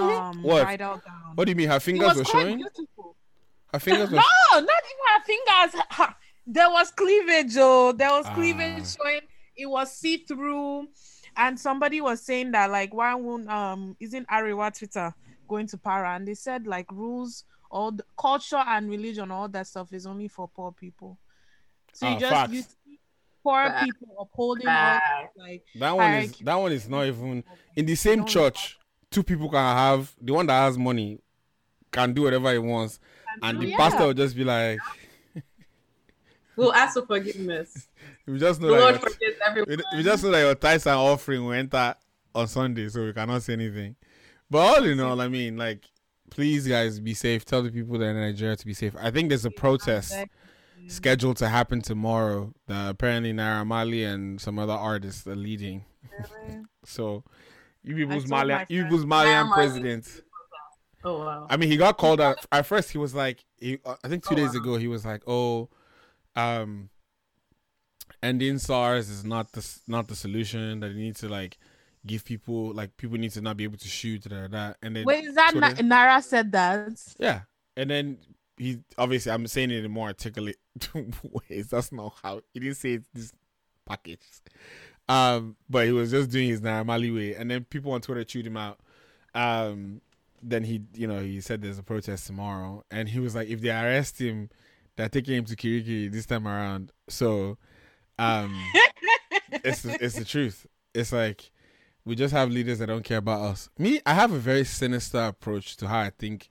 [0.00, 0.62] um What?
[0.62, 1.32] bridal gown.
[1.34, 1.68] What do you mean?
[1.68, 2.58] Her fingers was were showing.
[2.58, 3.16] beautiful.
[3.72, 4.16] Her fingers were.
[4.16, 6.14] No, not even her fingers.
[6.46, 7.92] There was cleavage, oh.
[7.92, 8.34] There was Ah.
[8.34, 9.20] cleavage showing.
[9.56, 10.88] It was see through,
[11.36, 15.14] and somebody was saying that like, why won't um isn't Arewa Twitter
[15.48, 16.14] going to para?
[16.14, 20.28] And they said like rules, all the culture and religion, all that stuff is only
[20.28, 21.18] for poor people.
[21.94, 22.52] So you Ah, just facts.
[22.52, 22.85] you see
[23.46, 23.84] poor Facts.
[23.84, 24.98] people upholding all
[25.36, 27.44] like That one is that one is not even
[27.76, 28.76] in the same church.
[29.10, 31.20] Two people can have the one that has money
[31.92, 32.98] can do whatever he wants,
[33.42, 33.76] and the Yeah.
[33.76, 34.78] pastor will just be like,
[36.56, 37.88] We'll ask for forgiveness.
[38.26, 39.84] "We just know The that Lord your, forgives we, everyone.
[39.96, 41.94] we just know that your tithes and offering will enter
[42.34, 43.94] on Sunday, so we cannot say anything."
[44.50, 45.84] But all in all, I mean, like,
[46.30, 47.44] please, guys, be safe.
[47.44, 48.94] Tell the people that are in Nigeria to be safe.
[48.98, 50.14] I think there's a protest
[50.88, 52.52] scheduled to happen tomorrow.
[52.66, 55.84] That apparently Naira Marley and some other artists are leading.
[56.84, 57.24] so,
[57.82, 60.22] you people's Marlian, you people's Marlian president.
[61.04, 61.46] Oh wow.
[61.48, 62.90] I mean, he got called out at first.
[62.90, 64.60] He was like, he, uh, I think two Oh, days wow.
[64.60, 65.68] ago, he was like, "Oh,
[66.34, 66.90] um,
[68.22, 70.80] ending SARS is not the not the solution.
[70.80, 71.58] That you need to like
[72.06, 74.76] give people like people need to not be able to shoot that.
[74.82, 76.88] And then Wait, is that Na- Nara said that?
[77.18, 77.42] yeah,
[77.76, 78.18] and then
[78.56, 80.56] he obviously I'm saying it in more articulate
[81.50, 81.68] ways.
[81.68, 83.32] That's not how he didn't say this
[83.84, 84.20] package.
[85.08, 88.46] Um, but he was just doing his normally way, and then people on Twitter chewed
[88.46, 88.80] him out.
[89.34, 90.00] Um,
[90.42, 93.60] then he, you know, he said there's a protest tomorrow, and he was like, if
[93.60, 94.50] they arrest him,
[94.96, 96.92] they're taking him to Kiriki this time around.
[97.08, 97.58] So,
[98.18, 98.60] um,
[99.52, 100.66] it's it's the truth.
[100.94, 101.50] It's like
[102.04, 103.68] we just have leaders that don't care about us.
[103.78, 106.48] Me, I have a very sinister approach to how I think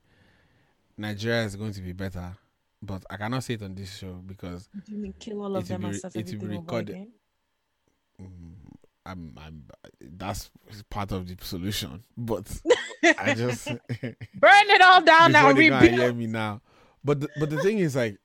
[0.98, 2.36] Nigeria is going to be better,
[2.82, 5.74] but I cannot say it on this show because you mean kill all of It
[5.74, 7.08] will them be- and start it will be recorded.
[8.22, 8.28] mm,
[9.06, 9.64] I'm, I'm
[10.18, 10.50] that's
[10.90, 12.04] part of the solution.
[12.18, 12.48] But
[13.20, 15.50] I just Burn it all down now.
[15.50, 16.02] before they go and Rebuild.
[16.02, 16.62] hear me now.
[17.04, 18.18] But the, but the thing is like,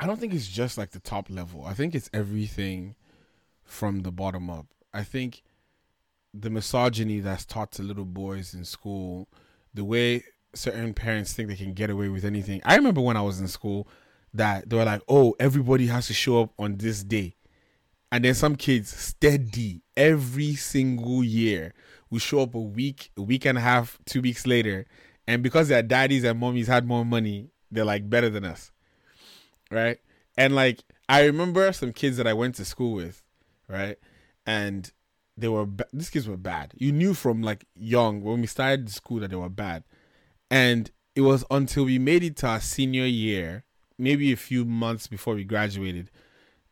[0.00, 1.64] I don't think it's just like the top level.
[1.64, 2.94] I think it's everything
[3.64, 4.66] from the bottom up.
[4.92, 5.42] I think
[6.34, 9.28] the misogyny that's taught to little boys in school,
[9.72, 10.24] the way
[10.56, 12.60] certain parents think they can get away with anything.
[12.64, 13.88] I remember when I was in school
[14.34, 17.36] that they were like, "Oh, everybody has to show up on this day,"
[18.12, 21.74] and then some kids steady every single year
[22.10, 24.86] will show up a week, a week and a half, two weeks later,
[25.26, 28.72] and because their daddies and mommies had more money, they're like better than us,
[29.70, 29.98] right?
[30.36, 33.22] And like I remember some kids that I went to school with,
[33.68, 33.98] right,
[34.46, 34.90] and
[35.36, 36.72] they were ba- these kids were bad.
[36.76, 39.84] You knew from like young when we started school that they were bad,
[40.50, 43.64] and it was until we made it to our senior year,
[43.98, 46.10] maybe a few months before we graduated.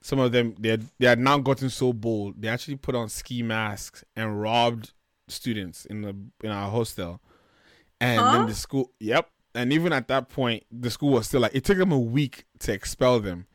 [0.03, 3.09] Some of them they had, they had now gotten so bold they actually put on
[3.09, 4.93] ski masks and robbed
[5.29, 7.21] students in the in our hostel,
[8.01, 8.33] and Huh?
[8.33, 8.91] then the school.
[9.01, 11.99] Yep, and even at that point, the school was still like it took them a
[11.99, 13.47] week to expel them,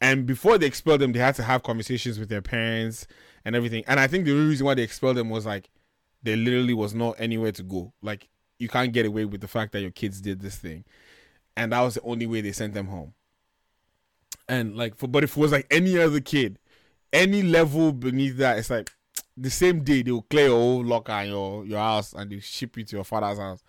[0.00, 3.06] and before they expelled them, they had to have conversations with their parents
[3.44, 3.84] and everything.
[3.86, 5.68] And I think the reason why they expelled them was like
[6.22, 7.92] there literally was not anywhere to go.
[8.00, 8.28] Like
[8.58, 10.84] you can't get away with the fact that your kids did this thing,
[11.56, 13.14] and that was the only way they sent them home.
[14.48, 16.58] And like, for but if it was like any other kid,
[17.12, 18.90] any level beneath that, it's like
[19.36, 22.40] the same day they will clear your whole locker and your your house and they
[22.40, 23.62] ship you to your father's house.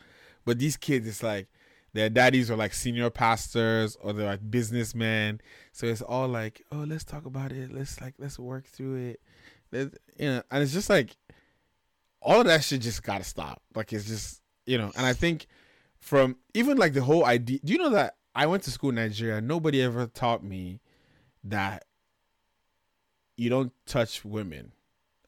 [0.45, 1.47] But these kids, it's like
[1.93, 5.41] their daddies are like senior pastors or they're like businessmen.
[5.71, 7.71] So it's all like, oh, let's talk about it.
[7.71, 9.21] Let's like let's work through it.
[9.71, 11.15] Let's, you know, and it's just like
[12.21, 13.61] all of that shit just gotta stop.
[13.75, 15.47] Like it's just you know, and I think
[15.97, 17.57] from even like the whole idea.
[17.63, 19.41] Do you know that I went to school in Nigeria?
[19.41, 20.79] Nobody ever taught me
[21.43, 21.85] that
[23.35, 24.73] you don't touch women,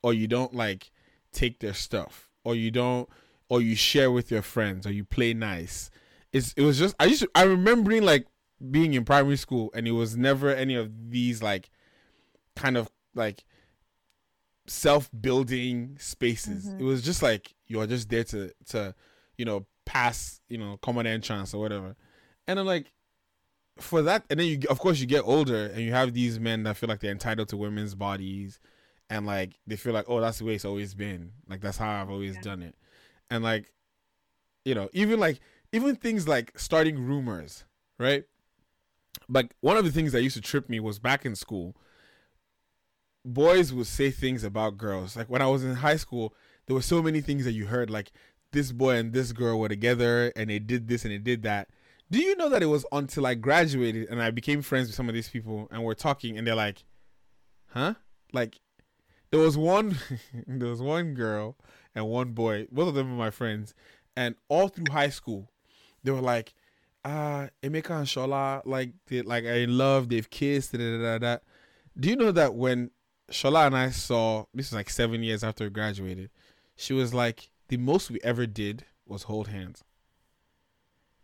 [0.03, 0.91] or you don't like
[1.33, 3.09] take their stuff, or you don't,
[3.49, 5.89] or you share with your friends, or you play nice.
[6.31, 8.27] It's it was just I used to I remembering like
[8.69, 11.71] being in primary school, and it was never any of these like
[12.55, 13.43] kind of like
[14.67, 16.67] self-building spaces.
[16.67, 16.81] Mm-hmm.
[16.81, 18.93] It was just like you're just there to to
[19.41, 21.95] you know pass you know common entrance or whatever,
[22.47, 22.93] and I'm like
[23.79, 26.61] for that, and then you of course you get older and you have these men
[26.61, 28.59] that feel like they're entitled to women's bodies,
[29.09, 31.89] and like they feel like oh that's the way it's always been, like that's how
[31.89, 32.75] I've always done it,
[33.31, 33.73] and like
[34.63, 35.39] you know even like
[35.71, 37.65] even things like starting rumors,
[37.97, 38.25] right?
[39.27, 41.75] Like one of the things that used to trip me was back in school
[43.23, 45.15] boys would say things about girls.
[45.15, 46.33] Like when I was in high school,
[46.65, 48.11] there were so many things that you heard, like
[48.51, 51.69] this boy and this girl were together and they did this and they did that.
[52.09, 55.07] Do you know that it was until I graduated and I became friends with some
[55.07, 56.83] of these people and we're talking and they're like,
[57.67, 57.93] huh?
[58.33, 58.59] Like
[59.31, 59.97] there was one
[60.47, 61.55] there was one girl
[61.95, 63.73] and one boy, both of them were my friends,
[64.15, 65.49] and all through high school,
[66.03, 66.53] they were like,
[67.03, 71.17] uh, Emeka and Shola, like they like are in love, they've kissed, da, da, da,
[71.17, 71.37] da.
[71.99, 72.91] Do you know that when
[73.31, 76.29] Shola and I saw this is like seven years after we graduated,
[76.75, 79.85] she was like, the most we ever did was hold hands.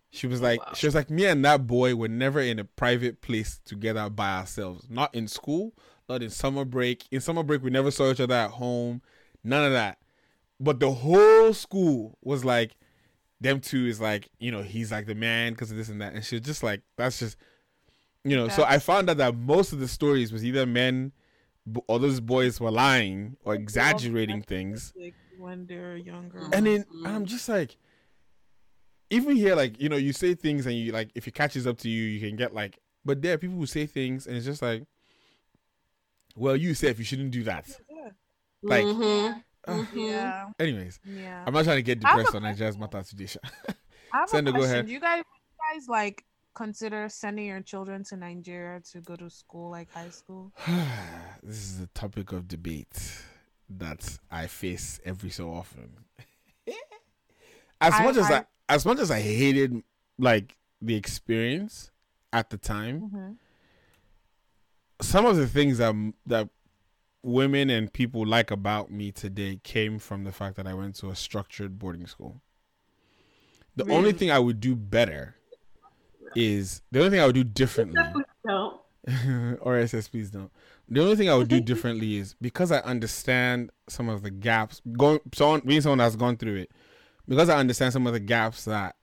[0.10, 3.22] She was like, she was like, me and that boy were never in a private
[3.22, 4.88] place together by ourselves.
[4.90, 5.74] Not in school,
[6.08, 7.06] not in summer break.
[7.12, 9.02] In summer break, we never saw each other at home.
[9.44, 9.98] None of that.
[10.58, 12.78] But the whole school was like,
[13.42, 16.14] them two is like, you know, he's like the man because of this and that.
[16.14, 17.36] And she was just like, that's just,
[18.24, 18.48] you know.
[18.48, 21.12] So I found out that most of the stories was either men
[21.88, 24.94] or those boys were lying or exaggerating things.
[24.98, 26.50] Like when they're younger.
[26.54, 27.78] And then I'm just like,
[29.10, 31.78] even here, like you know, you say things and you like, if it catches up
[31.80, 32.80] to you, you can get like.
[33.06, 34.84] But there are people who say things and it's just like,
[36.36, 37.70] well, you said you shouldn't do that.
[38.62, 39.40] Like, mm-hmm.
[39.72, 41.44] uh, yeah, anyways, yeah.
[41.46, 43.28] I'm not trying to get I have a depressed on Nigeria's matter today.
[43.28, 43.40] Sha.
[44.14, 44.88] I have Send a it, go ahead.
[44.88, 49.30] Do you guys, you guys like consider sending your children to Nigeria to go to
[49.30, 50.52] school, like high school?
[51.44, 53.22] this is a topic of debate
[53.70, 55.90] that I face every so often.
[57.82, 59.82] as I- much as I, I- as much as I hated
[60.20, 61.92] like the experience
[62.34, 63.32] at the time, Mm-hmm.
[65.02, 65.94] some of the things that
[66.26, 66.50] that
[67.24, 71.10] women and people like about me today came from the fact that I went to
[71.10, 72.42] a structured boarding school.
[73.76, 75.36] The only thing I would do better
[76.36, 78.02] is the only thing I would do differently.
[78.46, 78.82] No.
[79.66, 80.52] SS, please don't.
[80.90, 84.82] The only thing I would do differently is because I understand some of the gaps.
[84.98, 86.72] Going someone being someone that's gone through it,
[87.28, 88.96] because I understand some of the gaps that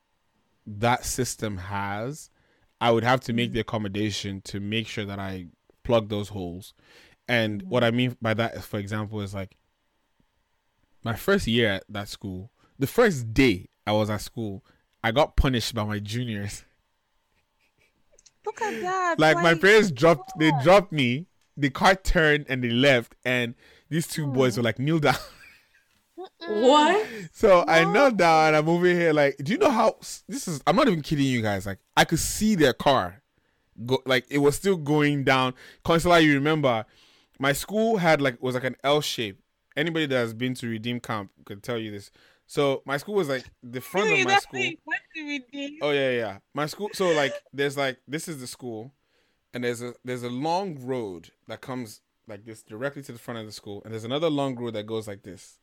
[0.66, 2.30] that system has,
[2.80, 5.46] I would have to make the accommodation to make sure that I
[5.84, 6.74] plug those holes.
[7.26, 9.56] And what I mean by that, for example, is like
[11.02, 14.64] my first year at that school, the first day I was at school,
[15.02, 16.64] I got punished by my juniors.
[18.46, 19.18] Look at that.
[19.18, 21.26] like my parents dropped they dropped me
[21.56, 23.54] the car turned and they left and
[23.88, 24.32] these two hmm.
[24.32, 25.16] boys were like kneel down.
[26.48, 27.06] What?
[27.32, 29.96] so i knelt down and i'm over here like do you know how
[30.26, 33.22] this is i'm not even kidding you guys like i could see their car
[33.84, 35.54] go like it was still going down.
[35.84, 36.84] Consular you remember
[37.38, 39.40] my school had like was like an l shape.
[39.76, 42.10] Anybody that has been to redeem camp could tell you this
[42.46, 44.70] so my school was like the front of my school
[45.82, 46.38] Oh yeah, yeah.
[46.54, 46.90] My school.
[46.92, 48.92] So like, there's like this is the school,
[49.52, 53.40] and there's a there's a long road that comes like this directly to the front
[53.40, 55.58] of the school, and there's another long road that goes like this,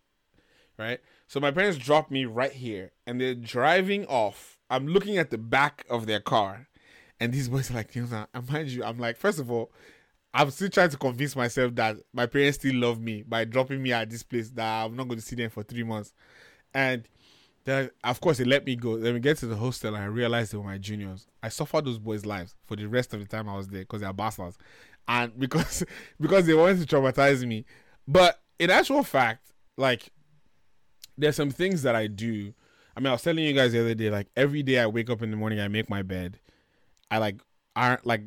[0.78, 1.00] right?
[1.28, 4.58] So my parents dropped me right here, and they're driving off.
[4.70, 6.68] I'm looking at the back of their car,
[7.20, 9.72] and these boys are like, you know, mind you, I'm like, first of all.
[10.34, 13.92] I'm still trying to convince myself that my parents still love me by dropping me
[13.92, 16.14] at this place that I'm not going to see them for three months.
[16.74, 17.08] And
[17.66, 18.98] then, of course, they let me go.
[18.98, 21.28] Then we get to the hostel and I realized they were my juniors.
[21.44, 24.02] I suffered those boys' lives for the rest of the time I was there because
[24.02, 24.58] they are bastards,
[25.08, 25.84] and because
[26.20, 27.66] because they wanted to traumatize me.
[28.08, 30.10] But in actual fact, like
[31.18, 32.54] there's some things that I do.
[32.96, 35.10] I mean, I was telling you guys the other day, like every day I wake
[35.10, 36.40] up in the morning, I make my bed.
[37.10, 37.42] I like
[37.76, 38.24] iron like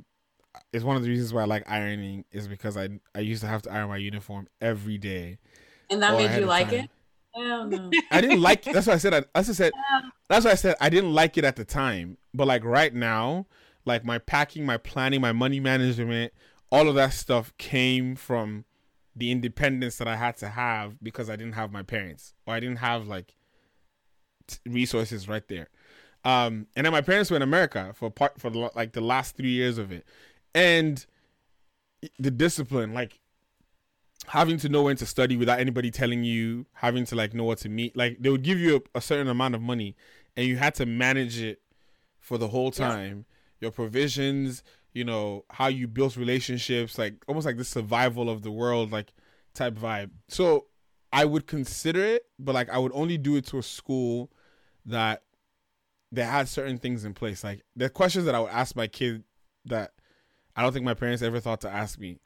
[0.72, 3.48] it's one of the reasons why I like ironing is because I I used to
[3.48, 5.38] have to iron my uniform every day.
[5.90, 6.80] And that made you like time.
[6.84, 6.90] it?
[7.36, 7.90] No.
[8.10, 8.64] I didn't like.
[8.64, 9.14] That's why I said.
[9.14, 9.72] I, that's what I said.
[10.28, 12.18] That's why I said I didn't like it at the time.
[12.32, 13.46] But like right now,
[13.84, 16.32] like my packing, my planning, my money management,
[16.70, 18.64] all of that stuff came from
[19.16, 22.60] the independence that I had to have because I didn't have my parents or I
[22.60, 23.36] didn't have like
[24.48, 25.68] t- resources right there.
[26.24, 29.36] Um, and then my parents were in America for part for the, like the last
[29.36, 30.06] three years of it,
[30.54, 31.04] and
[32.18, 33.20] the discipline, like
[34.28, 37.58] having to know when to study without anybody telling you, having to like know what
[37.58, 37.96] to meet.
[37.96, 39.96] Like they would give you a, a certain amount of money,
[40.36, 41.60] and you had to manage it
[42.18, 43.26] for the whole time.
[43.60, 48.50] Your provisions, you know, how you built relationships, like almost like the survival of the
[48.50, 49.12] world, like
[49.54, 50.10] type vibe.
[50.28, 50.66] So
[51.12, 54.30] I would consider it, but like I would only do it to a school
[54.86, 55.22] that
[56.12, 57.42] they had certain things in place.
[57.42, 59.24] Like the questions that I would ask my kid
[59.64, 59.92] that
[60.56, 62.18] I don't think my parents ever thought to ask me.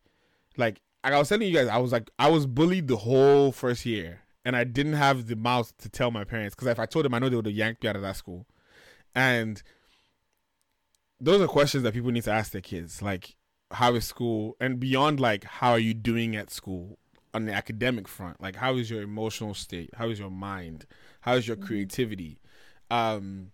[0.56, 3.52] Like like I was telling you guys, I was like I was bullied the whole
[3.52, 6.86] first year, and I didn't have the mouth to tell my parents because if I
[6.86, 8.46] told them, I know they would have yanked me out of that school.
[9.14, 9.62] And
[11.20, 13.36] those are questions that people need to ask their kids, like
[13.72, 16.98] how is school, and beyond like how are you doing at school
[17.34, 20.86] on the academic front, like how is your emotional state, how is your mind,
[21.20, 22.40] how is your creativity,
[22.90, 23.52] um,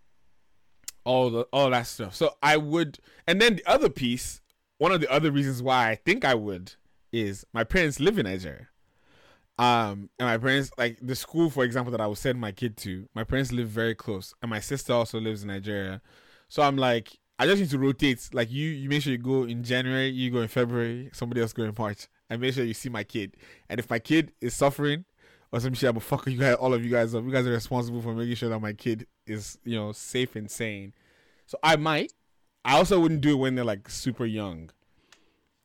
[1.05, 2.15] all the all that stuff.
[2.15, 4.41] So I would, and then the other piece,
[4.79, 6.75] one of the other reasons why I think I would
[7.15, 8.69] is my parents live in Nigeria.
[9.57, 12.77] Um, and my parents, like the school, for example, that I would send my kid
[12.78, 16.03] to, my parents live very close, and my sister also lives in Nigeria.
[16.49, 18.28] So I'm like, I just need to rotate.
[18.32, 21.53] Like you, you make sure you go in January, you go in February, somebody else
[21.53, 23.36] go in March, and make sure you see my kid.
[23.69, 25.05] And if my kid is suffering
[25.53, 27.24] or some shit, I'm fuck you guys, all of you guys up.
[27.24, 30.51] You guys are responsible for making sure that my kid is, you know, safe and
[30.51, 30.93] sane.
[31.47, 32.12] So I might.
[32.65, 34.70] I also wouldn't do it when they're like super young,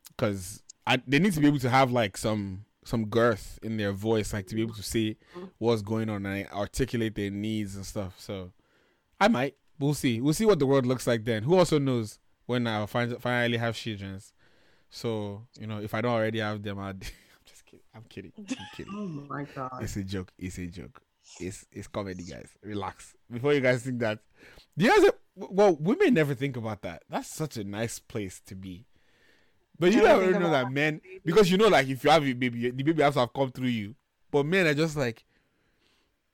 [0.09, 3.91] because I they need to be able to have like some some girth in their
[3.91, 5.17] voice, like to be able to see
[5.59, 8.15] what's going on and articulate their needs and stuff.
[8.17, 8.51] So
[9.19, 9.55] I might.
[9.77, 10.19] We'll see.
[10.19, 11.43] We'll see what the world looks like then.
[11.43, 14.19] Who also knows when I'll find, finally have children?
[14.89, 17.85] So you know, if I don't already have them, I'd, I'm just kidding.
[17.93, 18.33] I'm kidding.
[18.37, 18.45] I'm
[18.75, 18.93] kidding.
[18.97, 19.79] Oh my god.
[19.81, 20.31] It's a joke.
[20.39, 21.01] It's a joke.
[21.39, 22.49] It's it's comedy, guys.
[22.63, 23.15] Relax.
[23.31, 24.19] Before you guys think that,
[24.75, 25.11] do you guys?
[25.35, 27.03] Well, women never think about that.
[27.07, 28.87] That's such a nice place to be.
[29.79, 32.23] But you Never never think know that men, because you know, like if you have
[32.23, 33.95] a baby, the baby has to have come through you.
[34.31, 35.23] But men are just like,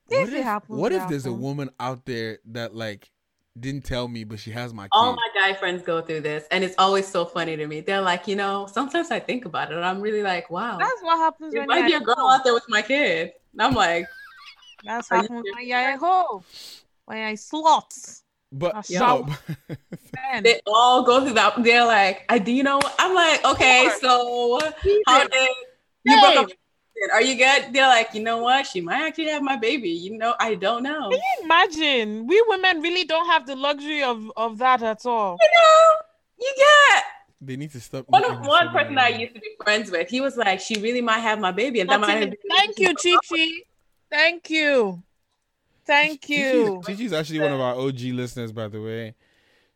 [0.10, 3.12] If what it if, happens, what it if there's a woman out there that like
[3.58, 4.90] didn't tell me, but she has my kid?
[4.94, 7.82] All my guy friends go through this, and it's always so funny to me.
[7.82, 11.02] They're like, you know, sometimes I think about it, and I'm really like, wow, That's
[11.02, 13.32] what happens there when might be a girl out there with my kid.
[13.54, 14.08] And I'm like,
[14.84, 15.70] That's Are what you happens when serious?
[15.70, 16.44] you're a hoe.
[17.06, 18.22] When you're a slut.
[18.56, 19.28] But That's no,
[20.16, 20.44] Man.
[20.44, 21.62] they all go through that.
[21.62, 22.80] They're like, I do you know?
[22.98, 24.60] I'm like, okay, so
[25.06, 25.50] how did
[26.06, 26.50] You broke up.
[27.14, 27.74] Are you good?
[27.74, 28.66] They're like, you know what?
[28.66, 29.90] She might actually have my baby.
[29.90, 31.10] You know, I don't know.
[31.10, 32.26] Can you imagine?
[32.26, 35.38] We women really don't have the luxury of, of that at all.
[35.42, 35.96] You know,
[36.40, 37.04] you get
[37.42, 38.06] They need to stop.
[38.08, 40.10] one of one person I used to be friends with.
[40.10, 42.96] He was like, she really might have my baby, and that might have Thank you,
[42.96, 43.66] Chichi.
[44.10, 45.04] Thank you.
[45.86, 46.82] Thank Chichi- you.
[46.86, 49.16] Chichi's actually one of our OG listeners, by the way.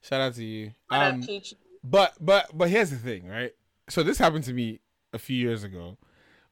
[0.01, 0.71] Shout out to you.
[0.89, 1.57] Um, Chichi.
[1.83, 3.53] But but but here's the thing, right?
[3.89, 4.79] So this happened to me
[5.13, 5.97] a few years ago,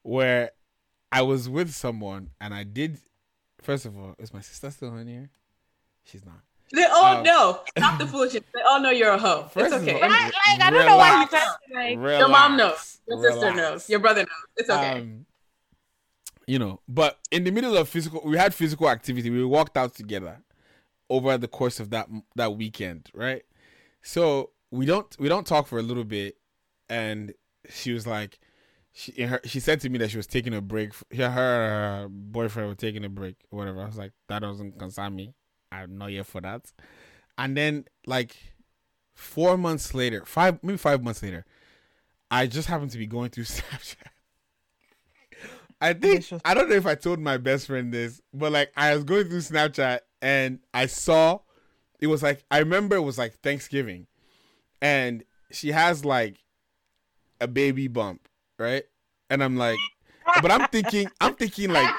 [0.03, 0.51] where
[1.11, 2.99] I was with someone and I did.
[3.61, 5.29] First of all, is my sister still in here?
[6.03, 6.39] She's not.
[6.73, 7.61] They all um, know.
[7.77, 8.43] Stop the foolishness.
[8.53, 9.49] They all know you're a hoe.
[9.55, 9.93] It's okay.
[9.93, 11.29] all, Like, like, I don't know why you Relax.
[11.29, 12.19] trying to like.
[12.19, 12.99] Your mom knows.
[13.07, 13.57] Your sister Relax.
[13.57, 13.89] knows.
[13.89, 14.47] Your brother knows.
[14.57, 14.99] It's okay.
[14.99, 15.25] Um,
[16.47, 19.29] you know, but in the middle of physical, we had physical activity.
[19.29, 20.41] We walked out together
[21.09, 23.43] over the course of that that weekend, right?
[24.01, 26.37] So we don't we don't talk for a little bit,
[26.89, 27.33] and
[27.69, 28.39] she was like,
[28.93, 30.93] she her, she said to me that she was taking a break.
[31.15, 33.81] Her, her boyfriend was taking a break, whatever.
[33.81, 35.33] I was like, that doesn't concern me.
[35.71, 36.71] I'm not here for that.
[37.37, 38.37] And then like
[39.15, 41.45] four months later, five maybe five months later,
[42.31, 44.11] I just happened to be going through Snapchat.
[45.79, 48.95] I think I don't know if I told my best friend this, but like I
[48.95, 51.39] was going through Snapchat and I saw
[51.99, 54.07] it was like I remember it was like Thanksgiving,
[54.81, 56.43] and she has like
[57.39, 58.27] a baby bump,
[58.57, 58.83] right?
[59.29, 59.77] And I'm like,
[60.41, 61.93] but I'm thinking, I'm thinking like,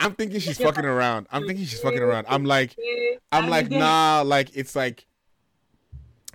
[0.00, 1.26] I'm thinking she's fucking around.
[1.32, 2.26] I'm thinking she's fucking around.
[2.28, 2.76] I'm like,
[3.32, 5.06] I'm like, nah, like it's like,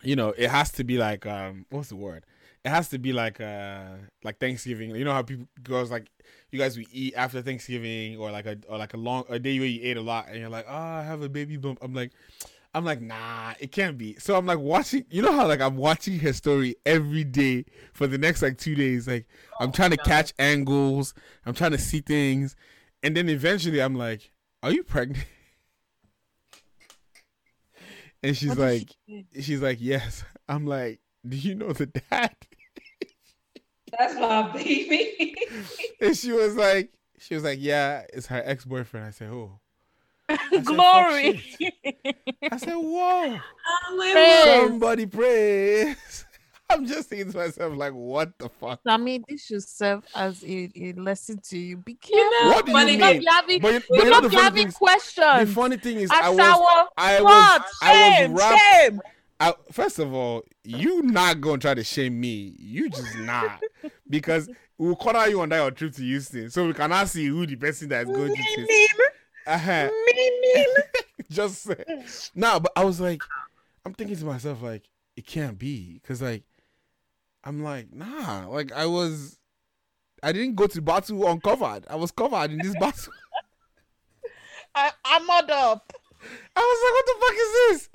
[0.04, 2.26] you know, it has to be like, um, what's the word?
[2.64, 3.86] It has to be like, uh,
[4.24, 4.96] like Thanksgiving.
[4.96, 6.08] You know how people girls like,
[6.52, 9.58] you guys we eat after Thanksgiving or like a or like a long a day
[9.58, 11.80] where you ate a lot and you're like, oh, I have a baby bump.
[11.82, 12.12] I'm like,
[12.74, 14.16] I'm like, nah, it can't be.
[14.20, 15.06] So I'm like watching.
[15.10, 18.76] You know how like I'm watching her story every day for the next like two
[18.76, 19.08] days.
[19.08, 19.28] Like
[19.60, 21.14] I'm trying to catch angles.
[21.46, 22.56] I'm trying to see things,
[23.04, 24.32] and then eventually I'm like,
[24.64, 25.26] are you pregnant?
[28.24, 28.96] And she's like,
[29.40, 30.24] she's like, yes.
[30.48, 32.36] I'm like, do you know the dad?
[33.98, 35.36] That's my baby.
[36.02, 39.06] And she was like, she was like, yeah, it's her ex boyfriend.
[39.08, 39.60] I said, oh.
[40.30, 41.38] I said, "Fuck Glory.
[41.38, 41.74] shit."
[42.52, 43.38] I said, whoa.
[44.12, 44.44] Praise.
[44.46, 46.26] Somebody praise.
[46.70, 48.80] I'm just thinking to myself, like, what the fuck?
[48.88, 51.78] Sammy, this should serve as a, a lesson to you.
[51.78, 51.98] Be You
[52.32, 52.48] careful.
[52.50, 53.24] know, What do but you it- Not mean?
[53.28, 55.54] having, But you, you but you know not the funny having thing, is- the questions.
[55.54, 56.88] funny thing is, I was, shower.
[56.98, 57.62] I What?
[57.62, 58.62] was, I Shame, was wrapped.
[58.62, 59.02] shame.
[59.42, 62.56] I, first of all, you not gonna try to shame me.
[62.60, 63.60] You just not
[64.08, 64.48] because
[64.78, 67.56] we'll corner you on that your trip to Houston, so we cannot see who the
[67.56, 68.94] person that is going to chase.
[69.48, 69.90] Uh-huh.
[71.32, 71.84] just say.
[72.36, 73.24] Nah, but I was like,
[73.84, 74.84] I'm thinking to myself, like,
[75.18, 76.00] it can't be.
[76.04, 76.44] Cause like
[77.44, 79.40] I'm like, nah, like I was
[80.22, 81.88] I didn't go to battle uncovered.
[81.90, 83.12] I was covered in this battle.
[84.76, 85.92] I, I'm not up.
[86.56, 87.90] I was like, what the fuck is this?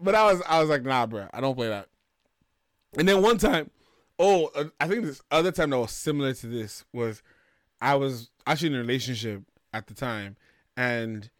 [0.00, 1.88] But I was I was like, nah, bro, I don't play that.
[2.98, 3.70] And then one time,
[4.18, 7.22] oh, uh, I think this other time that was similar to this was
[7.80, 9.42] I was actually in a relationship
[9.72, 10.36] at the time,
[10.76, 11.30] and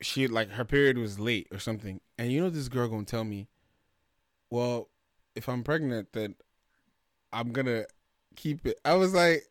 [0.00, 3.24] she like her period was late or something, and you know this girl gonna tell
[3.24, 3.48] me,
[4.50, 4.88] well,
[5.34, 6.34] if I'm pregnant, then
[7.32, 7.84] I'm gonna
[8.36, 8.80] keep it.
[8.84, 9.44] I was like,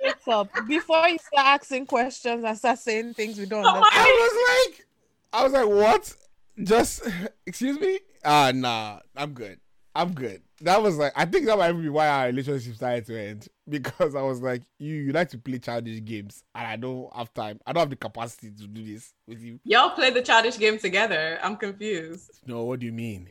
[0.00, 0.48] What's up?
[0.66, 3.90] Before you start asking questions and start saying things we don't my- understand.
[3.92, 4.28] I
[4.62, 4.86] was like,
[5.32, 6.16] I was like, what?
[6.62, 7.02] Just
[7.46, 8.00] excuse me?
[8.24, 9.58] Ah, nah, I'm good.
[9.94, 10.42] I'm good.
[10.60, 14.14] That was like, I think that might be why our relationship started to end because
[14.14, 17.60] I was like, you, you like to play childish games, and I don't have time.
[17.66, 19.58] I don't have the capacity to do this with you.
[19.64, 21.38] Y'all play the childish game together.
[21.42, 22.40] I'm confused.
[22.46, 23.30] No, what do you mean?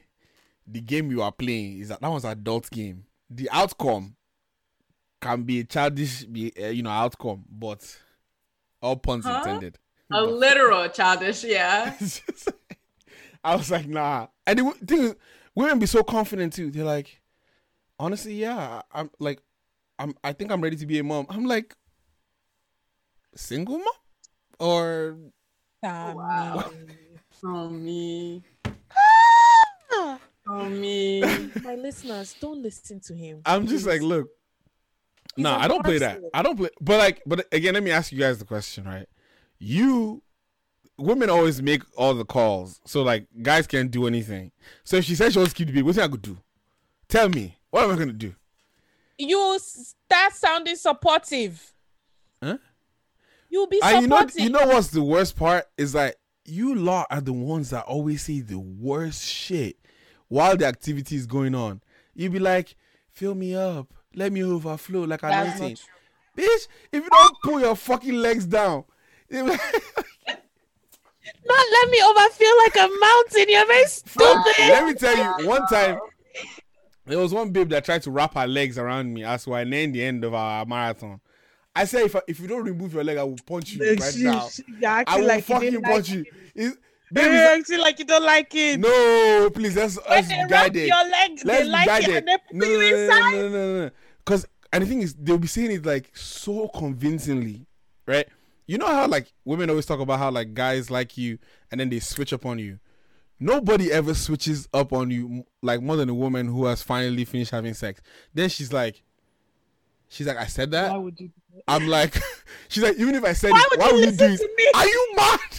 [0.67, 3.05] The game you are playing is that that was an adult game.
[3.29, 4.15] The outcome
[5.21, 7.97] can be a childish, be uh, you know, outcome, but
[8.81, 9.35] all puns Huh?
[9.37, 9.77] intended.
[10.11, 11.93] A literal childish, yeah.
[13.43, 14.27] It's just- I was like, nah.
[14.47, 15.15] And the w- thing is,
[15.55, 16.71] women be so confident too.
[16.71, 17.21] They're like,
[17.99, 19.41] honestly, yeah, I'm like,
[19.97, 20.13] I'm.
[20.23, 21.25] I think I'm ready to be a mom.
[21.29, 21.75] I'm like,
[23.35, 23.87] single mom,
[24.59, 25.17] or
[25.83, 26.71] Wow.
[27.43, 28.43] Oh me.
[29.91, 31.21] Ah, Oh me.
[31.63, 33.41] My listeners, don't listen to him.
[33.45, 34.29] I'm just like, look,
[35.35, 36.19] He's nah, I don't play that.
[36.33, 36.69] I don't play.
[36.81, 39.07] But like, but again, let me ask you guys the question, right?
[39.59, 40.21] You,
[40.99, 44.51] women always make all the calls, so like, guys can't do anything.
[44.83, 46.37] So if she says she wants to keep the baby, what's I could do?
[47.07, 48.35] Tell me, what am I gonna do?
[49.17, 51.73] You start sounding supportive.
[52.41, 52.57] Huh?
[53.49, 54.39] You'll be And supportive.
[54.39, 56.15] you know, you know what's the worst part is that
[56.45, 59.77] you lot are the ones that always say the worst shit
[60.27, 61.81] while the activity is going on.
[62.15, 62.75] You be like,
[63.09, 65.77] "Fill me up, let me overflow like That's anointing.
[66.37, 68.85] not Bitch, if you don't pull your fucking legs down,
[69.29, 69.59] you be like,
[71.45, 73.45] Not let me overfeel like a mountain.
[73.49, 74.53] You're very stupid.
[74.59, 75.99] let me tell you, one time
[77.05, 79.87] there was one babe that tried to wrap her legs around me as we near
[79.87, 81.19] the end of our marathon.
[81.75, 84.13] I said, if, I, if you don't remove your leg, I will punch you right
[84.13, 84.47] she- now.
[84.49, 86.25] she- I will like fucking punch like you.
[86.55, 86.77] Is-
[87.11, 88.79] You're babe, acting like you don't like it.
[88.79, 90.87] no, please, let's, when let's they wrap guided.
[90.87, 92.15] your leg, Let's they like it guided.
[92.17, 93.31] and they put No, you no, no, inside.
[93.33, 93.91] no, no, no, no.
[94.25, 97.65] Because and the thing is, they'll be saying it like so convincingly,
[98.05, 98.27] right?
[98.69, 101.39] You know how like women always talk about how like guys like you
[101.71, 102.77] and then they switch up on you.
[103.39, 107.49] Nobody ever switches up on you like more than a woman who has finally finished
[107.49, 107.99] having sex.
[108.31, 109.01] Then she's like,
[110.07, 110.91] she's like, I said that.
[110.91, 111.31] Why would you?
[111.67, 112.15] I'm like,
[112.67, 114.33] she's like, even if I said Why it, would why you would you listen do
[114.35, 114.37] it?
[114.37, 114.71] to me?
[114.75, 115.39] Are you mad?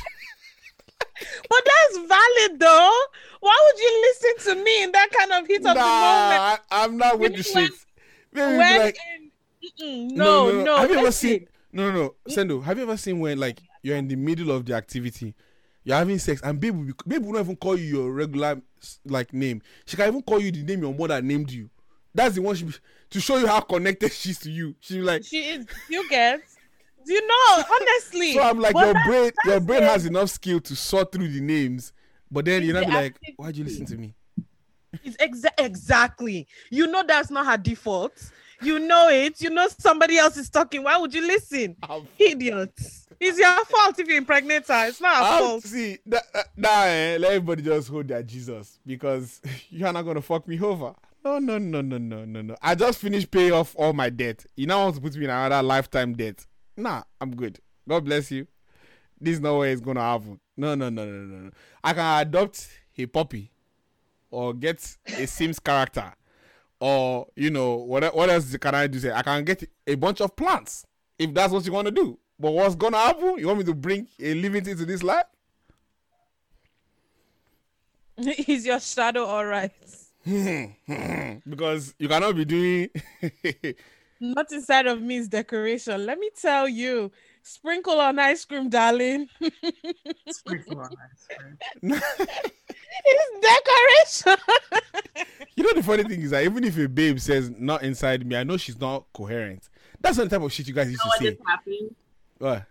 [1.49, 2.99] But that's valid though.
[3.41, 5.81] Why would you listen to me in that kind of heat of the moment?
[5.81, 7.81] Nah, I, I'm not with You the know when- shit.
[8.33, 8.99] Baby, When like,
[9.81, 11.29] in, mm-mm, no, no, Have you ever listen.
[11.31, 11.49] seen?
[11.73, 12.15] No, no, no.
[12.29, 15.35] Sendo, have you ever seen when like you're in the middle of the activity,
[15.85, 18.61] you're having sex, and babe will, be, babe will not even call you your regular
[19.05, 19.63] like name.
[19.87, 21.71] She can even call you the name your mother named you.
[22.15, 22.75] That's the one she be,
[23.11, 24.75] to show you how connected she's to you.
[24.81, 25.67] She be like, She is.
[25.89, 26.41] You get?
[27.07, 27.63] Do you know?
[27.81, 28.35] Honestly.
[28.35, 29.89] so I'm like, your that's- brain, your brain it.
[29.89, 31.93] has enough skill to sort through the names,
[32.31, 34.15] but then you're not be like, why'd you listen to me?
[35.05, 36.47] It's exa- exactly.
[36.71, 38.31] You know that's not her default.
[38.63, 39.41] You know it.
[39.41, 40.83] You know somebody else is talking.
[40.83, 41.77] Why would you listen?
[41.83, 43.07] I'm Idiots.
[43.19, 44.87] It's your fault if you impregnate her.
[44.89, 45.65] It's not I'll fault.
[45.65, 50.23] see that, that, nah, eh, let everybody just hold their Jesus because you're not gonna
[50.23, 50.95] fuck me over.
[51.23, 52.57] No, no, no, no, no, no, no.
[52.63, 54.47] I just finished paying off all my debt.
[54.57, 56.47] You now want to put me in another lifetime debt?
[56.79, 57.61] Nah, I'm good.
[57.87, 58.47] God bless you.
[59.21, 60.41] This is not where it's gonna happen.
[60.57, 61.51] No, no, no, no, no, no.
[61.85, 63.51] I can adopt a puppy,
[64.31, 66.13] or get a Sims character,
[66.81, 68.15] or you know what?
[68.15, 68.99] What else can I do?
[68.99, 70.87] Say I can get a bunch of plants
[71.19, 72.19] if that's what you want to do.
[72.39, 73.39] But what's gonna happen?
[73.39, 75.27] You want me to bring a living thing to this life?
[78.17, 79.73] Is your shadow all right?
[81.49, 82.91] because you cannot be doing.
[84.21, 86.05] Not inside of me is decoration.
[86.05, 87.11] Let me tell you.
[87.55, 89.29] Sprinkle on ice cream, darling.
[90.31, 92.01] Sprinkle on ice cream.
[93.05, 94.37] it's decoration.
[95.57, 98.37] you know the funny thing is that even if a babe says not inside me,
[98.37, 99.69] I know she's not coherent.
[100.01, 101.31] That's not the type of shit you guys used You know to what say.
[101.37, 101.95] just happened?
[102.39, 102.67] What?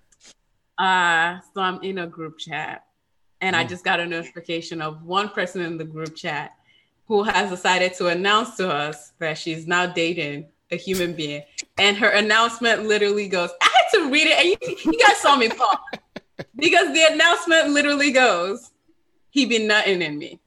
[0.77, 2.85] Uh, so I'm in a group chat,
[3.41, 3.69] and I Mm.
[3.69, 6.55] just got a notification of one person in the group chat
[7.05, 11.41] who has decided to announce to us that she's now dating a human being.
[11.79, 15.35] And her announcement literally goes, I had to read it, and you, you guys saw
[15.35, 15.77] me pause
[16.55, 18.71] because the announcement literally goes,
[19.29, 20.39] "He be nutting in me."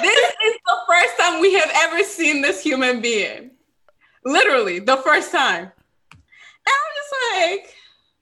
[0.00, 3.50] this is the first time we have ever seen this human being.
[4.24, 5.70] Literally, the first time.
[6.64, 7.74] And I'm just like,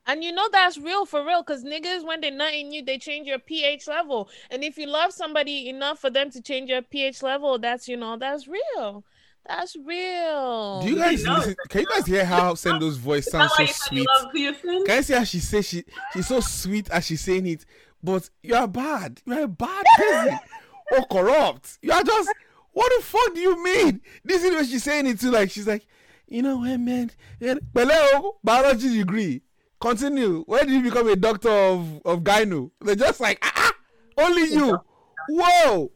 [0.06, 2.98] And you know that's real for real, because niggas, when they're not in you, they
[2.98, 4.28] change your pH level.
[4.50, 7.96] And if you love somebody enough for them to change your pH level, that's you
[7.96, 9.04] know, that's real.
[9.46, 10.80] That's real.
[10.82, 11.56] Do you guys listen?
[11.68, 14.04] Can you guys hear how Sendo's voice sounds so you said you
[14.54, 14.74] sweet?
[14.74, 17.64] love Can you see how she says she she's so sweet as she's saying it,
[18.02, 19.20] but you are bad.
[19.24, 20.38] You are a bad person
[20.92, 21.78] or corrupt.
[21.82, 22.30] You are just
[22.72, 24.00] what the fuck do you mean?
[24.24, 25.86] This is what she's saying it to like she's like,
[26.28, 27.10] you know what, man?
[27.40, 27.94] Yeah, Pele
[28.44, 29.42] biology degree.
[29.80, 30.44] Continue.
[30.44, 32.70] Where did you become a doctor of of gyno?
[32.80, 33.72] They're just like ah, ah,
[34.18, 34.78] only you.
[35.28, 35.90] Whoa,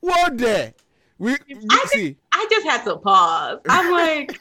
[0.00, 0.74] whoa there.
[1.20, 2.16] We, we see.
[2.32, 3.60] I just had to pause.
[3.68, 4.40] I'm like,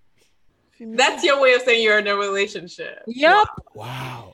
[0.80, 3.02] that's your way of saying you're in a relationship.
[3.06, 3.48] Yep.
[3.74, 4.32] Wow,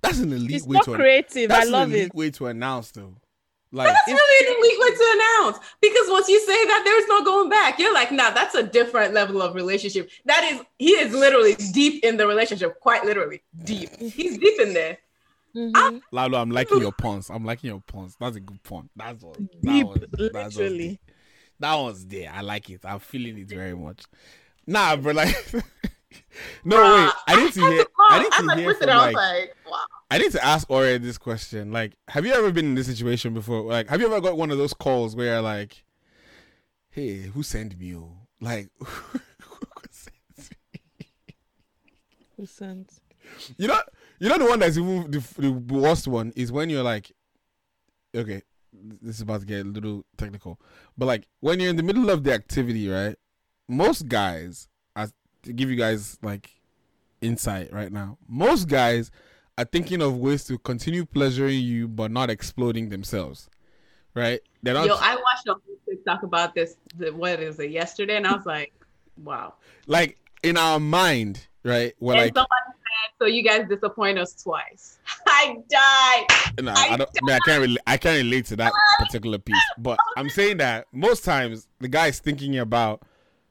[0.00, 1.50] that's an elite It's way so to creative.
[1.50, 2.14] I love an elite it.
[2.14, 3.16] way to announce though.
[3.72, 7.22] Like That's really an elite way to announce because once you say that, there's no
[7.22, 7.78] going back.
[7.78, 10.08] You're like, nah, that's a different level of relationship.
[10.24, 13.90] That is, he is literally deep in the relationship, quite literally deep.
[13.98, 14.98] He's deep in there.
[15.54, 16.00] Mhm.
[16.12, 17.30] Lalo, I'm liking your puns.
[17.30, 18.16] I'm liking your puns.
[18.20, 18.88] That's a good pun.
[18.96, 19.34] That's what.
[19.38, 21.00] That Deep, was, that was literally.
[21.58, 21.68] Deep.
[21.68, 22.30] That one's there.
[22.34, 22.80] I like it.
[22.84, 24.04] I'm feeling it very much.
[24.66, 25.34] Nah, but like,
[26.64, 27.12] no wait.
[27.26, 27.84] I need to hear.
[28.10, 29.40] I need I'm to like, hear listen, from I was like.
[29.40, 29.84] like, wow.
[30.10, 31.72] I need to ask Ore this question.
[31.72, 33.62] Like, have you ever been in this situation before?
[33.62, 35.84] Like, have you ever got one of those calls where you're like,
[36.90, 38.68] "Hey, who sent me?" oh?" Like,
[42.36, 42.92] Who sent?
[43.56, 43.80] you know,
[44.20, 47.10] you know the one that's even the, the worst one is when you're like,
[48.14, 48.42] okay,
[49.02, 50.60] this is about to get a little technical,
[50.96, 53.16] but like when you're in the middle of the activity, right?
[53.68, 56.50] Most guys, as to give you guys like
[57.20, 59.10] insight right now, most guys
[59.56, 63.50] are thinking of ways to continue pleasuring you but not exploding themselves.
[64.14, 64.40] right?
[64.62, 66.76] They're not Yo, I watched a whole TikTok about this.
[67.12, 67.70] What is it?
[67.70, 68.72] Yesterday, and I was like,
[69.22, 69.54] wow.
[69.86, 71.94] like in our mind, right?
[72.00, 72.77] We're and like, somebody
[73.18, 76.62] "So you guys disappoint us twice." I died.
[76.62, 77.08] no, I don't.
[77.08, 77.66] I, mean, I can't.
[77.66, 79.56] Rel- I can't relate to that particular piece.
[79.78, 83.02] But I'm saying that most times the guy is thinking about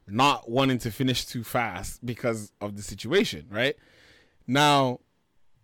[0.07, 3.75] not wanting to finish too fast because of the situation, right?
[4.47, 5.01] Now,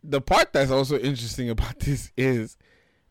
[0.03, 2.57] the part that's also interesting about this is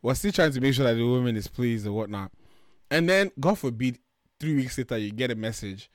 [0.02, 2.32] we're still trying to make sure that the woman is pleased or whatnot,
[2.90, 3.98] and then God forbid,
[4.38, 5.90] three weeks later you get a message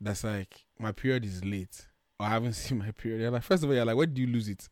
[0.00, 1.86] that's like, "My period is late."
[2.18, 3.20] Or I haven't seen my period.
[3.22, 4.68] You're like, first of all, you're like, where did you lose it?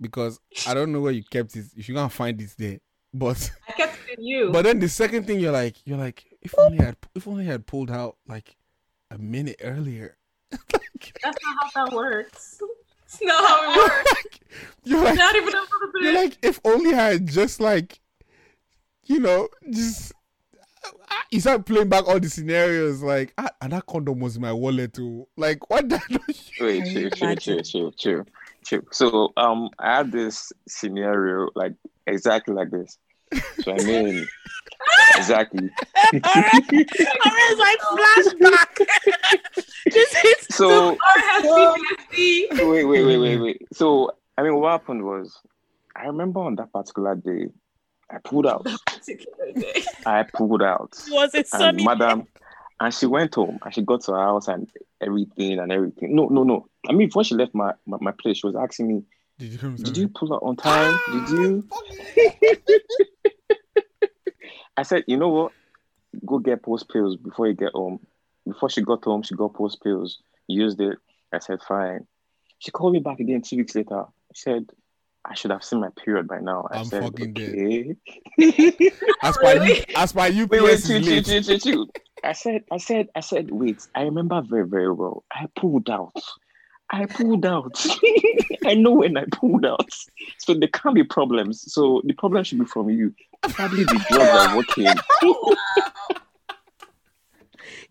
[0.00, 1.66] Because I don't know where you kept it.
[1.76, 2.78] If you can't find it there,
[3.14, 4.50] but I kept it in you.
[4.50, 7.44] but then the second thing you're like, you're like, if only I had, if only
[7.44, 8.56] I had pulled out like
[9.10, 10.16] a minute earlier.
[10.52, 12.60] like, That's not how that works.
[13.04, 14.38] It's not how it works.
[14.84, 16.02] you're like, not even a little bit.
[16.02, 18.00] you're like, if only I had just like,
[19.04, 20.12] you know, just.
[21.30, 24.52] You start playing back all the scenarios like, ah, and that condom was in my
[24.52, 25.28] wallet too.
[25.36, 26.00] Like, what the?
[26.60, 28.24] Wait, chill, chill, chill, chill, chill,
[28.64, 28.82] chill.
[28.90, 31.74] So, um, I had this scenario like
[32.06, 32.98] exactly like this.
[33.62, 34.26] So I mean,
[35.16, 35.70] exactly.
[36.14, 38.86] Alright, like flashback.
[39.92, 42.68] Just hits So Or has PTSD.
[42.68, 43.62] wait, wait, wait, wait, wait.
[43.72, 45.38] So I mean, what happened was,
[45.94, 47.46] I remember on that particular day,
[48.10, 48.66] I pulled out.
[50.06, 50.92] I pulled out.
[51.10, 52.26] was it and madam
[52.80, 54.68] and she went home and she got to her house and
[55.00, 56.14] everything and everything.
[56.14, 56.66] No no no.
[56.88, 59.02] I mean before she left my my, my place she was asking me
[59.38, 59.76] Did you come?
[59.76, 60.98] did you pull out on time?
[61.12, 61.68] Did you?
[64.76, 65.52] I said you know what?
[66.26, 68.00] Go get post pills before you get home.
[68.46, 70.18] Before she got home she got post pills
[70.48, 70.98] used it.
[71.32, 72.06] I said fine.
[72.58, 74.04] She called me back again two weeks later.
[74.34, 74.70] She said
[75.30, 76.66] I should have seen my period by now.
[76.72, 77.96] I I'm said, fucking dead.
[78.42, 78.90] okay.
[79.22, 81.24] As per you, as per UPS Wait, wait, is chill, chill, late.
[81.24, 81.86] chill, chill, chill.
[82.24, 83.86] I said, I said, I said, wait.
[83.94, 85.24] I remember very, very well.
[85.32, 86.12] I pulled out.
[86.92, 87.86] I pulled out.
[88.66, 89.88] I know when I pulled out.
[90.38, 91.72] So there can't be problems.
[91.72, 93.14] So the problem should be from you.
[93.42, 94.88] Probably the drugs are working.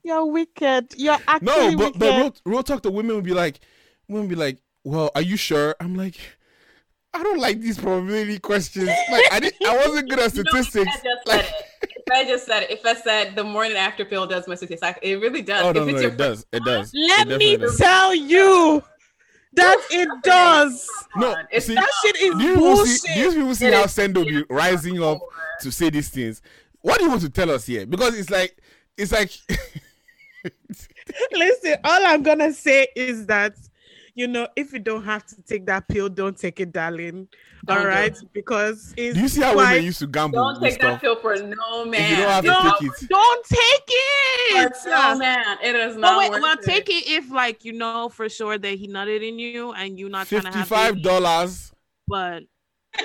[0.04, 0.94] You're wicked.
[0.98, 2.00] You're actually No, but wicked.
[2.00, 2.82] but real, real talk.
[2.82, 3.60] The women would be like,
[4.08, 5.76] women would be like, well, are you sure?
[5.80, 6.18] I'm like,
[7.14, 8.88] I don't like these probability questions.
[9.12, 10.92] Like I didn't, I wasn't good at You know, statistics.
[10.96, 11.92] I just Like, said it.
[12.06, 12.72] If I just said it.
[12.72, 15.64] If I said the morning after pill does my statistics, it really does.
[15.64, 16.92] oh if no, no, it's your it does, it does.
[16.94, 17.78] Let It me does.
[17.78, 18.84] tell you
[19.54, 20.88] that it does.
[21.16, 23.32] No, It's see, That shit is do you people see, bullshit.
[23.32, 25.20] do people see It how is- Sendo be rising up
[25.62, 26.42] to say these things?
[26.82, 27.86] What do you want to tell us here?
[27.86, 28.56] Because it's like,
[28.98, 29.32] it's like,
[31.32, 33.56] Listen, all I'm gonna say is that
[34.16, 37.28] you know, if you don't have to take that pill, don't take it, darling.
[37.66, 38.18] Don't all do it.
[38.34, 41.02] because it's do you see how quite- women used to gamble Don't with take that
[41.02, 42.02] pill for no man.
[42.02, 44.76] If you don't have to take it, don't take it.
[44.78, 45.58] For no man.
[45.64, 46.64] It is But not wait, worth well, it.
[46.64, 50.10] take it if like you know for sure that he nutted in you and you're
[50.10, 51.72] not trying to have fifty-five dollars.
[52.08, 52.44] but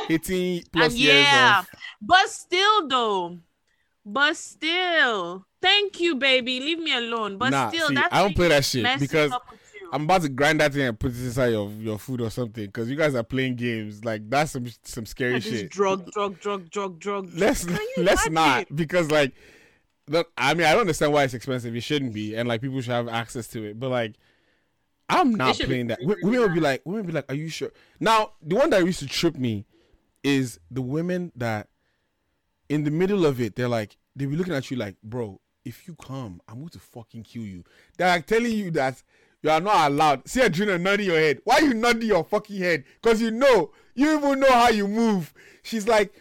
[0.09, 1.69] eighteen plus and years yeah, of.
[2.01, 3.39] but still though,
[4.07, 6.61] but still, thank you, baby.
[6.61, 7.37] Leave me alone.
[7.39, 9.64] But nah, still, see, that's I don't play that shit because up with you.
[9.93, 12.66] I'm about to grind that thing and put it inside your your food or something.
[12.66, 15.70] Because you guys are playing games like that's some some scary Like this shit.
[15.70, 17.31] drug, drug, drug, drug, drug.
[17.35, 18.66] let's Can let's imagine?
[18.69, 19.32] not because like
[20.09, 21.74] that I mean I don't understand why it's expensive.
[21.74, 23.78] It shouldn't be, and like people should have access to it.
[23.78, 24.15] But like
[25.09, 25.98] I'm not playing that.
[25.98, 27.70] free Women you would be like, women would be like, "Are you sure?"
[28.01, 29.66] Now the one that used to trip me
[30.23, 31.69] is the women that
[32.69, 35.86] in the middle of it they're like they be looking at you like, "Bro, if
[35.86, 37.65] you come, I'm going to fucking kill you."
[37.98, 39.02] They're like telling you that
[39.45, 40.27] you are not allowed.
[40.27, 41.39] See Adrena nodding your head.
[41.45, 42.85] Why you nodding your fucking head?
[43.01, 45.35] Because you know, you even know how you move.
[45.62, 46.15] She's like,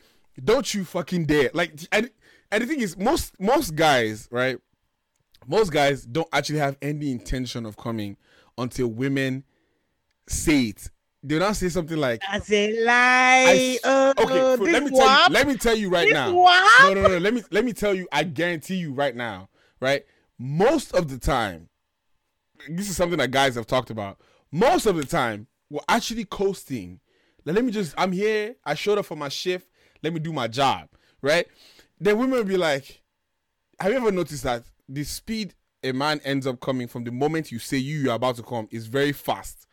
[0.43, 1.49] don't you fucking dare.
[1.53, 2.11] Like, and,
[2.51, 4.57] and the thing is, most most guys, right?
[5.47, 8.17] Most guys don't actually have any intention of coming
[8.57, 9.45] until women
[10.27, 10.89] say it.
[11.23, 13.77] They not say something like, As a I lie.
[13.85, 16.29] uh, okay, so let me tell you, let me tell you right this now.
[16.29, 17.17] No, no, no.
[17.19, 18.05] Let me let me tell you.
[18.11, 19.47] I guarantee you right now,
[19.79, 20.03] right?
[20.37, 21.69] Most of the time,
[22.69, 24.19] this is something that guys have talked about.
[24.51, 26.99] Most of the time, we're actually coasting.
[27.45, 27.93] Like, let me just.
[27.97, 28.55] I'm here.
[28.65, 29.69] I showed up for my shift.
[30.01, 30.89] Let me do my job,
[31.21, 31.47] right?
[31.99, 33.01] Then women will be like,
[33.79, 37.51] "Have you ever noticed that the speed a man ends up coming from the moment
[37.51, 39.67] you say you you're about to come is very fast?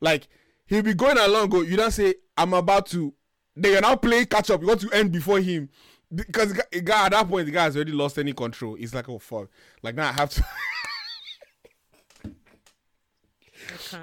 [0.00, 0.28] Like
[0.66, 1.48] he'll be going along.
[1.50, 3.14] Go, you don't say I'm about to.
[3.54, 4.60] They you're now playing catch up.
[4.60, 5.70] You want to end before him
[6.14, 8.74] because guy- at that point the guy has already lost any control.
[8.74, 9.48] He's like, oh fuck,
[9.82, 10.44] like now I have to.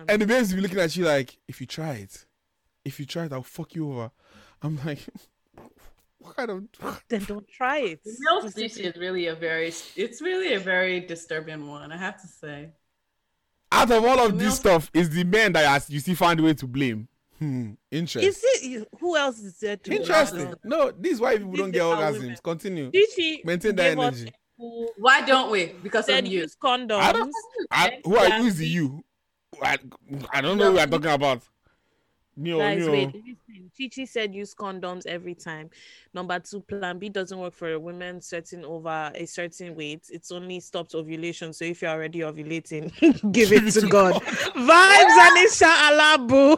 [0.08, 2.26] and the babes will be looking at you like, if you try it,
[2.86, 4.12] if you try it, I'll fuck you over.
[4.62, 5.00] I'm like,
[6.20, 8.04] what kind of then don't try it.
[8.04, 11.92] The male species is really a very, it's really a very disturbing one.
[11.92, 12.70] I have to say.
[13.72, 16.40] out of all of The this stuff is the men that has, you still find
[16.40, 17.08] a way to blame.
[17.40, 17.72] Hmm.
[17.92, 18.30] Interesting.
[18.30, 20.54] Is it who else is there to Interesting.
[20.64, 22.20] No, this is why people don't get orgasms.
[22.20, 22.38] women.
[22.44, 22.92] Continue.
[22.92, 24.32] Chichi Maintain that energy.
[24.56, 25.74] Why don't we?
[25.84, 26.42] Because then of you.
[26.42, 27.00] use condoms.
[27.00, 27.34] I don't.
[27.72, 29.04] I, who are who is the you?
[29.62, 29.78] I,
[30.32, 31.42] I don't know who we're talking about.
[32.36, 32.92] Neo, Guys, Neo.
[32.92, 33.72] wait, listen.
[33.78, 35.70] Chichi said use condoms every time.
[36.16, 40.08] Number two, plan B doesn't work for a woman certain over a certain weight.
[40.10, 41.54] It's only stopped ovulation.
[41.54, 42.92] So if you're already ovulating,
[43.32, 44.16] give it to God.
[44.16, 46.58] Vibes and inshallah, boo.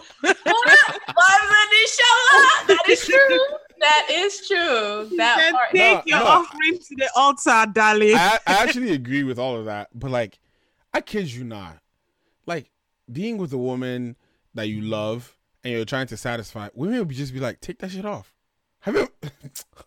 [2.68, 3.40] That is true.
[3.80, 5.10] That is true.
[5.18, 5.70] That Then part.
[5.72, 6.26] take No, your no.
[6.26, 8.16] offering to the altar, darling.
[8.16, 10.40] I, I actually agree with all of that, but like,
[10.94, 11.80] I kid you not, like
[13.12, 14.16] being with a woman
[14.54, 17.80] that you love and you're trying to satisfy, women will be just be like, take
[17.80, 18.34] that shit off.
[18.82, 19.08] Have you?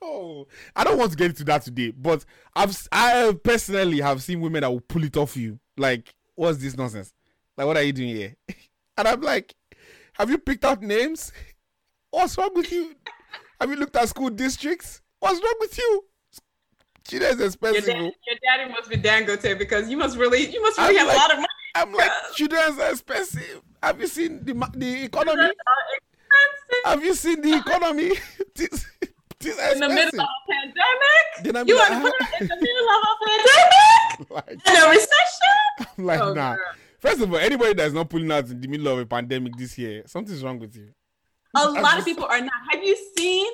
[0.00, 2.24] Oh, I don't want to get into that today, but
[2.56, 5.58] I've I personally have seen women that will pull it off you.
[5.76, 7.12] Like, what's this nonsense?
[7.56, 8.36] Like, what are you doing here?
[8.96, 9.54] And I'm like,
[10.14, 11.30] have you picked out names?
[12.10, 12.94] What's wrong with you?
[13.60, 15.02] Have you looked at school districts?
[15.20, 16.04] What's wrong with you?
[17.08, 17.84] She is Your, expensive.
[17.86, 18.02] dad, bro.
[18.04, 21.16] your daddy must be Dangote because you must really, you must I'm really have like-
[21.16, 21.46] a lot of money.
[21.74, 23.62] I'm like, children's are expensive.
[23.82, 25.32] Have you seen the the economy?
[25.36, 25.52] Children.
[26.84, 28.12] Have you seen the economy?
[28.54, 28.86] this,
[29.40, 31.68] this is in the middle of a pandemic.
[31.68, 34.90] You like, want to put it in the middle of a pandemic like, and a
[34.90, 35.88] recession?
[35.98, 36.56] I'm like, Oh, nah.
[36.56, 36.64] girl.
[37.00, 39.78] First of all, anybody that's not pulling out in the middle of a pandemic this
[39.78, 40.88] year, something's wrong with you.
[41.56, 42.52] A I'm lot of people are not.
[42.72, 43.46] Have you seen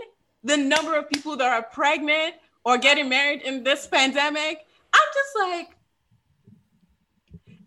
[0.42, 2.34] the number of people that are pregnant
[2.64, 4.60] or getting married in this pandemic?
[4.94, 5.76] I'm just like,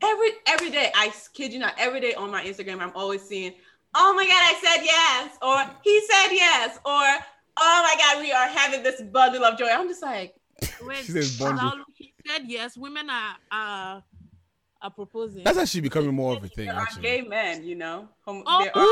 [0.04, 3.54] every every day, I kid you not, every day on my Instagram, I'm always seeing,
[3.96, 7.26] oh my God, I said yes, or he said yes, or
[7.60, 9.68] oh my God, we are having this bundle of joy.
[9.68, 10.34] I'm just like,
[10.82, 11.72] Wait, She says bundle.
[11.96, 12.78] He said yes.
[12.78, 14.02] Women are uh,
[14.82, 15.44] are proposing.
[15.44, 17.04] That's actually becoming more of a thing, actually.
[17.04, 18.86] gay men, you know, Hom- Oh, there are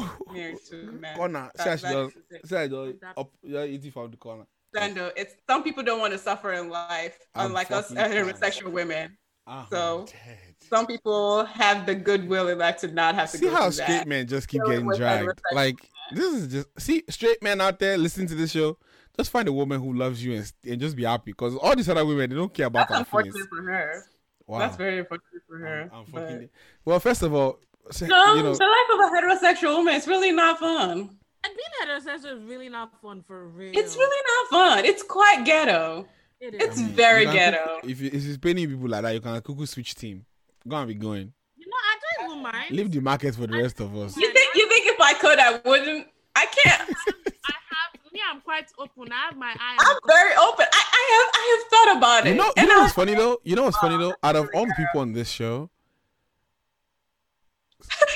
[0.00, 0.34] Ooh.
[0.34, 1.16] married to men.
[1.16, 1.50] Corner.
[1.56, 2.08] That- See how she that does.
[2.08, 2.40] is the thing.
[2.44, 3.14] See how she does.
[3.16, 4.46] Up, you're eating from the corner.
[4.74, 8.70] Sendo, it's some people don't want to suffer in life, I'm unlike us fucking heterosexual
[8.70, 9.16] women.
[9.48, 10.38] Ah, So, I'm dead.
[10.68, 13.72] Some people have the goodwill in life to not have to See go how through
[13.72, 14.06] straight that.
[14.08, 15.40] men just keep Dealing getting dragged.
[15.52, 15.76] Like
[16.12, 18.76] this is just see straight men out there listening to this show.
[19.16, 21.88] Just find a woman who loves you and, and just be happy because all these
[21.88, 23.34] other women they don't care about That's our feelings.
[23.34, 24.04] unfortunate for her.
[24.46, 24.58] Wow.
[24.58, 25.90] That's very unfortunate for her.
[25.92, 26.48] I'm, I'm but-
[26.84, 27.58] Well, first of all,
[27.90, 31.16] se- no, you know, the life of a heterosexual woman is really not fun.
[31.44, 33.72] And being heterosexual is really not fun for real.
[33.74, 34.84] It's really not fun.
[34.84, 36.06] It's quite ghetto.
[36.40, 36.78] It It's.
[36.78, 37.58] I mean, very ghetto.
[37.80, 40.24] cuckoo- If you, if it's paying people like that, you can cuckoo switch team.
[40.66, 41.32] Go and be going.
[41.56, 42.70] You know, I don't even mind.
[42.70, 44.16] Leave the market for the rest of us.
[44.16, 46.06] You think you think if I could, I wouldn't?
[46.36, 46.82] I can't.
[46.90, 48.20] I have me.
[48.30, 49.12] I'm quite open.
[49.12, 49.76] I have my eye.
[49.80, 50.66] I'm on very open.
[50.72, 52.30] I, I have I have thought about it.
[52.30, 53.38] You know, you know I- what's funny though?
[53.42, 54.14] You know what's funny though?
[54.22, 55.70] Out of all the people on this show,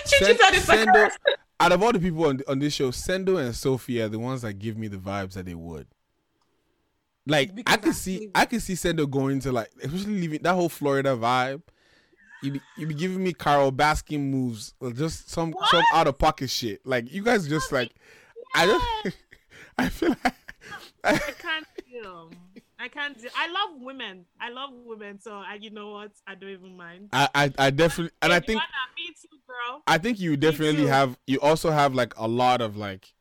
[0.07, 1.11] Chichi Sen- said it's like Sendo,
[1.61, 4.43] out of all the people on, on this show, Sendo and Sophie are the ones
[4.43, 5.87] that give me the vibes that they would.
[7.27, 10.69] Like I I see, I can see Sendo going to like, especially leaving that whole
[10.69, 11.63] Florida vibe.
[12.43, 16.19] You be, you be giving me Carole Baskin moves, or just some some out of
[16.19, 16.85] pocket shit.
[16.85, 17.93] Like you guys just like,
[18.55, 19.17] I just,
[19.79, 20.35] I feel like.
[21.05, 22.31] I can't feel.
[22.79, 23.31] I can't deal.
[23.37, 24.25] I love women.
[24.41, 25.21] I love women.
[25.21, 26.11] So I, you know what?
[26.27, 27.11] I don't even mind.
[27.13, 28.61] I, I, I definitely, and I think
[28.97, 29.83] me too, girl.
[29.87, 33.15] I think you definitely have you also have like a lot of like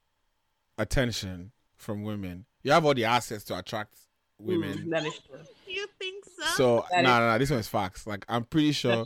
[0.77, 2.45] attention from women.
[2.63, 3.93] You have all the assets to attract
[4.37, 4.77] women.
[4.77, 5.39] Mm, that is true.
[5.67, 6.45] You think so?
[6.55, 8.05] So no, That no, is- no, this one is facts.
[8.07, 9.05] Like I'm pretty sure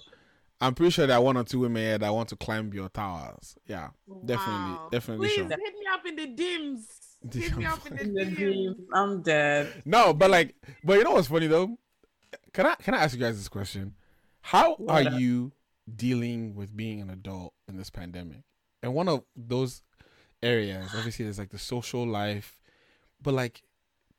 [0.62, 2.90] I'm pretty sure there are one or two women here that want to climb your
[2.90, 3.58] towers.
[3.68, 3.90] Yeah.
[4.26, 4.54] Definitely.
[4.54, 4.88] Wow.
[4.92, 5.48] Definitely Please sure.
[5.50, 6.86] hit me up in the DMs.
[7.34, 8.36] Hit me up in the In the DMs.
[8.36, 9.82] dream, I'm dead.
[9.84, 11.78] No, but like but you know what's funny though?
[12.54, 13.96] Can I can I ask you guys this question?
[14.42, 15.20] How are What up?
[15.20, 15.52] you
[15.94, 18.44] dealing with being an adult in this pandemic?
[18.84, 19.82] And one of those
[20.44, 22.60] areas, obviously there's like the social life,
[23.26, 23.62] but like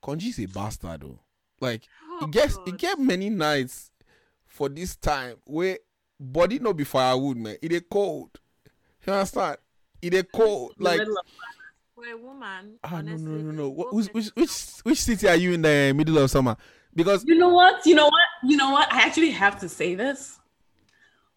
[0.02, 1.20] Konji's a bastard though.
[1.60, 3.90] Like Oh, it gets it get many nights
[4.44, 5.78] for this time where
[6.18, 7.56] body no be firewood, man.
[7.62, 8.30] It a cold.
[9.06, 9.58] You understand?
[10.02, 10.74] It a cold.
[10.78, 11.00] Like
[11.94, 13.68] For a woman, ah no honestly, no no no.
[13.68, 14.52] it's What, which, which which
[14.82, 16.56] which city are you in the middle of summer?
[16.94, 17.86] Because You know what?
[17.86, 18.28] You know what?
[18.42, 18.92] You know what?
[18.92, 20.38] I actually have to say this.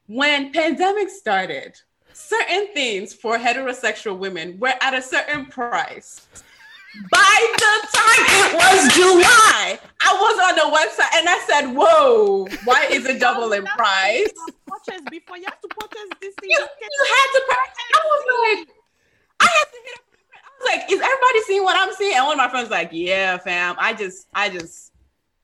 [0.07, 1.79] When pandemic started,
[2.13, 6.27] certain things for heterosexual women were at a certain price.
[7.11, 12.45] By the time it was July, I was on the website and I said, "Whoa,
[12.65, 14.27] why is it double in price?"
[14.67, 16.49] Purchase before you have to purchase this thing.
[16.49, 17.41] You, you had to.
[17.47, 17.89] purchase.
[17.93, 18.23] I was
[18.59, 18.75] like,
[19.39, 20.05] I had to hit up.
[20.33, 22.15] I was like, is everybody seeing what I'm seeing?
[22.15, 23.75] And one of my friends was like, yeah, fam.
[23.79, 24.91] I just, I just,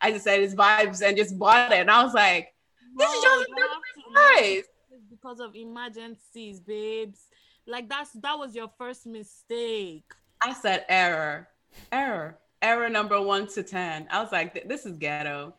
[0.02, 1.80] I just said it's vibes and just bought it.
[1.80, 2.54] And I was like,
[2.98, 4.64] this is No, just you a have to surprise.
[4.92, 7.20] It's because of emergencies, babes.
[7.66, 10.04] Like that's that was your first mistake.
[10.42, 11.48] I said error,
[11.92, 14.08] error, error number one to ten.
[14.12, 15.54] I was like, this is ghetto.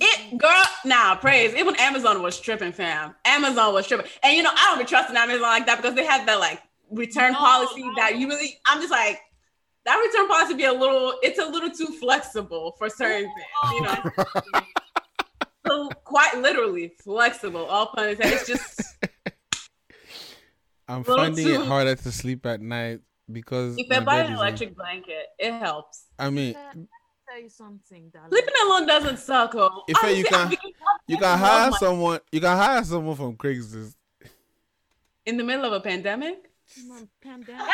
[0.00, 1.52] It girl, nah, praise.
[1.52, 3.14] It Even Amazon was tripping, fam.
[3.24, 6.06] Amazon was tripping, and you know I don't be trusting Amazon like that because they
[6.06, 8.58] have that like return No, policy I- that you really.
[8.66, 9.20] I'm just like
[9.84, 11.14] that return policy be a little.
[11.22, 14.60] It's a little too flexible for certain things, you know.
[15.66, 17.66] so quite literally flexible.
[17.66, 18.34] All pun intended.
[18.38, 18.96] It's just
[20.88, 23.00] I'm Little finding it harder to sleep at night
[23.30, 26.06] because if my I buy an is electric blanket, it helps.
[26.18, 26.86] I mean, Let me
[27.28, 28.30] tell you something, darling.
[28.30, 29.54] Sleeping alone doesn't suck.
[29.54, 30.52] Oh, If you can-
[31.06, 32.20] you can hire someone.
[32.32, 33.94] You can hire someone from Craigslist.
[35.26, 36.50] in the middle of a pandemic.
[37.22, 37.66] Pandemic.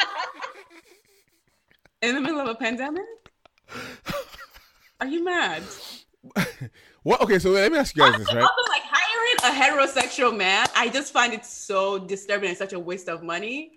[2.03, 3.05] In the middle of a pandemic?
[5.01, 5.63] Are you mad?
[7.03, 7.21] What?
[7.21, 8.43] Okay, so let me ask you guys this, Also, right?
[8.43, 12.79] also, like hiring a heterosexual man, I just find it so disturbing and such a
[12.79, 13.73] waste of money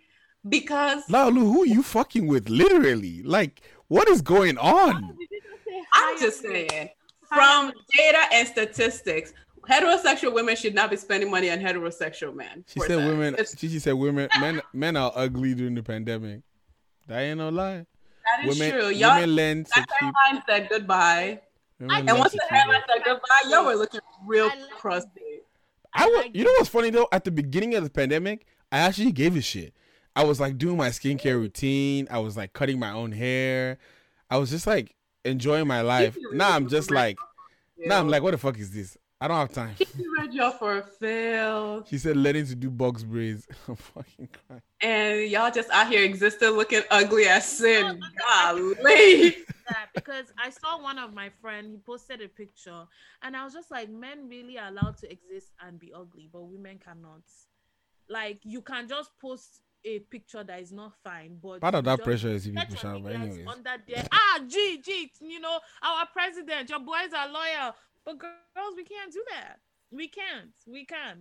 [0.50, 2.50] because Laulu, who are you fucking with?
[2.50, 5.18] Literally, like, what is going on?
[5.94, 6.90] I'm just saying,
[7.28, 9.34] from data and statistics,
[9.70, 12.64] heterosexual women should not be spending money on heterosexual men.
[12.68, 13.06] She said sex.
[13.06, 13.34] women.
[13.34, 14.30] It's- She, she said women.
[14.40, 14.62] Men.
[14.74, 16.42] Men are ugly during the pandemic.
[17.08, 17.86] That ain't no lie.
[18.26, 18.72] that is women.
[18.80, 18.90] true.
[18.90, 20.14] Y'all, women learn to that keep.
[20.28, 21.42] hairline said goodbye.
[21.80, 25.22] women And once to the keep hairline said goodbye, y'all were looking real crusty.
[25.94, 27.08] I was, like you know what's funny though?
[27.12, 29.74] At the beginning of the pandemic, I actually gave a shit.
[30.18, 32.08] I was like doing my skincare routine.
[32.10, 33.78] I was like cutting my own hair.
[34.32, 36.18] I was just like enjoying my life.
[36.34, 37.20] Now I'm just like,
[37.78, 38.98] now I'm like, what the fuck is this?
[39.22, 39.76] I don't have time.
[39.96, 41.86] You read y'all for a fail.
[41.86, 43.48] She said learning to do box braids.
[43.68, 44.62] I'm fucking crying.
[44.82, 48.02] and y'all just out here existing looking ugly as sin.
[48.28, 48.74] Golly.
[49.70, 52.86] that because I saw one of my friend, he posted a picture,
[53.22, 56.42] and I was just like, men really are allowed to exist and be ugly, but
[56.42, 57.22] women cannot.
[58.10, 62.04] Like you can just post a picture that is not fine, but Part of that
[62.04, 63.48] pressure is if get people your shout, but anyways.
[63.48, 64.08] under there.
[64.12, 69.12] Ah, gee, gee, you know, our president, your boys are loyal, but girls, we can't
[69.12, 69.60] do that.
[69.92, 70.52] We can't.
[70.66, 71.20] We can't.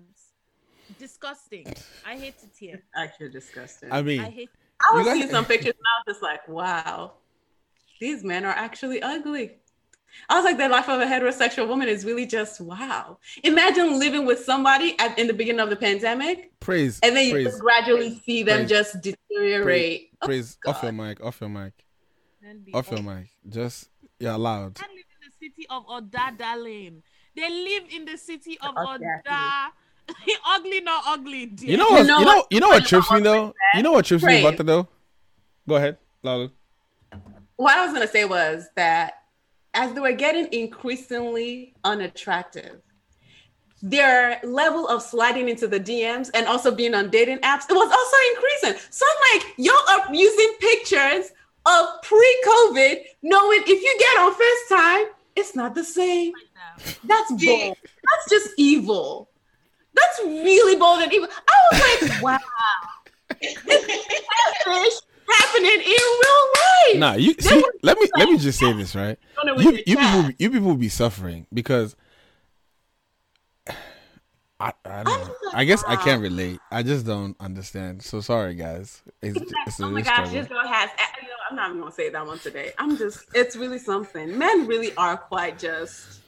[0.98, 1.66] Disgusting.
[2.04, 2.82] I hate it here.
[2.96, 3.90] Actually disgusting.
[3.90, 4.50] I I, mean, I hate.
[4.92, 7.12] you was guys- seeing some pictures and I was just like, wow,
[8.00, 9.58] these men are actually ugly.
[10.28, 13.18] I was like, the life of a heterosexual woman is really just wow.
[13.44, 17.32] Imagine living with somebody at, in the beginning of the pandemic, praise, and then you
[17.32, 20.10] praise, just gradually see them praise, just deteriorate.
[20.22, 20.58] Oh, praise.
[20.66, 21.22] Off your mic.
[21.22, 21.72] Off your mic.
[22.74, 23.28] Off your mic.
[23.48, 23.88] Just
[24.18, 24.74] you're loud.
[24.74, 27.02] They live in the city of Oda, darling.
[27.34, 29.28] They live in the city of Audacity.
[29.28, 29.72] Oda.
[30.46, 31.46] ugly, not ugly.
[31.46, 31.70] Dear.
[31.70, 32.06] You know what?
[32.06, 32.46] know You know.
[32.50, 33.54] You know what trips me though.
[33.74, 34.88] You know what trips me about that though.
[35.68, 36.50] Go ahead, Lalu.
[37.56, 39.14] what I was gonna say was that
[39.76, 42.80] as they were getting increasingly unattractive,
[43.82, 47.92] their level of sliding into the DMs and also being on dating apps, it was
[47.92, 48.88] also increasing.
[48.90, 51.30] So I'm like, y'all are using pictures
[51.66, 56.32] of pre-COVID, knowing if you get on FaceTime, it's not the same.
[57.04, 57.76] That's bold.
[57.82, 59.28] That's just evil.
[59.94, 61.28] That's really bold and evil.
[61.48, 62.38] I was like, wow.
[65.28, 66.98] happening in real life.
[66.98, 67.62] Nah, you see.
[67.82, 69.18] Let me let me just say this right.
[69.42, 71.96] doing it with You you people you people be suffering because.
[74.58, 75.34] I, I don't know.
[75.52, 76.60] I guess I can't relate.
[76.70, 78.02] I just don't understand.
[78.02, 79.02] So sorry, guys.
[79.20, 80.88] It's, it's oh my gosh, this girl has.
[81.20, 82.72] You know, I'm not even gonna say that one today.
[82.78, 83.26] I'm just.
[83.34, 84.38] It's really something.
[84.38, 86.20] Men really are quite just.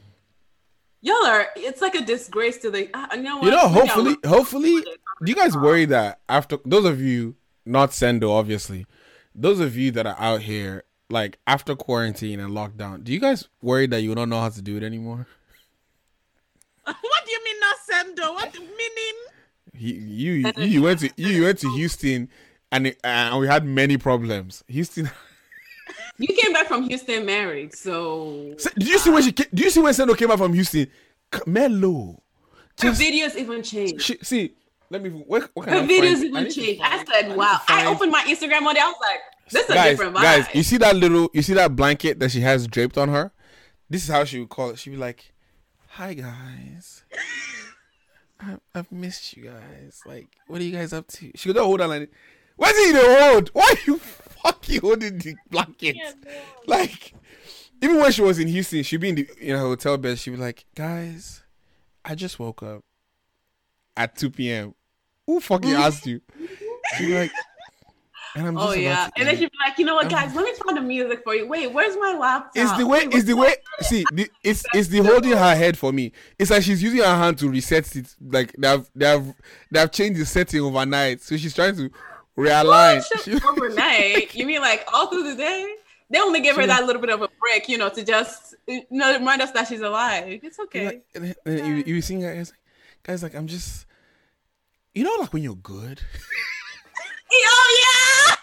[1.01, 1.47] Y'all are.
[1.57, 2.91] It's like a disgrace to the.
[2.95, 3.45] Uh, you know what?
[3.47, 4.83] You know, hopefully, hopefully,
[5.25, 7.35] do you guys worry that after those of you
[7.69, 8.87] not Sendo, obviously,
[9.35, 13.49] those of you that are out here, like after quarantine and lockdown, do you guys
[13.63, 15.27] worry that you don't know how to do it anymore?
[16.85, 18.35] what do you mean not sendo?
[18.35, 19.19] What meaning?
[19.75, 22.29] He, you, you, you went to you went to Houston,
[22.73, 24.65] and it, and we had many problems.
[24.67, 25.11] Houston,
[26.19, 29.33] You came back from Houston married, so So, did you see when she?
[29.33, 30.89] Came, do you see when Sendo came back from Houston?
[31.33, 32.23] C- Mellow,
[32.81, 34.03] her videos even changed.
[34.03, 34.55] she, see.
[34.91, 35.11] Let me.
[35.11, 35.91] What, what I videos?
[35.91, 36.81] I even need to changed.
[36.81, 38.81] find- I said, "Wow!" I opened my Instagram one day.
[38.81, 39.21] I was like,
[39.51, 42.19] "This is a guys, different vibe." guys, you see that little, you see that blanket
[42.21, 43.31] that she has draped on her?
[43.91, 44.79] This is how she would call it.
[44.79, 45.33] She'd be like,
[45.89, 47.05] "Hi guys,
[48.41, 50.01] I, I've missed you guys.
[50.07, 52.11] Like, what are you guys up to?" She goes, "Oh, hold on, like,
[52.57, 53.49] what's he the hold?
[53.53, 53.99] Why are you
[54.43, 55.97] fucking holding the blanket?"
[56.67, 57.13] Like,
[57.83, 60.19] even when she was in Houston, she'd be in the in her hotel bed.
[60.19, 61.43] She'd be like, "Guys,
[62.05, 62.85] I just woke up
[63.99, 64.75] at 2 p.m.
[65.27, 65.79] Who fucking mm.
[65.79, 66.21] asked you?"
[67.01, 67.33] Like.
[68.37, 70.35] And I'm oh, just Oh yeah, and then she'd be like, you know what, guys?
[70.35, 71.49] Let me find the music for you.
[71.49, 72.53] Wait, where's my laptop?
[72.55, 73.01] It's the way.
[73.11, 73.55] It's the way.
[73.81, 76.13] See, the, it's it's the holding her head for me.
[76.39, 78.15] It's like she's using her hand to reset it.
[78.21, 79.35] Like they have they have
[79.73, 81.91] they have changed the setting overnight, so she's trying to
[82.37, 83.03] realign.
[83.25, 84.35] She- overnight?
[84.35, 85.75] You mean like all through the day?
[86.11, 88.83] They only give her that little bit of a break, you know, to just you
[88.91, 90.41] know remind us that she's alive.
[90.43, 90.87] It's okay.
[90.87, 92.53] Like, and and then you you sing guys,
[93.03, 93.87] guys like I'm just,
[94.99, 96.01] you know, like when you're good.
[97.31, 98.35] Oh yeah.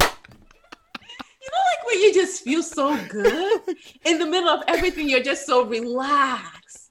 [0.00, 3.60] You know, like when you just feel so good
[4.04, 6.90] in the middle of everything, you're just so relaxed.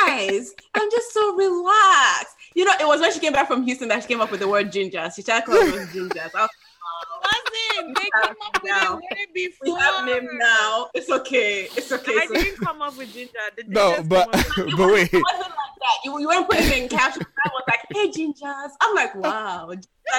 [0.00, 2.34] Guys, I'm just so relaxed.
[2.54, 4.40] You know, it was when she came back from Houston that she came up with
[4.40, 5.10] the word ginger.
[5.14, 6.34] She calling us gingers.
[6.34, 6.50] I was
[7.22, 8.94] Wasn't they came up with now.
[8.98, 9.78] it way we before?
[9.78, 10.88] have name now.
[10.94, 11.68] It's okay.
[11.76, 12.12] It's okay.
[12.16, 13.32] I So- didn't come up with ginger.
[13.56, 15.12] The No, gingers but come up- but wait.
[15.12, 15.98] It wasn't like that.
[16.04, 17.26] You, you weren't putting it in captions.
[17.44, 18.70] I was like, hey, gingers.
[18.80, 19.70] I'm like, wow,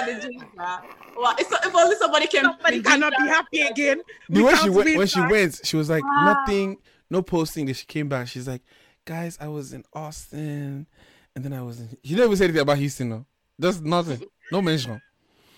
[0.08, 0.46] ginger ginger.
[0.58, 1.36] Wow.
[1.38, 2.44] It's, if only somebody can.
[2.46, 4.02] Somebody cannot be happy again.
[4.30, 5.32] The way she went when she back.
[5.32, 6.78] went, she was like nothing,
[7.10, 7.66] no posting.
[7.66, 8.28] Then she came back.
[8.30, 8.62] She's like,
[9.06, 10.88] guys, I was in Austin,
[11.36, 11.98] and then I was in.
[12.04, 13.26] She never said anything about Houston, no.
[13.60, 14.22] Just nothing.
[14.52, 15.02] No mention.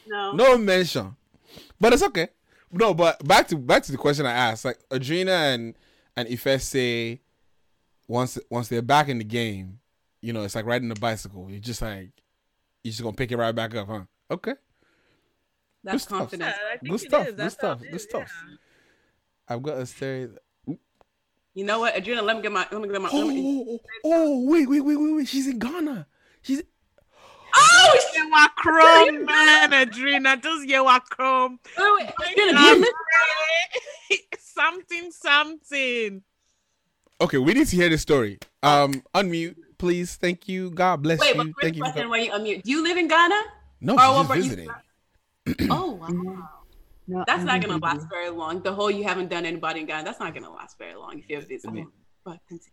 [0.07, 0.31] No.
[0.33, 1.15] No mention.
[1.81, 2.29] But it's okay.
[2.71, 4.63] No, but back to back to the question I asked.
[4.63, 5.75] Like Adrena and
[6.15, 7.19] and Ife say
[8.07, 9.79] once once they're back in the game,
[10.21, 11.47] you know, it's like riding a bicycle.
[11.49, 12.11] You're just like
[12.83, 14.03] you're just gonna pick it right back up, huh?
[14.29, 14.53] Okay.
[15.83, 16.17] That's Good stuff.
[16.19, 16.55] confidence.
[16.55, 17.21] I think Good it stuff.
[17.21, 17.27] is.
[17.27, 17.79] Good That's how stuff.
[17.81, 18.31] Good is, stuff.
[19.49, 20.29] I've got a story.
[21.53, 22.21] You know what, Adrena?
[22.23, 22.67] Let me get my.
[22.71, 23.09] Let me get my.
[23.11, 25.27] Oh, let me, oh oh oh, oh, oh, oh, wait, wait, wait, wait, wait.
[25.27, 26.07] She's in Ghana.
[26.43, 26.61] She's
[27.55, 30.41] oh, You are chrome, man, Adrena.
[30.41, 31.59] Just you are chrome.
[31.77, 34.19] wait, wait, Adrena, do you live?
[34.39, 36.21] something, something.
[37.21, 37.37] okay.
[37.37, 38.39] We need to hear the story.
[38.63, 40.15] Um, unmute, please.
[40.15, 40.69] Thank you.
[40.71, 41.53] God bless Wait, but you.
[41.53, 41.81] first Thank you.
[41.83, 42.29] for question: coming.
[42.31, 43.41] When you unmute, do you live in Ghana?
[43.81, 44.69] No, Or she's what you- visiting.
[45.71, 46.49] Oh wow,
[47.07, 48.61] No, that's I not gonna in last very long.
[48.61, 50.03] The whole you haven't done anybody in Ghana.
[50.03, 51.87] That's not gonna last very long if you're visiting.
[52.23, 52.69] But continue.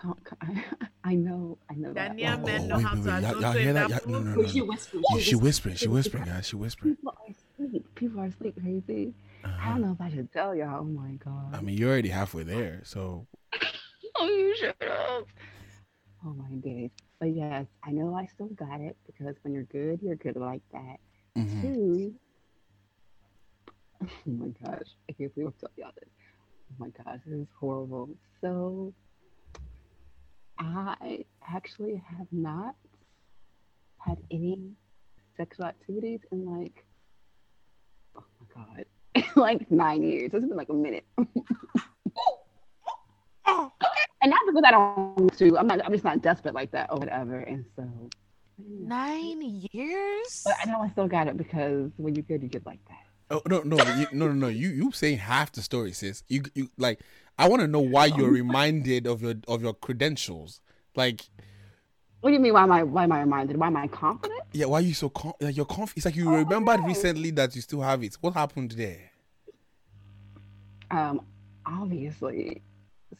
[0.00, 0.62] Con- con-
[1.04, 2.16] I know, I know that.
[2.16, 3.22] Daniel Oh, men oh, know wait, how wait, to wait.
[3.22, 3.88] Y'all, y'all hear that?
[3.90, 4.52] that Y'all, no, no, no, Wait, no.
[4.52, 5.04] she whispering.
[5.10, 5.76] Yeah, she whispering.
[5.76, 6.46] She whispering, guys.
[6.46, 6.94] She whispering.
[6.96, 7.34] People are
[7.66, 7.94] asleep.
[7.94, 9.14] People are asleep, crazy.
[9.44, 9.70] I Uh-huh.
[9.72, 10.80] don't know if I should tell y'all.
[10.80, 11.54] Oh my god.
[11.54, 13.26] I mean, you're already halfway there, so
[14.16, 15.26] oh, you shut up.
[16.24, 16.90] Oh my days.
[17.18, 20.62] But yes, I know I still got it because when you're good, you're good like
[20.72, 20.96] that.
[21.36, 21.60] mhm.
[21.62, 22.14] Two.
[24.02, 26.08] Oh my gosh, I can't believe I'm telling y'all this.
[26.70, 28.08] Oh my gosh, this is horrible.
[28.40, 28.94] So,
[30.60, 32.74] I actually have not
[33.98, 34.72] had any
[35.36, 36.84] sexual activities in like,
[38.16, 40.30] oh my god, like nine years.
[40.34, 41.04] It's been like a minute.
[44.22, 45.58] And not because I don't want to.
[45.58, 45.84] I'm not.
[45.84, 47.38] I'm just not desperate like that or whatever.
[47.38, 47.88] And so,
[48.58, 50.42] nine years?
[50.44, 52.98] but I know I still got it because when you're good, you get like that.
[53.30, 54.48] Oh no, no, you, no, no, no.
[54.48, 56.22] You you saying half the story, sis.
[56.28, 57.00] You you like.
[57.40, 60.60] I want to know why you're reminded of your of your credentials.
[60.94, 61.22] Like,
[62.20, 62.52] What do you mean?
[62.52, 62.82] Why am I?
[62.82, 63.56] Why am I reminded?
[63.56, 64.42] Why am I confident?
[64.52, 65.96] yeah, why are you so con- like you're confident?
[65.96, 68.16] It's like you remembered recently that you still have it.
[68.20, 69.10] What happened there?
[70.90, 71.22] Um,
[71.64, 72.60] obviously,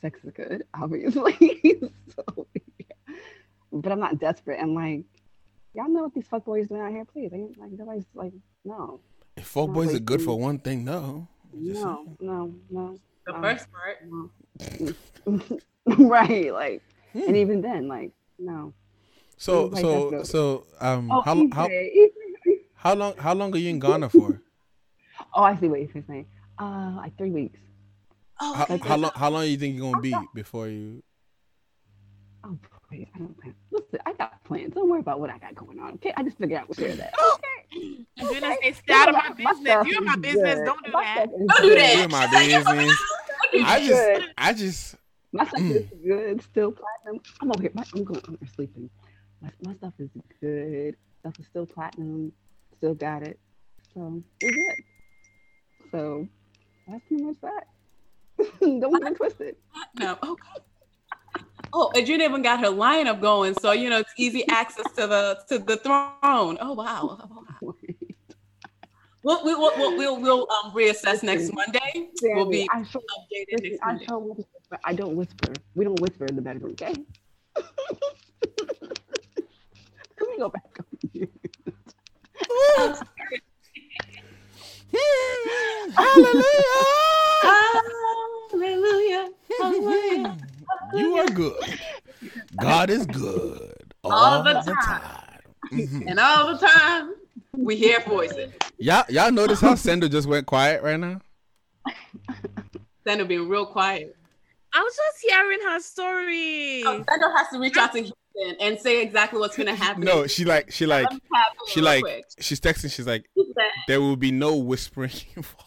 [0.03, 0.65] sex is good.
[0.75, 1.33] Obviously,
[2.15, 3.15] so yeah.
[3.73, 4.61] but I'm not desperate.
[4.61, 5.05] And like,
[5.75, 7.05] y'all know what these fuckboys doing out here?
[7.07, 8.33] Please, ain't like nobody's like,
[8.65, 9.01] no,
[9.37, 10.41] If folk No, boys are good for mm.
[10.41, 11.29] one thing, no.
[11.65, 12.99] Just no, no, no.
[13.27, 13.99] The um, first part.
[14.09, 14.31] no.
[16.07, 16.83] right, like,
[17.13, 17.23] Hmm.
[17.27, 18.73] and even then, like, no.
[19.37, 22.11] So Like, so that's so um Oh, how Ife, how Ife,
[22.47, 22.59] Ife.
[22.75, 24.41] how long how long are you in Ghana for?
[25.35, 26.27] Oh, I see what you're saying.
[26.59, 27.59] Uh, like three weeks.
[28.41, 31.03] Oh, How, how long how long do you think you're gonna be before you?
[32.43, 32.57] Oh,
[32.91, 33.55] please, I don't plan.
[33.71, 34.75] Listen, I got plans.
[34.75, 35.95] Don't worry about what I got going on.
[35.95, 37.15] Okay, I just figured I would share that.
[37.73, 38.05] Okay.
[38.21, 38.57] Adrena Okay.
[38.63, 39.61] say, stay out of my My business.
[39.63, 40.59] stuff You're my business.
[40.59, 40.65] good.
[40.67, 41.27] Don't do My that.
[41.31, 41.97] Don't do that.
[41.97, 42.99] You're my business.
[43.65, 44.95] I just I just
[45.33, 45.71] My stuff Mm.
[45.77, 46.43] is good.
[46.43, 47.23] Still platinum.
[47.41, 47.71] I'm over here.
[47.75, 48.21] My, I'm going.
[48.27, 48.91] I'm sleeping.
[49.41, 50.11] My, my stuff is
[50.41, 50.97] good.
[51.21, 52.33] Stuff is still platinum.
[52.79, 53.39] Still got it.
[53.95, 54.85] So we're good.
[55.93, 56.29] So
[56.89, 57.67] that's pretty much that.
[58.61, 59.57] Don't get twisted.
[59.95, 60.19] No.
[60.23, 60.43] Okay.
[61.73, 65.39] Oh, Adrena even got her lineup going, so you know it's easy access to the
[65.49, 66.59] to the throne.
[66.61, 67.19] Oh wow.
[67.21, 67.75] Oh, wow.
[69.23, 72.09] We'll, we will we'll, we'll, we'll um, reassess next Monday.
[72.23, 74.05] We'll be I show, updated listen, next I Monday.
[74.07, 74.79] show whisper.
[74.83, 75.53] I don't whisper.
[75.75, 76.95] We don't whisper in the bedroom, okay?
[80.19, 81.29] Let me go back on you.
[88.53, 89.31] Hallelujah.
[89.59, 90.37] Hallelujah.
[90.95, 91.79] You are good.
[92.61, 95.41] God is good all, All the the time.
[95.73, 96.05] Mhm.
[96.11, 97.15] And all the time,
[97.57, 98.53] we hear voices.
[98.79, 101.21] Y'all, y'all notice how Sendo just went quiet right now?
[103.07, 104.17] Sendo being real quiet.
[104.73, 106.83] I was just hearing her story.
[106.85, 110.03] Oh, Sendo has to reach out to Houston and say exactly what's gonna happen.
[110.03, 112.25] No, she like, she like, Let me tap in she like, quick.
[112.39, 112.91] she's texting.
[112.95, 113.29] She's like,
[113.89, 115.67] there will be no whispering involved.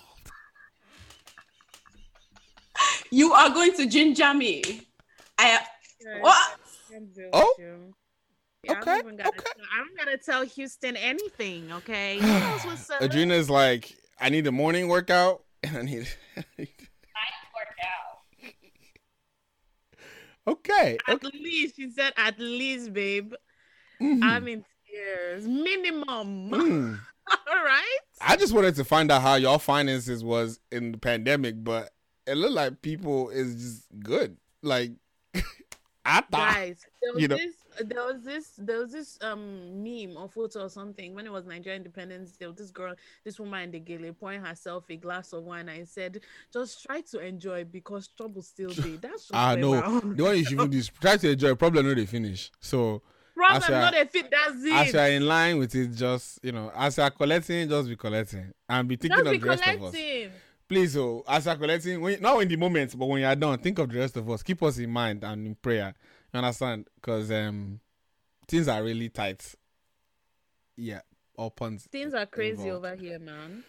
[3.11, 4.87] You are going to ginger me.
[5.45, 6.59] I what?
[7.33, 12.15] Oh, Yeah, okay, I don't, gotta, tell, I don't gotta tell Houston anything, okay?
[12.19, 13.01] He knows what's up.
[13.01, 16.07] Adrena's like, I need a morning workout, and I need.
[16.35, 16.47] Night
[17.55, 18.53] workout.
[20.45, 23.33] Okay, At least she said, at least, babe.
[24.01, 24.19] Mhm.
[24.23, 25.47] I'm in tears.
[25.47, 26.49] Minimum.
[26.51, 26.99] Mm.
[27.49, 27.99] All right.
[28.19, 31.91] I just wanted to find out how y'all finances was in the pandemic, but
[32.27, 34.35] it looked like people is just good.
[34.61, 34.91] Like
[36.05, 39.81] I thought, Guys, there was you know, this there was this there was this um
[39.83, 42.35] meme or photo or something when it was Nigerian independence.
[42.37, 42.93] There was this girl,
[43.23, 46.19] this woman in the gele pouring herself a glass of wine and said,
[46.51, 48.97] just try to enjoy because trouble still be.
[49.01, 51.55] That's just ah no, the one you should do is try to enjoy.
[51.55, 52.51] Problem no they finish.
[52.59, 53.01] So
[53.33, 55.87] Problem as you are- not a fit, that's as you are in line with it,
[55.95, 59.41] just you know, as you are collecting, just be collecting and be thinking Just of
[59.41, 59.95] the rest of us.
[60.73, 60.91] Collecting.
[60.91, 63.79] Please, oh, as you're collecting, when, not in the moment, but when you're done, think
[63.79, 64.43] of the rest of us.
[64.43, 65.93] Keep us in mind and in prayer.
[66.33, 66.87] You understand?
[66.95, 67.79] Because um,
[68.47, 69.55] things are really tight.
[70.75, 71.01] Yeah,
[71.35, 71.87] all puns.
[71.91, 72.85] Things are crazy involved.
[72.85, 73.63] over here, man.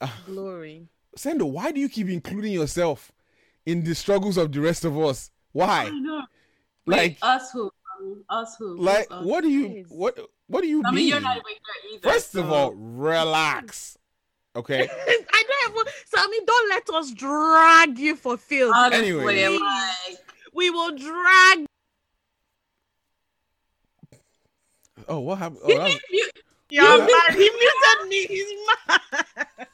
[0.00, 0.22] Ah.
[0.26, 0.88] Glory.
[1.16, 3.12] Sendo, why do you keep including yourself
[3.66, 5.30] in the struggles of the rest of us?
[5.52, 5.86] Why?
[5.86, 6.22] I know.
[6.86, 7.70] Like, Wait, us who?
[8.30, 8.76] Us who?
[8.76, 9.24] Like, us?
[9.24, 11.08] what do you, what, what do you I mean, mean?
[11.08, 12.08] you're not even here either.
[12.08, 13.98] First of all, relax.
[14.58, 14.88] Okay.
[15.06, 18.74] I don't have Sammy, don't let us drag you for filth.
[18.74, 19.58] honestly, Anyway.
[19.58, 20.18] like,
[20.52, 21.64] we will drag
[25.08, 25.60] Oh, what happened?
[25.64, 26.28] Oh, that was- you,
[26.70, 27.06] You're Yeah.
[27.06, 27.34] mad.
[27.34, 28.26] He muted me.
[28.26, 29.00] He's mad.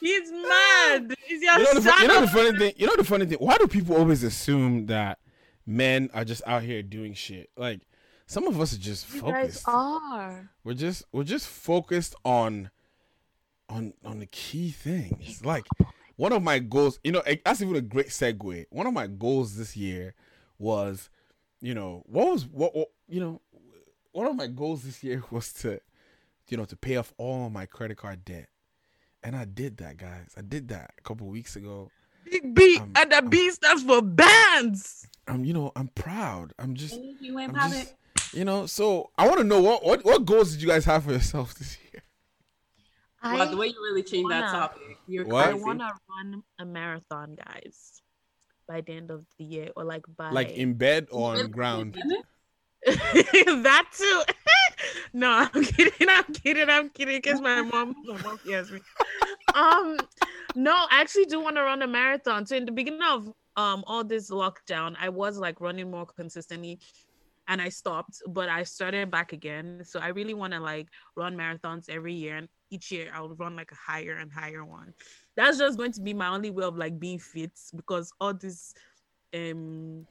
[0.00, 1.14] He's mad.
[1.30, 2.72] Is your you know, the, you know the funny thing.
[2.76, 3.38] You know the funny thing.
[3.38, 5.18] Why do people always assume that
[5.66, 7.50] men are just out here doing shit?
[7.56, 7.80] Like
[8.26, 9.64] some of us are just You guys focused.
[9.66, 10.50] are.
[10.64, 12.70] We're just we're just focused on
[13.68, 15.44] on on the key things.
[15.44, 15.66] Like
[16.16, 16.98] one of my goals.
[17.04, 18.66] You know, eh, that's even a great segue.
[18.70, 20.14] One of my goals this year
[20.58, 21.10] was,
[21.60, 23.40] you know, what was what, what you know,
[24.12, 25.80] one of my goals this year was to,
[26.48, 28.48] you know, to pay off all my credit card debt.
[29.22, 30.34] And I did that, guys.
[30.36, 31.90] I did that a couple weeks ago.
[32.30, 35.06] Big B Um, and the B stands for bands.
[35.26, 36.52] I'm, you know, I'm proud.
[36.58, 37.96] I'm just, you ain't I'm have just it.
[38.34, 38.66] You know.
[38.66, 41.54] So I want to know what, what what goals did you guys have for yourself
[41.54, 42.02] this year?
[43.22, 44.82] Wow, the way you really changed that wanna- topic.
[45.06, 45.48] You're What?
[45.48, 48.00] I want to run a marathon, guys,
[48.66, 51.96] by the end of the year, or like by Like in bed or on ground?
[52.86, 54.22] that too.
[55.12, 56.08] no, I'm kidding.
[56.08, 56.68] I'm kidding.
[56.70, 57.16] I'm kidding.
[57.18, 58.80] Because my mom, my mom hears me.
[59.54, 59.98] Um,
[60.56, 62.44] no, I actually do want to run a marathon.
[62.44, 66.80] So in the beginning of um all this lockdown, I was like running more consistently,
[67.48, 69.82] and I stopped, but I started back again.
[69.84, 73.56] So I really want to like run marathons every year, and each year I'll run
[73.56, 74.94] like a higher and higher one.
[75.36, 78.74] That's just going to be my only way of like being fit because all this
[79.34, 80.06] um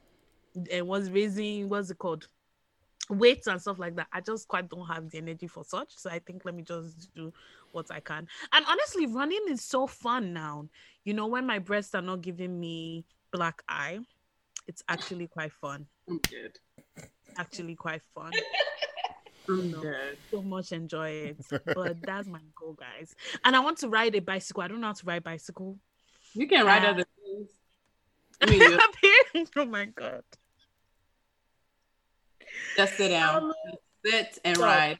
[0.70, 2.28] and was raising what's it called
[3.10, 6.08] weights and stuff like that i just quite don't have the energy for such so
[6.10, 7.32] i think let me just do
[7.72, 10.66] what i can and honestly running is so fun now
[11.04, 13.98] you know when my breasts are not giving me black eye
[14.66, 16.58] it's actually quite fun I'm good.
[17.38, 18.32] Actually quite fun
[19.48, 19.74] I'm
[20.30, 21.36] so much enjoy it
[21.74, 24.86] but that's my goal guys and i want to ride a bicycle i don't know
[24.88, 25.78] how to ride bicycle
[26.34, 27.48] You can ride Uh, other things.
[28.40, 30.22] I mean, oh my god
[32.76, 33.52] just sit down, Um,
[34.04, 34.66] sit and stop.
[34.66, 34.98] ride.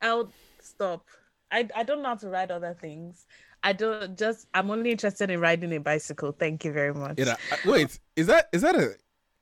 [0.00, 1.06] I'll stop.
[1.50, 3.26] I, I don't know how to ride other things.
[3.62, 6.32] I don't just I'm only interested in riding a bicycle.
[6.32, 7.18] Thank you very much.
[7.18, 8.96] Yeah, I- wait, is that is that a?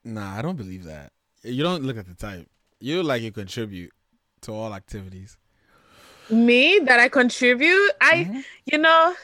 [0.05, 1.13] Nah, I don't believe that.
[1.43, 2.47] You don't look at the type.
[2.81, 3.93] You like you contribute
[4.43, 5.37] to all activities.
[6.31, 8.45] Me that I contribute, I Mhm.
[8.67, 9.15] you know,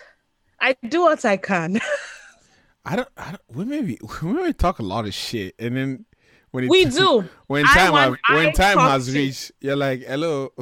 [0.61, 1.79] I do what I can.
[2.85, 3.09] I don't.
[3.17, 3.43] I don't.
[3.57, 6.05] We maybe we maybe talk a lot of shit, and then
[6.51, 9.15] when it, we do when time want- have, when I time has shit.
[9.15, 10.53] reached, you're like, hello,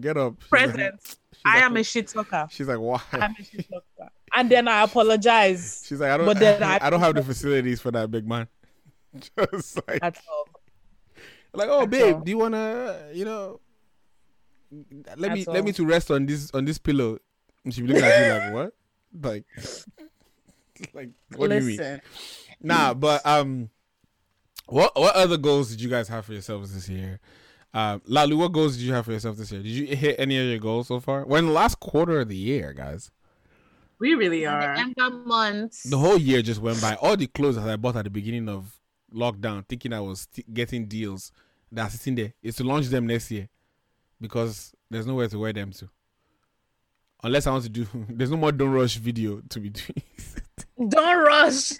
[0.00, 0.38] get up.
[0.48, 1.16] Present.
[1.44, 2.46] I like, am a shit talker.
[2.50, 3.00] She's like, why?
[3.12, 4.10] I'm a shit talker.
[4.36, 5.84] And then I apologize.
[5.86, 6.26] She's like, I don't.
[6.26, 8.48] But then I- I, don't have the facilities for that big man.
[9.38, 10.48] Just like, That's all.
[11.54, 12.20] Like, oh, That's babe, all.
[12.20, 13.60] do you wanna, you know,
[15.16, 17.18] let me That's let me to rest on this on this pillow?
[17.64, 18.74] And she be looking at you like, what?
[19.22, 19.44] Like,
[20.92, 22.00] like, what do you mean?
[22.60, 23.70] Nah, but um,
[24.66, 27.20] what what other goals did you guys have for yourselves this year?
[27.72, 29.62] Uh, Lalu, what goals did you have for yourself this year?
[29.62, 31.24] Did you hit any of your goals so far?
[31.26, 33.10] We're in the last quarter of the year, guys.
[33.98, 34.74] We really are.
[34.74, 35.84] Ember months.
[35.84, 36.94] The whole year just went by.
[36.96, 38.78] All the clothes that I bought at the beginning of
[39.14, 41.30] lockdown, thinking I was t- getting deals
[41.72, 43.48] that are sitting there, is to launch them next year
[44.20, 45.88] because there's nowhere to wear them to.
[47.22, 50.02] Unless I want to do, there's no more Don't Rush video to be doing.
[50.88, 51.70] Don't rush.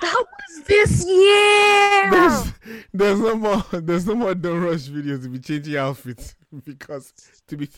[0.00, 2.10] That was this year.
[2.10, 2.52] there's,
[2.92, 6.34] there's no more, there's no more Don't Rush videos to be changing outfits
[6.64, 7.12] because
[7.48, 7.68] to be.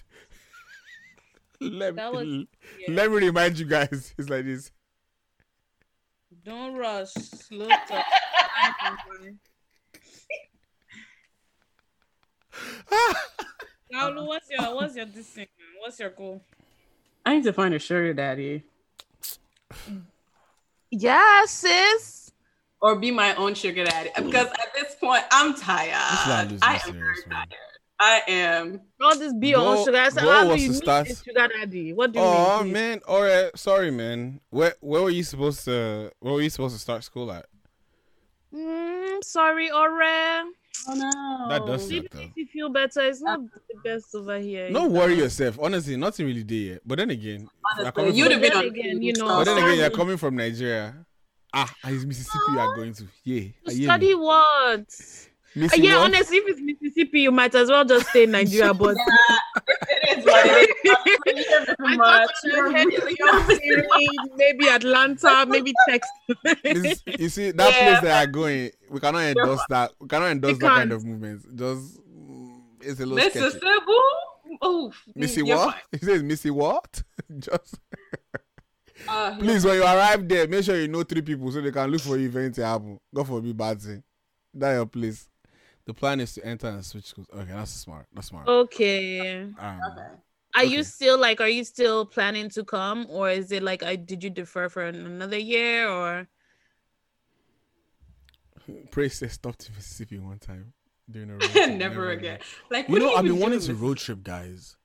[1.60, 2.48] let, That was- me,
[2.86, 2.94] yeah.
[2.94, 4.70] let me remind you guys, it's like this.
[6.44, 7.12] Don't rush.
[7.12, 8.04] Slow talk.
[13.92, 15.68] Laulu, what's your what's your this thing, man?
[15.80, 16.42] What's your goal?
[17.24, 18.62] I need to find a sugar daddy
[20.90, 22.30] Yeah, sis.
[22.80, 25.92] or be my own sugar daddy because at this point I'm tired.
[25.94, 27.54] I am serious, very tired.
[27.98, 28.80] I am.
[29.00, 29.96] All this be your own sugar.
[29.96, 31.92] I said, go how do was you to start- sugar daddy?
[31.92, 32.70] What do you Oh mean?
[32.70, 33.56] Oh man, all right.
[33.58, 34.40] Sorry, man.
[34.50, 36.12] Where where were you supposed to?
[36.20, 37.46] Where were you supposed to start school at?
[38.54, 40.44] Mm, sorry, Ore.
[40.88, 41.48] Oh no.
[41.48, 42.20] That does Maybe suck though.
[42.24, 44.70] if you feel better, it's not the best over here.
[44.70, 44.94] Don't either.
[44.94, 45.58] worry yourself.
[45.60, 46.80] Honestly, nothing really did yet.
[46.86, 47.48] But then again,
[47.78, 49.90] you're Honestly, coming you'd from, have been on again, you know, but then again, you're
[49.90, 50.94] coming from Nigeria.
[51.52, 53.04] Ah, it's Mississippi you are going to.
[53.24, 53.48] Yeah.
[53.66, 54.14] I hear Study me.
[54.16, 55.28] what?
[55.56, 56.04] Missy yeah, what?
[56.14, 58.74] honestly, if it's Mississippi, you might as well just stay in Nigeria.
[58.78, 58.94] But
[59.88, 60.94] it is what it is.
[61.24, 62.26] Thank you very I much.
[62.28, 66.36] thought You're you had really Siri, maybe Atlanta, maybe Texas.
[66.62, 67.88] This- you see that Yeah.
[67.88, 69.92] place they are going, we cannot endorse that.
[69.98, 70.92] We cannot endorse We that kind can't.
[70.92, 71.56] of movement.
[71.56, 73.58] Just mm, it's a little Mississippi.
[73.58, 74.64] sketchy.
[74.66, 75.02] Oof.
[75.14, 75.76] Missy You're what?
[75.90, 77.02] He says Missy what?
[77.38, 77.78] Just.
[79.08, 81.90] Uh, please when you arrive there, make sure you know three people so they can
[81.90, 82.98] look for you if anything happen.
[83.14, 84.02] God forbid bad thing.
[84.54, 85.28] That your place.
[85.86, 87.28] The plan is to enter and switch schools.
[87.32, 88.06] Okay, that's smart.
[88.12, 88.48] That's smart.
[88.48, 89.42] okay.
[89.58, 90.06] Um, Okay.
[90.56, 91.40] Are you still like?
[91.42, 93.82] Are you still planning to come, or is it like?
[93.82, 96.26] I did you defer for another year, or
[98.90, 100.72] Pray says stop to Mississippi one time
[101.10, 101.70] during a road trip.
[101.74, 102.38] Never again.
[102.70, 104.76] Like, You know, you I've been wanting to road trip, guys.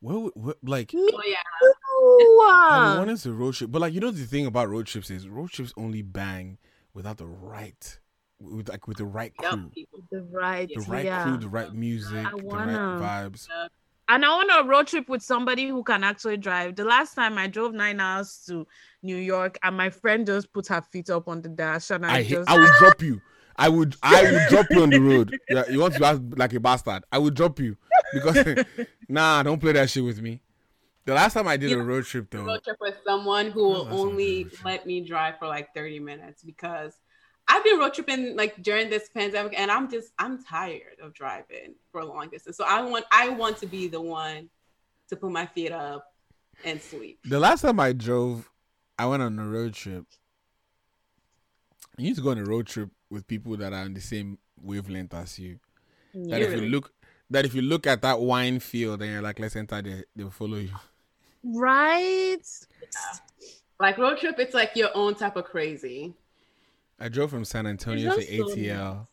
[0.00, 1.08] Where, would- where like me?
[1.12, 2.70] Oh, yeah.
[2.70, 5.10] I've been wanting to road trip, but like you know the thing about road trips
[5.10, 6.58] is road trips only bang
[6.94, 7.98] without the right,
[8.40, 10.00] with like with the right crew, people.
[10.10, 11.22] the right, the right yeah.
[11.22, 12.98] crew, the right music, I the right wanna.
[13.00, 13.48] vibes.
[14.08, 16.74] And I want a road trip with somebody who can actually drive.
[16.74, 18.66] The last time I drove nine hours to
[19.04, 22.16] New York, and my friend just put her feet up on the dash, and I,
[22.16, 23.20] I hate, just I will drop you.
[23.56, 25.38] I would I will drop you on the road.
[25.50, 27.04] Yeah, you want to act like a bastard?
[27.12, 27.76] I will drop you
[28.12, 28.64] because
[29.08, 30.40] nah, don't play that shit with me.
[31.04, 33.64] The last time I did You a road trip though, road trip with someone who
[33.64, 36.94] oh, will only let me drive for like 30 minutes because
[37.50, 41.74] I've been road tripping like during this pandemic and I'm just I'm tired of driving
[41.90, 42.56] for a long distance.
[42.56, 44.48] So I want I want to be the one
[45.08, 46.04] to put my feet up
[46.64, 47.18] and sleep.
[47.24, 48.48] the last time I drove,
[48.96, 50.04] I went on a road trip.
[51.98, 54.38] You need to go on a road trip with people that are on the same
[54.62, 55.58] wavelength as you.
[56.14, 56.92] That if you look
[57.30, 60.30] that if you look at that wine field and you're like, let's enter there, they'll
[60.30, 60.70] follow you.
[61.42, 62.38] right.
[62.80, 63.18] Yeah.
[63.80, 66.14] Like road trip, it's like your own type of crazy.
[67.00, 69.06] I drove from San Antonio to just so ATL.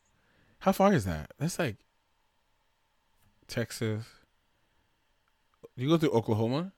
[0.59, 1.31] How far is that?
[1.39, 1.77] That's like
[3.47, 4.03] Texas.
[5.75, 6.73] You go to Oklahoma?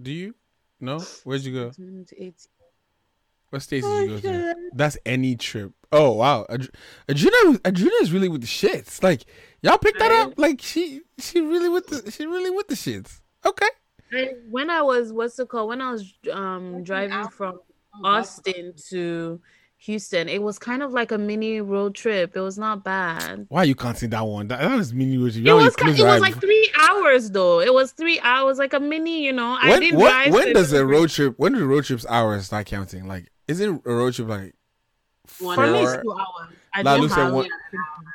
[0.00, 0.34] Do you?
[0.80, 0.98] No?
[1.22, 1.72] Where'd you go?
[3.50, 4.54] What states did you go to?
[4.74, 5.72] That's any trip.
[5.92, 6.70] Oh wow, Ad-
[7.08, 9.00] Adrena, Adrena is really with the shits.
[9.00, 9.24] Like
[9.62, 10.34] y'all picked that up.
[10.36, 13.20] Like she, she really with the, she really with the shits.
[13.46, 13.68] Okay.
[14.12, 15.68] I, when I was what's it called?
[15.68, 17.60] When I was um driving from
[18.02, 19.40] Austin to
[19.84, 22.34] Houston, it was kind of like a mini road trip.
[22.36, 23.44] It was not bad.
[23.50, 24.48] Why you can't see that one?
[24.48, 25.46] That, that was mini road trip.
[25.46, 27.60] It was you it was eyes like three hours though.
[27.60, 29.22] It was three hours, like a mini.
[29.24, 30.32] You know, I when did when, drive.
[30.32, 31.34] when does a road trip?
[31.36, 33.06] When do the road trips hours start counting?
[33.06, 34.54] Like, is it a road trip like?
[35.40, 35.94] One For me, hour.
[35.94, 36.54] it's two hours.
[36.74, 37.48] I Lalu said one, one,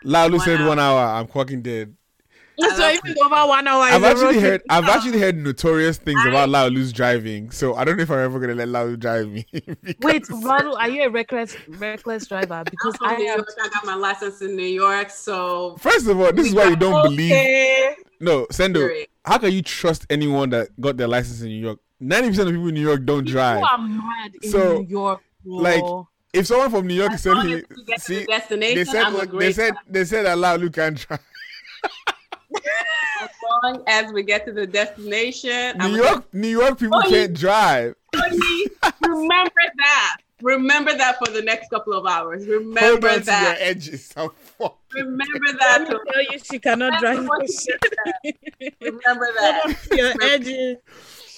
[0.04, 0.68] Lalu one, said hour.
[0.68, 1.00] one hour.
[1.20, 1.96] I'm fucking dead.
[2.60, 4.52] So if it's over one hour, I've it's a road actually trip.
[4.52, 4.62] heard.
[4.70, 7.52] I've actually heard notorious things about Laulu's driving.
[7.52, 9.46] So I don't know if I'm ever gonna let Laulu drive me.
[9.52, 12.64] because- Wait, Valu, are you a reckless reckless driver?
[12.70, 13.38] Because from I New am.
[13.38, 13.50] York.
[13.62, 16.76] I got my license in New York, so First of all, this is why you
[16.76, 17.32] don't believe.
[17.32, 17.96] Okay.
[18.20, 18.90] No, Sendo.
[19.26, 21.80] How can you trust anyone that got their license in New York?
[22.02, 23.58] Ninety percent of people in New York don't drive.
[23.62, 25.22] People are mad in So, New York.
[25.46, 25.56] bro.
[25.58, 25.84] like,
[26.34, 28.76] If someone from New York as said he as we get to see, the destination,
[28.78, 31.20] they said I'm a they great said they said that Laulu can drive.
[33.22, 33.30] As
[33.64, 35.80] long as we get to the destination.
[35.80, 37.96] I'm New a York, New York people Oh, can't drive.
[39.02, 40.18] Remember that.
[40.42, 42.46] Remember that for the next couple of hours.
[42.46, 44.14] Hold Remember on to your edges.
[44.16, 44.30] I'm
[44.94, 45.86] Remember that.
[45.90, 47.72] Let tell you, she cannot drive what for she
[48.24, 48.76] shit.
[48.82, 49.62] Remember Hold that.
[49.66, 50.78] on to your edges.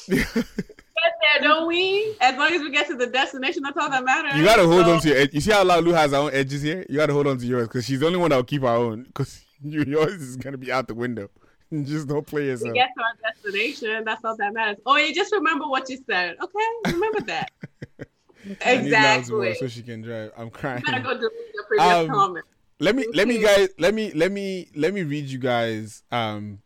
[0.08, 2.16] Get there, don't we?
[2.22, 4.36] As long as we get to the destination, that's all that matters.
[4.38, 5.34] You gotta hold So- on to your edge.
[5.34, 6.86] You see how Laulu has her own edges here?
[6.88, 8.68] You gotta hold on to yours because she's the only one that will keep her
[8.68, 9.04] own.
[9.04, 9.48] Because you,
[9.88, 11.30] yours is gonna be out the window.
[11.84, 12.74] Just don't play we yourself.
[12.74, 14.04] get to our destination.
[14.04, 14.78] That's all that matters.
[14.86, 16.36] Oh, you just remember what you said.
[16.44, 17.50] Okay, remember that.
[18.66, 19.54] I need Laulu's more exactly.
[19.56, 20.32] so she can drive.
[20.36, 20.84] I'm crying.
[20.86, 22.46] You better go delete your previous Um, comment.
[22.82, 26.60] let me let me guys let me let me let me read you guys um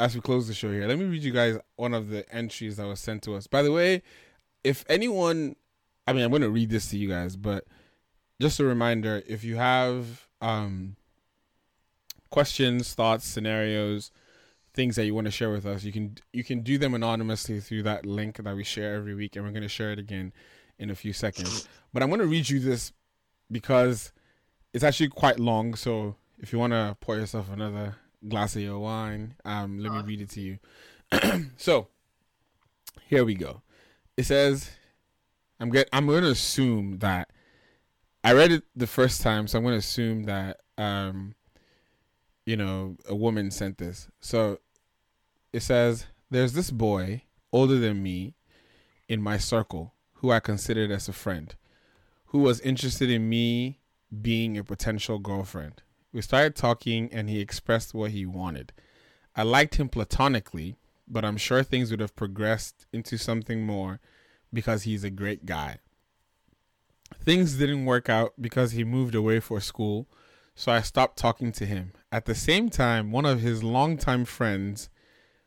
[0.00, 2.78] as we close the show here let me read you guys one of the entries
[2.78, 4.00] that was sent to us by the way
[4.64, 5.54] if anyone
[6.06, 7.64] i mean i'm going to read this to you guys but
[8.40, 10.96] just a reminder if you have um
[12.30, 14.10] questions thoughts scenarios
[14.74, 17.60] things that you want to share with us you can you can do them anonymously
[17.60, 20.32] through that link that we share every week and we're going to share it again
[20.78, 22.92] in a few seconds but i'm going to read you this
[23.50, 24.12] because
[24.72, 25.74] it's actually quite long.
[25.74, 27.96] So if you want to pour yourself another
[28.26, 30.58] glass of your wine, um, let me read it to you.
[31.56, 31.88] so
[33.06, 33.62] here we go.
[34.16, 34.70] It says,
[35.60, 35.88] "I'm get.
[35.92, 37.30] I'm going to assume that
[38.24, 41.34] I read it the first time, so I'm going to assume that um,
[42.48, 44.08] you know, a woman sent this.
[44.20, 44.60] So
[45.52, 47.22] it says, "There's this boy
[47.52, 48.34] older than me
[49.08, 51.54] in my circle who I considered as a friend."
[52.28, 53.80] who was interested in me
[54.22, 55.82] being a potential girlfriend.
[56.12, 58.72] We started talking and he expressed what he wanted.
[59.34, 60.76] I liked him platonically,
[61.06, 64.00] but I'm sure things would have progressed into something more
[64.52, 65.78] because he's a great guy.
[67.22, 70.06] Things didn't work out because he moved away for school,
[70.58, 71.92] so I stopped talking to him.
[72.10, 74.90] At the same time, one of his longtime friends,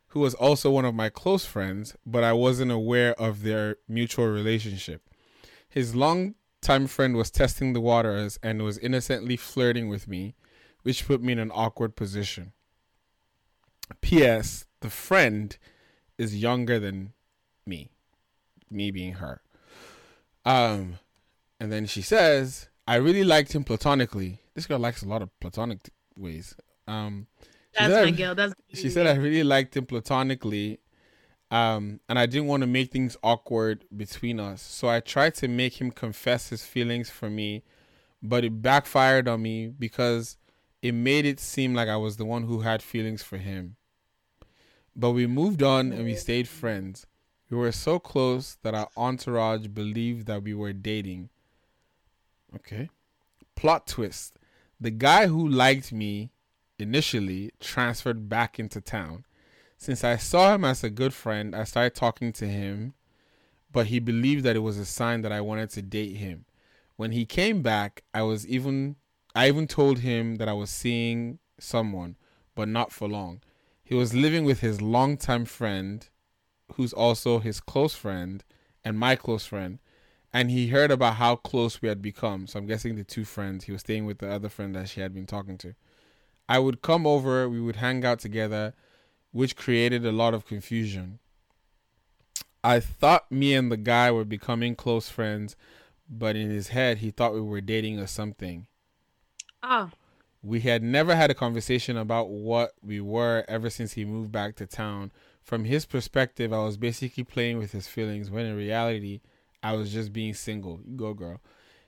[0.07, 4.27] who was also one of my close friends, but I wasn't aware of their mutual
[4.27, 5.01] relationship.
[5.67, 10.33] His long time friend was testing the waters and was innocently flirting with me,
[10.83, 12.53] which put me in an awkward position.
[13.99, 14.65] P.S.
[14.79, 15.57] The friend
[16.17, 17.11] is younger than
[17.65, 17.91] me,
[18.69, 19.41] me being her.
[20.45, 20.99] Um,
[21.59, 24.39] and then she says, "I really liked him platonically.
[24.61, 26.55] This girl likes a lot of platonic t- ways."
[26.87, 27.27] Um,
[27.77, 28.35] That's my girl.
[28.35, 30.79] That's she said I really liked him platonically,
[31.49, 34.61] um, and I didn't want to make things awkward between us.
[34.61, 37.63] So I tried to make him confess his feelings for me,
[38.21, 40.37] but it backfired on me because
[40.81, 43.77] it made it seem like I was the one who had feelings for him.
[44.95, 47.07] But we moved on and we stayed friends.
[47.49, 51.29] We were so close that our entourage believed that we were dating.
[52.55, 52.89] Okay.
[53.55, 54.37] Plot twist.
[54.81, 56.31] The guy who liked me
[56.79, 59.25] initially transferred back into town.
[59.77, 62.95] Since I saw him as a good friend, I started talking to him,
[63.71, 66.45] but he believed that it was a sign that I wanted to date him.
[66.95, 68.95] When he came back, I was even
[69.35, 72.15] I even told him that I was seeing someone,
[72.55, 73.41] but not for long.
[73.83, 76.09] He was living with his longtime friend,
[76.73, 78.43] who's also his close friend
[78.83, 79.77] and my close friend,
[80.33, 82.47] and he heard about how close we had become.
[82.47, 83.65] So I'm guessing the two friends.
[83.65, 85.75] He was staying with the other friend that she had been talking to.
[86.49, 88.73] I would come over, we would hang out together,
[89.31, 91.19] which created a lot of confusion.
[92.63, 95.55] I thought me and the guy were becoming close friends,
[96.09, 98.67] but in his head, he thought we were dating or something.
[99.63, 99.91] Oh,
[100.43, 104.55] We had never had a conversation about what we were ever since he moved back
[104.57, 105.11] to town.
[105.41, 109.21] From his perspective, I was basically playing with his feelings when in reality,
[109.63, 110.79] I was just being single.
[110.85, 111.41] You go, girl.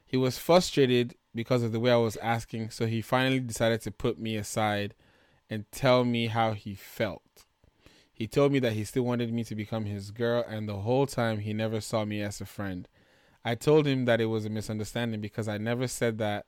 [0.05, 3.91] He was frustrated because of the way I was asking, so he finally decided to
[3.91, 4.93] put me aside
[5.49, 7.23] and tell me how he felt.
[8.13, 11.07] He told me that he still wanted me to become his girl, and the whole
[11.07, 12.87] time he never saw me as a friend.
[13.43, 16.45] I told him that it was a misunderstanding because I never said that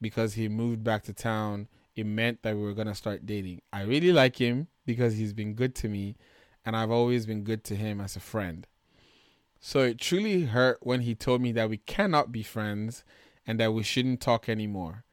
[0.00, 3.60] because he moved back to town, it meant that we were going to start dating.
[3.72, 6.16] I really like him because he's been good to me,
[6.64, 8.66] and I've always been good to him as a friend.
[9.60, 13.04] So it truly hurt when he told me that we cannot be friends
[13.46, 15.04] and that we shouldn't talk anymore.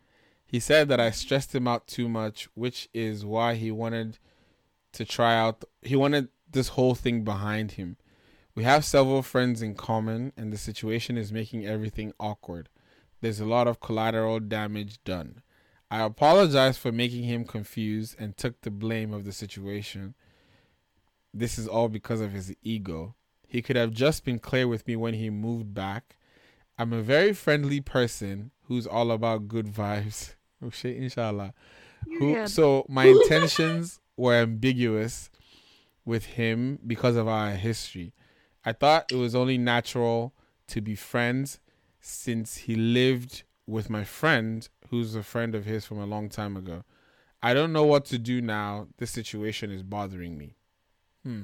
[0.45, 4.18] He said that I stressed him out too much, which is why he wanted
[4.94, 7.98] to try out, he wanted this whole thing behind him.
[8.56, 12.69] We have several friends in common, and the situation is making everything awkward.
[13.19, 15.41] There's a lot of collateral damage done.
[15.91, 20.15] I apologize for making him confused and took the blame of the situation.
[21.34, 23.15] This is all because of his ego.
[23.48, 26.18] He could have just been clear with me when he moved back.
[26.78, 30.34] I'm a very friendly person who's all about good vibes.
[30.60, 31.53] Oh inshallah.
[32.18, 35.30] Who, so my intentions were ambiguous
[36.03, 38.15] with him because of our history.
[38.65, 40.34] I thought it was only natural
[40.69, 41.60] to be friends
[42.02, 46.57] since he lived with my friend, who's a friend of his from a long time
[46.57, 46.84] ago.
[47.44, 48.88] I don't know what to do now.
[48.98, 50.56] This situation is bothering me.
[51.24, 51.41] Hmm.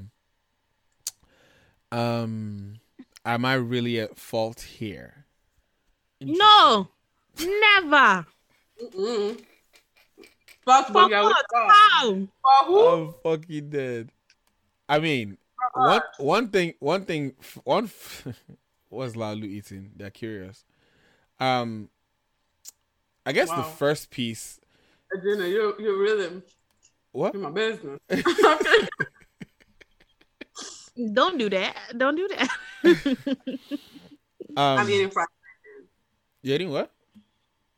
[1.94, 2.80] Um,
[3.24, 5.26] am I really at fault here?
[6.20, 6.88] No,
[7.40, 8.26] never.
[8.82, 9.40] Mm-mm.
[10.65, 11.72] Fuck, For Boogie, I would've what?
[11.72, 12.14] How?
[12.14, 12.88] For who?
[12.88, 14.10] I'm fucking dead.
[14.90, 15.38] I mean,
[15.76, 17.34] one one thing, one thing,
[17.64, 17.91] one.
[18.90, 19.91] what's Lalu eating?
[19.95, 20.65] They're curious.
[21.40, 21.90] Um,
[23.24, 24.60] I guess the first piece.
[25.15, 26.41] Adina, you're, you're really
[27.11, 27.36] What?
[27.36, 27.99] in my business.
[31.14, 31.76] Don't do that.
[31.98, 32.49] Don't do that.
[34.56, 35.28] Um, I'm eating fried,
[36.44, 36.91] you eating what?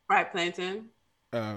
[0.07, 0.89] fried plantain.
[1.31, 1.55] Uh,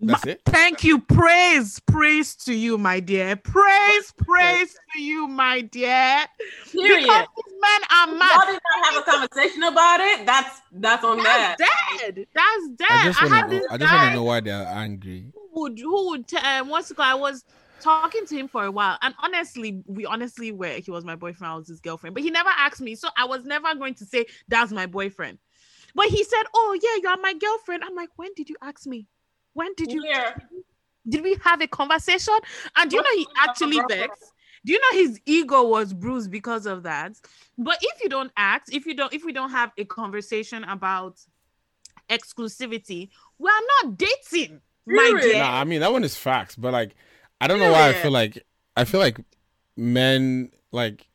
[0.00, 0.40] that's it.
[0.46, 0.98] Thank you.
[0.98, 3.36] Praise, praise to you, my dear.
[3.36, 6.24] Praise, praise to you, my dear.
[6.72, 7.02] Period.
[7.02, 8.46] Because these men are Y'all mad.
[8.46, 10.26] did not have a conversation about it.
[10.26, 11.56] That's that's on that.
[11.58, 12.26] Dead.
[12.34, 12.88] That's dead.
[12.90, 13.56] I just I, want to.
[13.58, 15.32] this I just want guy to know why they're angry.
[15.34, 17.08] who would who would t- um, what's it called?
[17.08, 17.44] I was
[17.80, 21.52] talking to him for a while, and honestly, we honestly were he was my boyfriend,
[21.52, 24.04] I was his girlfriend, but he never asked me, so I was never going to
[24.04, 25.38] say that's my boyfriend.
[25.94, 29.06] But he said, "Oh yeah, you're my girlfriend." I'm like, "When did you ask me?
[29.54, 30.02] When did you?
[30.02, 30.36] Where?
[31.08, 32.34] Did we have a conversation?"
[32.76, 34.32] And do you know he actually vexed?
[34.64, 37.12] Do you know his ego was bruised because of that?
[37.56, 41.18] But if you don't act, if you don't, if we don't have a conversation about
[42.10, 43.08] exclusivity,
[43.38, 45.22] we are not dating, my Period.
[45.22, 45.38] dear.
[45.38, 46.94] Nah, I mean that one is facts, but like,
[47.40, 48.44] I don't know why I feel like
[48.76, 49.18] I feel like
[49.76, 51.08] men like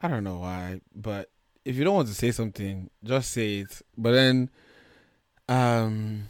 [0.00, 1.30] I don't know why, but
[1.64, 3.82] if you don't want to say something, just say it.
[3.96, 4.50] But then,
[5.48, 6.28] um,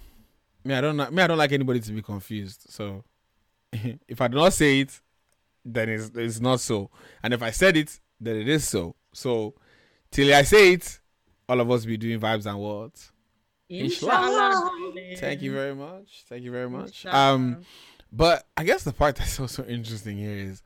[0.64, 0.96] me I don't.
[1.12, 2.66] Me I don't like anybody to be confused.
[2.68, 3.04] So
[3.72, 5.00] if I do not say it,
[5.64, 6.90] then it's it's not so.
[7.22, 8.96] And if I said it, then it is so.
[9.12, 9.54] So
[10.10, 11.00] till I say it,
[11.48, 13.12] all of us be doing vibes and words.
[13.68, 14.70] Inshallah.
[15.16, 16.24] Thank you very much.
[16.28, 16.88] Thank you very much.
[16.88, 17.34] Inshallah.
[17.34, 17.64] Um,
[18.12, 20.62] but I guess the part that's also interesting here is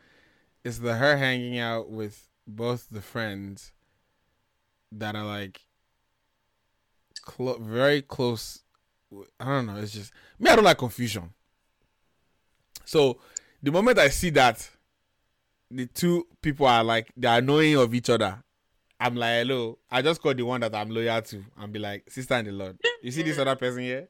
[0.62, 3.72] is the her hanging out with both the friends
[4.92, 5.60] that are like
[7.22, 8.62] clo- very close.
[9.38, 9.76] I don't know.
[9.76, 10.50] It's just me.
[10.50, 11.30] I don't like confusion.
[12.84, 13.18] So
[13.62, 14.68] the moment I see that
[15.70, 18.42] the two people are like they're annoying of each other,
[18.98, 19.78] I'm like, hello.
[19.90, 22.52] I just call the one that I'm loyal to and be like, sister in the
[22.52, 22.78] Lord.
[23.02, 23.42] You see this mm-hmm.
[23.42, 24.08] other person here?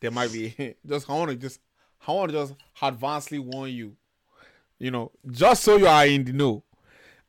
[0.00, 1.60] There might be just I want to just
[2.06, 3.96] I want to just advancedly warn you.
[4.78, 6.64] You know, just so you are in the know.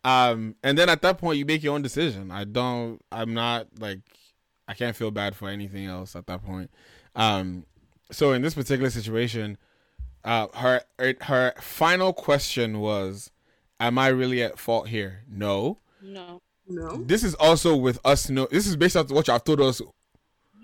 [0.03, 2.29] Um, and then at that point you make your own decision.
[2.31, 3.99] I don't I'm not like
[4.67, 6.69] I can't feel bad for anything else at that point.
[7.15, 7.65] Um,
[8.11, 9.57] so in this particular situation,
[10.23, 13.31] uh, her her- her final question was,
[13.79, 15.79] "Am I really at fault here?" No.
[16.01, 16.41] No.
[16.67, 17.03] No.
[17.03, 18.29] This is also with us.
[18.29, 19.81] No, this is based on what you have told us.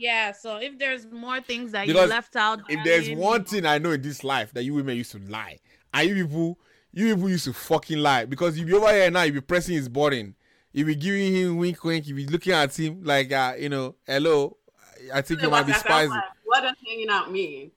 [0.02, 0.32] Yeah.
[0.32, 3.66] So if there's more things that Because you left out, If there's darling, one thing
[3.68, 5.60] I know in this life that you women used to lie,
[5.94, 6.60] and you people,
[6.92, 9.76] you people used to fucking lie because you be over here now, you be pressing
[9.76, 10.36] his button,
[10.74, 13.96] you be giving him wink wink, you be looking at him like, uh, you know,
[14.08, 14.58] hello,
[15.14, 16.14] I think you might be spicy.
[16.46, 17.72] What does hanging out mean?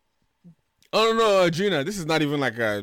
[0.93, 2.83] Oh no, no, Gina, this is not even like a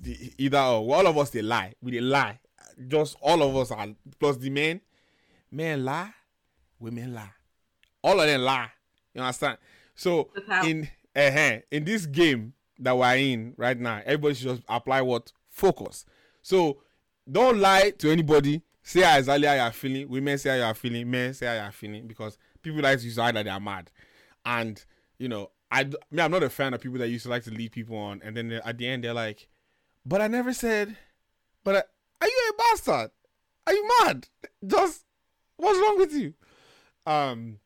[0.00, 0.94] the- either or.
[0.94, 1.74] All of us they lie.
[1.82, 2.40] We they lie.
[2.88, 3.88] Just all of us are
[4.18, 4.80] plus the men.
[5.50, 6.14] Men lie,
[6.78, 7.32] women lie.
[8.02, 8.70] All of them lie.
[9.14, 9.58] You understand?
[9.94, 10.30] So
[10.64, 15.32] in uh in this game that we're in right now, everybody should just apply what
[15.48, 16.04] focus.
[16.42, 16.82] So
[17.30, 18.62] don't lie to anybody.
[18.82, 20.08] Say exactly how you're feeling.
[20.08, 21.10] Women say how you're feeling.
[21.10, 23.90] Men say how you're feeling because people like to use that they are mad.
[24.44, 24.82] And
[25.18, 27.44] you know, I d- me, I'm not a fan of people that used to like
[27.44, 29.48] to lead people on, and then at the end they're like,
[30.04, 30.96] "But I never said."
[31.62, 31.82] But I,
[32.24, 33.10] are you a bastard?
[33.66, 34.28] Are you mad?
[34.66, 35.04] Just
[35.56, 36.34] what's wrong with you?
[37.06, 37.58] Um,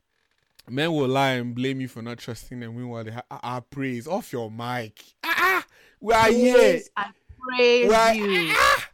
[0.68, 2.76] men will lie and blame you for not trusting them.
[2.76, 5.02] Meanwhile, they ha- ah, ah, praise off your mic.
[5.22, 5.66] Ah, ah,
[6.00, 6.54] we are here.
[6.54, 7.06] praise, I
[7.38, 8.52] praise We are- you.
[8.56, 8.88] ah,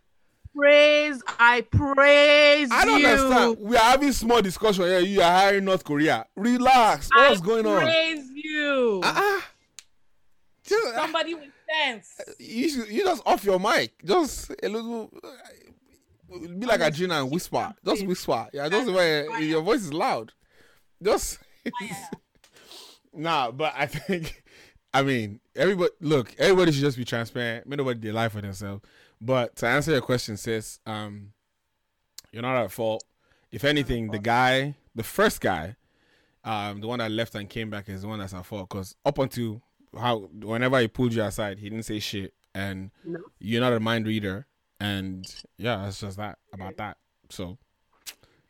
[0.52, 2.76] Praise, I praise you.
[2.76, 3.06] I don't you.
[3.06, 3.56] understand.
[3.60, 4.98] We are having small discussion here.
[4.98, 6.26] You are hiring North Korea.
[6.34, 7.08] Relax.
[7.14, 7.82] What's I going on?
[7.82, 9.00] Praise you.
[9.04, 9.48] Ah, ah.
[10.64, 11.02] Just, ah.
[11.02, 12.20] Somebody with sense.
[12.40, 13.92] you should, you just off your mic.
[14.04, 15.10] Just a little.
[16.28, 17.72] Be like a Gina and whisper.
[17.84, 18.48] Just whisper.
[18.52, 18.88] Yeah, just
[19.40, 20.32] your voice is loud.
[21.00, 21.38] Just.
[23.12, 24.42] Nah, but I think.
[24.92, 25.90] I mean, everybody.
[26.00, 27.66] Look, everybody should just be transparent.
[27.66, 28.82] Make nobody they lie for themselves.
[29.20, 31.32] But to answer your question, sis, um,
[32.32, 33.04] you're not at fault.
[33.52, 35.76] If anything, the guy, the first guy,
[36.44, 38.68] um, the one that left and came back is the one that's at fault.
[38.68, 39.62] Because up until
[39.96, 43.20] how, whenever he pulled you aside, he didn't say shit, and No.
[43.38, 44.46] you're not a mind reader,
[44.80, 45.24] and
[45.56, 46.96] yeah, it's just that about that.
[47.28, 47.58] So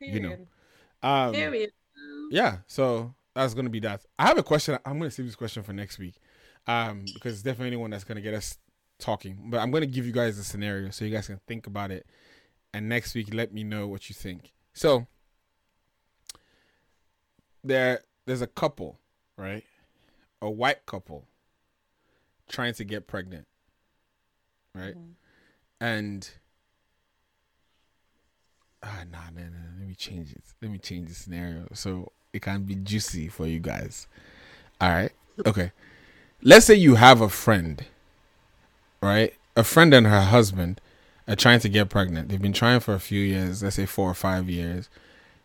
[0.01, 0.37] you know,
[1.03, 1.73] um, Period.
[2.31, 4.07] Yeah, so that's gonna be that.
[4.19, 4.78] I have a question.
[4.86, 6.15] I'm gonna save this question for next week,
[6.66, 8.57] um, because it's definitely one that's gonna get us
[8.98, 9.51] talking.
[9.51, 12.07] But I'm gonna give you guys a scenario so you guys can think about it,
[12.73, 14.52] and next week let me know what you think.
[14.73, 15.09] So
[17.65, 18.98] there, there's a couple,
[19.36, 19.65] right?
[20.40, 21.27] A white couple
[22.48, 23.47] trying to get pregnant,
[24.74, 24.94] right?
[25.81, 26.31] And
[28.82, 29.78] ah, nah, nah, nah.
[29.78, 30.44] Let me change it.
[30.62, 34.07] Let me change the scenario so it can be juicy for you guys.
[34.81, 35.12] All right.
[35.47, 35.73] Okay.
[36.43, 37.85] Let's say you have a friend,
[39.02, 39.35] right?
[39.57, 40.81] A friend and her husband
[41.28, 42.28] are trying to get pregnant.
[42.28, 43.62] They've been trying for a few years.
[43.62, 44.89] Let's say four or five years.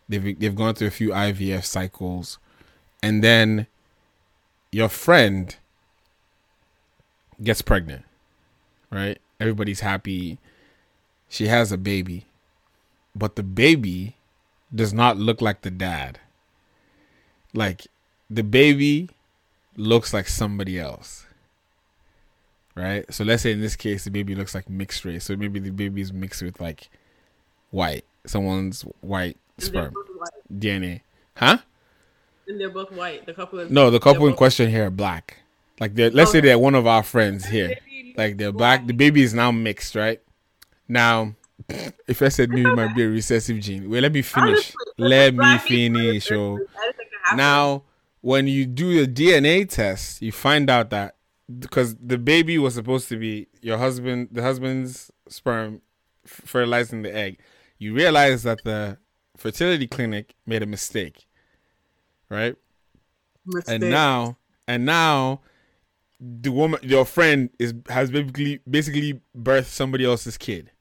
[0.08, 2.38] They've they've gone through a few IVF cycles,
[3.02, 3.66] and then
[4.70, 5.54] your friend
[7.42, 8.04] gets pregnant,
[8.90, 9.18] right?
[9.40, 10.38] Everybody's happy.
[11.28, 12.26] She has a baby,
[13.14, 14.16] but the baby
[14.74, 16.20] does not look like the dad.
[17.56, 17.86] Like
[18.30, 19.10] the baby
[19.76, 21.26] looks like somebody else.
[22.74, 23.12] Right?
[23.12, 25.24] So let's say in this case the baby looks like mixed race.
[25.24, 26.90] So maybe the baby is mixed with like
[27.70, 30.30] white, someone's white sperm white.
[30.52, 31.00] DNA.
[31.36, 31.58] Huh?
[32.46, 33.26] And they're both white.
[33.26, 35.38] The couple is No, the couple in question here are black.
[35.80, 37.76] Like they're let's say they're one of our friends here.
[38.16, 38.86] Like they're black.
[38.86, 40.20] The baby is now mixed, right?
[40.88, 41.34] Now,
[42.06, 43.90] if I said new, it might be a recessive gene.
[43.90, 44.74] Wait, let me finish.
[44.96, 46.30] Let me finish.
[46.32, 46.58] Oh.
[47.34, 47.84] Now,
[48.20, 51.16] when you do a DNA test, you find out that
[51.58, 55.80] because the baby was supposed to be your husband, the husband's sperm
[56.24, 57.38] f- fertilizing the egg,
[57.78, 58.98] you realize that the
[59.36, 61.26] fertility clinic made a mistake,
[62.28, 62.56] right?
[63.44, 63.74] Mistake.
[63.74, 65.42] And now, and now,
[66.18, 70.72] the woman, your friend, is has basically basically birthed somebody else's kid.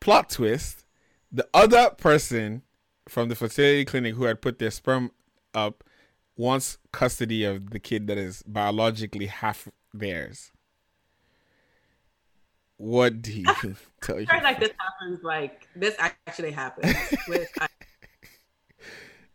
[0.00, 0.84] Plot twist:
[1.32, 2.62] the other person
[3.08, 5.10] from the fertility clinic who had put their sperm
[5.66, 5.84] up
[6.36, 10.52] wants custody of the kid that is biologically half theirs.
[12.76, 13.44] What do you
[14.00, 14.26] tell you?
[14.26, 15.22] Like this happens.
[15.22, 16.94] Like this actually happens.
[17.26, 17.66] With I,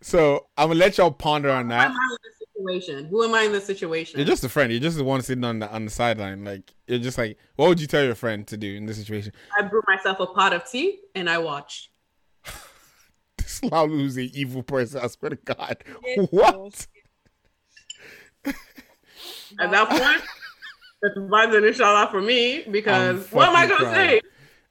[0.01, 1.89] So I'm gonna let y'all ponder on that.
[1.89, 3.05] I in this situation?
[3.05, 4.17] Who am I in this situation?
[4.17, 4.71] You're just a friend.
[4.71, 6.45] You're just the one sitting on the on the sideline.
[6.45, 9.33] Like you're just like, what would you tell your friend to do in this situation?
[9.57, 11.91] I brew myself a pot of tea and I watch.
[13.61, 15.01] This Lalu's an evil person.
[15.03, 15.83] I swear to God.
[16.31, 16.87] What?
[19.59, 20.21] At that point,
[21.03, 24.19] it's vibes and inshallah for me because what am I gonna crying.
[24.19, 24.21] say?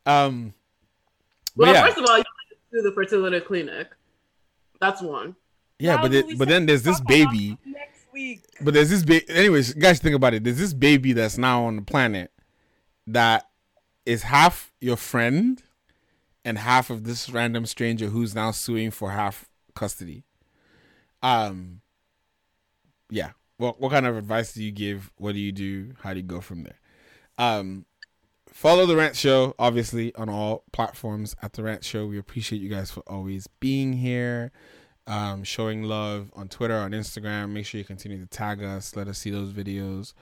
[0.04, 0.54] Um.
[1.54, 2.24] Well, yeah, first of all, you
[2.72, 3.88] do the fertility clinic.
[4.80, 5.36] That's one.
[5.78, 7.56] yeah, but it, but then there's this baby.
[7.64, 8.44] next week.
[8.60, 9.28] But there's this baby.
[9.28, 10.42] Anyways, guys, think about it.
[10.42, 12.32] There's this baby that's now on the planet
[13.06, 13.48] that
[14.04, 15.62] is half your friend
[16.44, 20.24] and half of this random stranger who's now suing for half custody.
[21.22, 21.80] Um.
[23.10, 23.30] Yeah.
[23.58, 25.12] What what kind of advice do you give?
[25.16, 25.94] What do you do?
[26.02, 26.80] How do you go from there?
[27.38, 27.86] Um.
[28.48, 32.06] Follow the Rant Show, obviously, on all platforms at the Rant Show.
[32.06, 34.52] We appreciate you guys for always being here
[35.06, 37.50] um, showing love on Twitter, on Instagram.
[37.50, 38.94] Make sure you continue to tag us.
[38.96, 40.12] Let us see those videos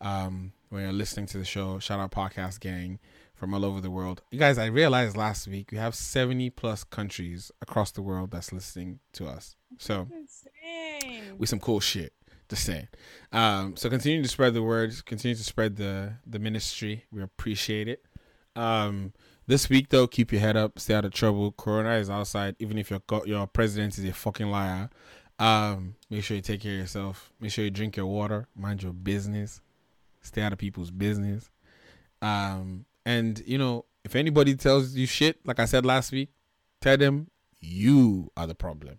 [0.00, 1.78] um, when you're listening to the show.
[1.78, 2.98] Shout out Podcast Gang
[3.38, 4.22] from all over the world.
[4.30, 8.52] You guys, I realized last week we have 70 plus countries across the world that's
[8.52, 9.54] listening to us.
[9.78, 10.08] So
[11.38, 12.12] we some cool shit.
[12.48, 12.88] Just saying.
[13.30, 14.92] Um, so continue to spread the word.
[15.04, 17.04] Continue to spread the the ministry.
[17.12, 18.04] We appreciate it.
[18.56, 19.12] Um,
[19.46, 20.78] this week though, keep your head up.
[20.78, 21.52] Stay out of trouble.
[21.52, 22.56] Corona is outside.
[22.58, 24.88] Even if your your president is a fucking liar,
[25.38, 27.30] um, make sure you take care of yourself.
[27.38, 28.48] Make sure you drink your water.
[28.56, 29.60] Mind your business.
[30.22, 31.50] Stay out of people's business.
[32.22, 36.28] Um, and you know, if anybody tells you shit, like I said last week,
[36.82, 37.28] tell them
[37.58, 38.98] you are the problem,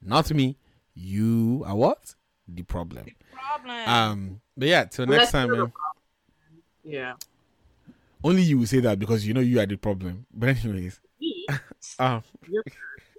[0.00, 0.56] not me.
[0.94, 2.14] You are what?
[2.48, 3.04] The problem.
[3.30, 3.88] Problem.
[3.88, 5.72] Um, but yeah, till next Unless time, man.
[6.82, 7.14] Yeah.
[8.24, 10.24] Only you will say that because you know you are the problem.
[10.32, 10.98] But anyways,
[11.98, 12.22] um,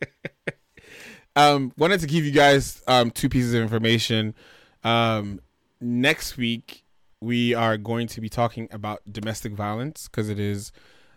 [1.36, 4.34] um, wanted to give you guys um two pieces of information.
[4.84, 5.42] Um,
[5.80, 6.83] next week
[7.24, 10.72] we are going to be talking about domestic violence because it is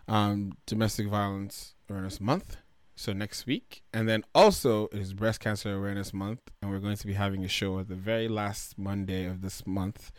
[0.07, 2.57] um domestic violence awareness month.
[2.95, 6.95] So next week, and then also it is breast cancer awareness month, and we're going
[6.95, 10.11] to be having a show at the very last Monday of this month.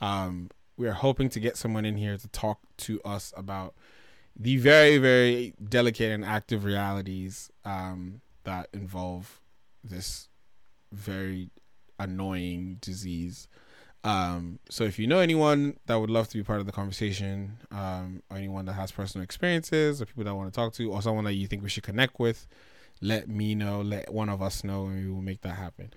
[0.00, 3.74] Um, we are hoping to get someone in here to talk to us about
[4.36, 9.40] the very, very delicate and active realities um, that involve
[9.82, 10.28] this
[10.92, 11.50] very
[11.98, 13.48] annoying disease.
[14.04, 17.58] Um, so if you know anyone that would love to be part of the conversation,
[17.70, 21.02] um, or anyone that has personal experiences, or people that want to talk to, or
[21.02, 22.46] someone that you think we should connect with,
[23.00, 25.92] let me know, let one of us know, and we will make that happen.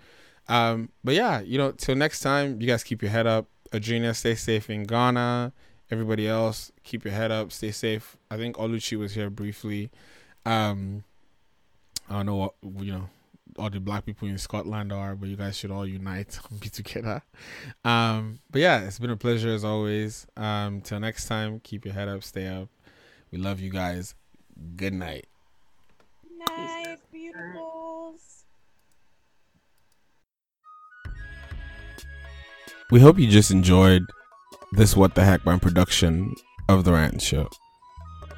[0.48, 3.48] Um, but yeah, you know, till next time, you guys keep your head up.
[3.72, 5.52] Adrena, stay safe in Ghana.
[5.90, 8.18] Everybody else, keep your head up, stay safe.
[8.30, 9.92] I think Oluchi was here briefly.
[10.46, 11.04] Um,
[12.10, 12.54] I don't know what
[12.84, 13.10] you know
[13.58, 16.70] all the black people in Scotland are, but you guys should all unite and be
[16.70, 17.22] together.
[17.84, 20.28] Um, but yeah, it's been a pleasure as always.
[20.36, 22.70] Um, till next time, keep your head up, stay up.
[23.32, 24.16] We love you guys.
[24.76, 25.28] Good night.
[26.50, 28.44] Night, beautifuls.
[32.92, 34.04] We hope you just enjoyed
[34.74, 36.36] this What the Heck Man production
[36.70, 37.50] of The Rant Show.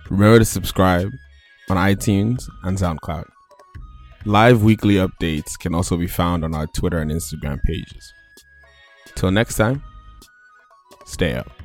[0.09, 1.11] Remember to subscribe
[1.69, 3.25] on iTunes and SoundCloud.
[4.27, 8.11] Live weekly updates can also be found on our Twitter and Instagram pages.
[9.15, 9.81] Till next time,
[11.05, 11.56] stay up.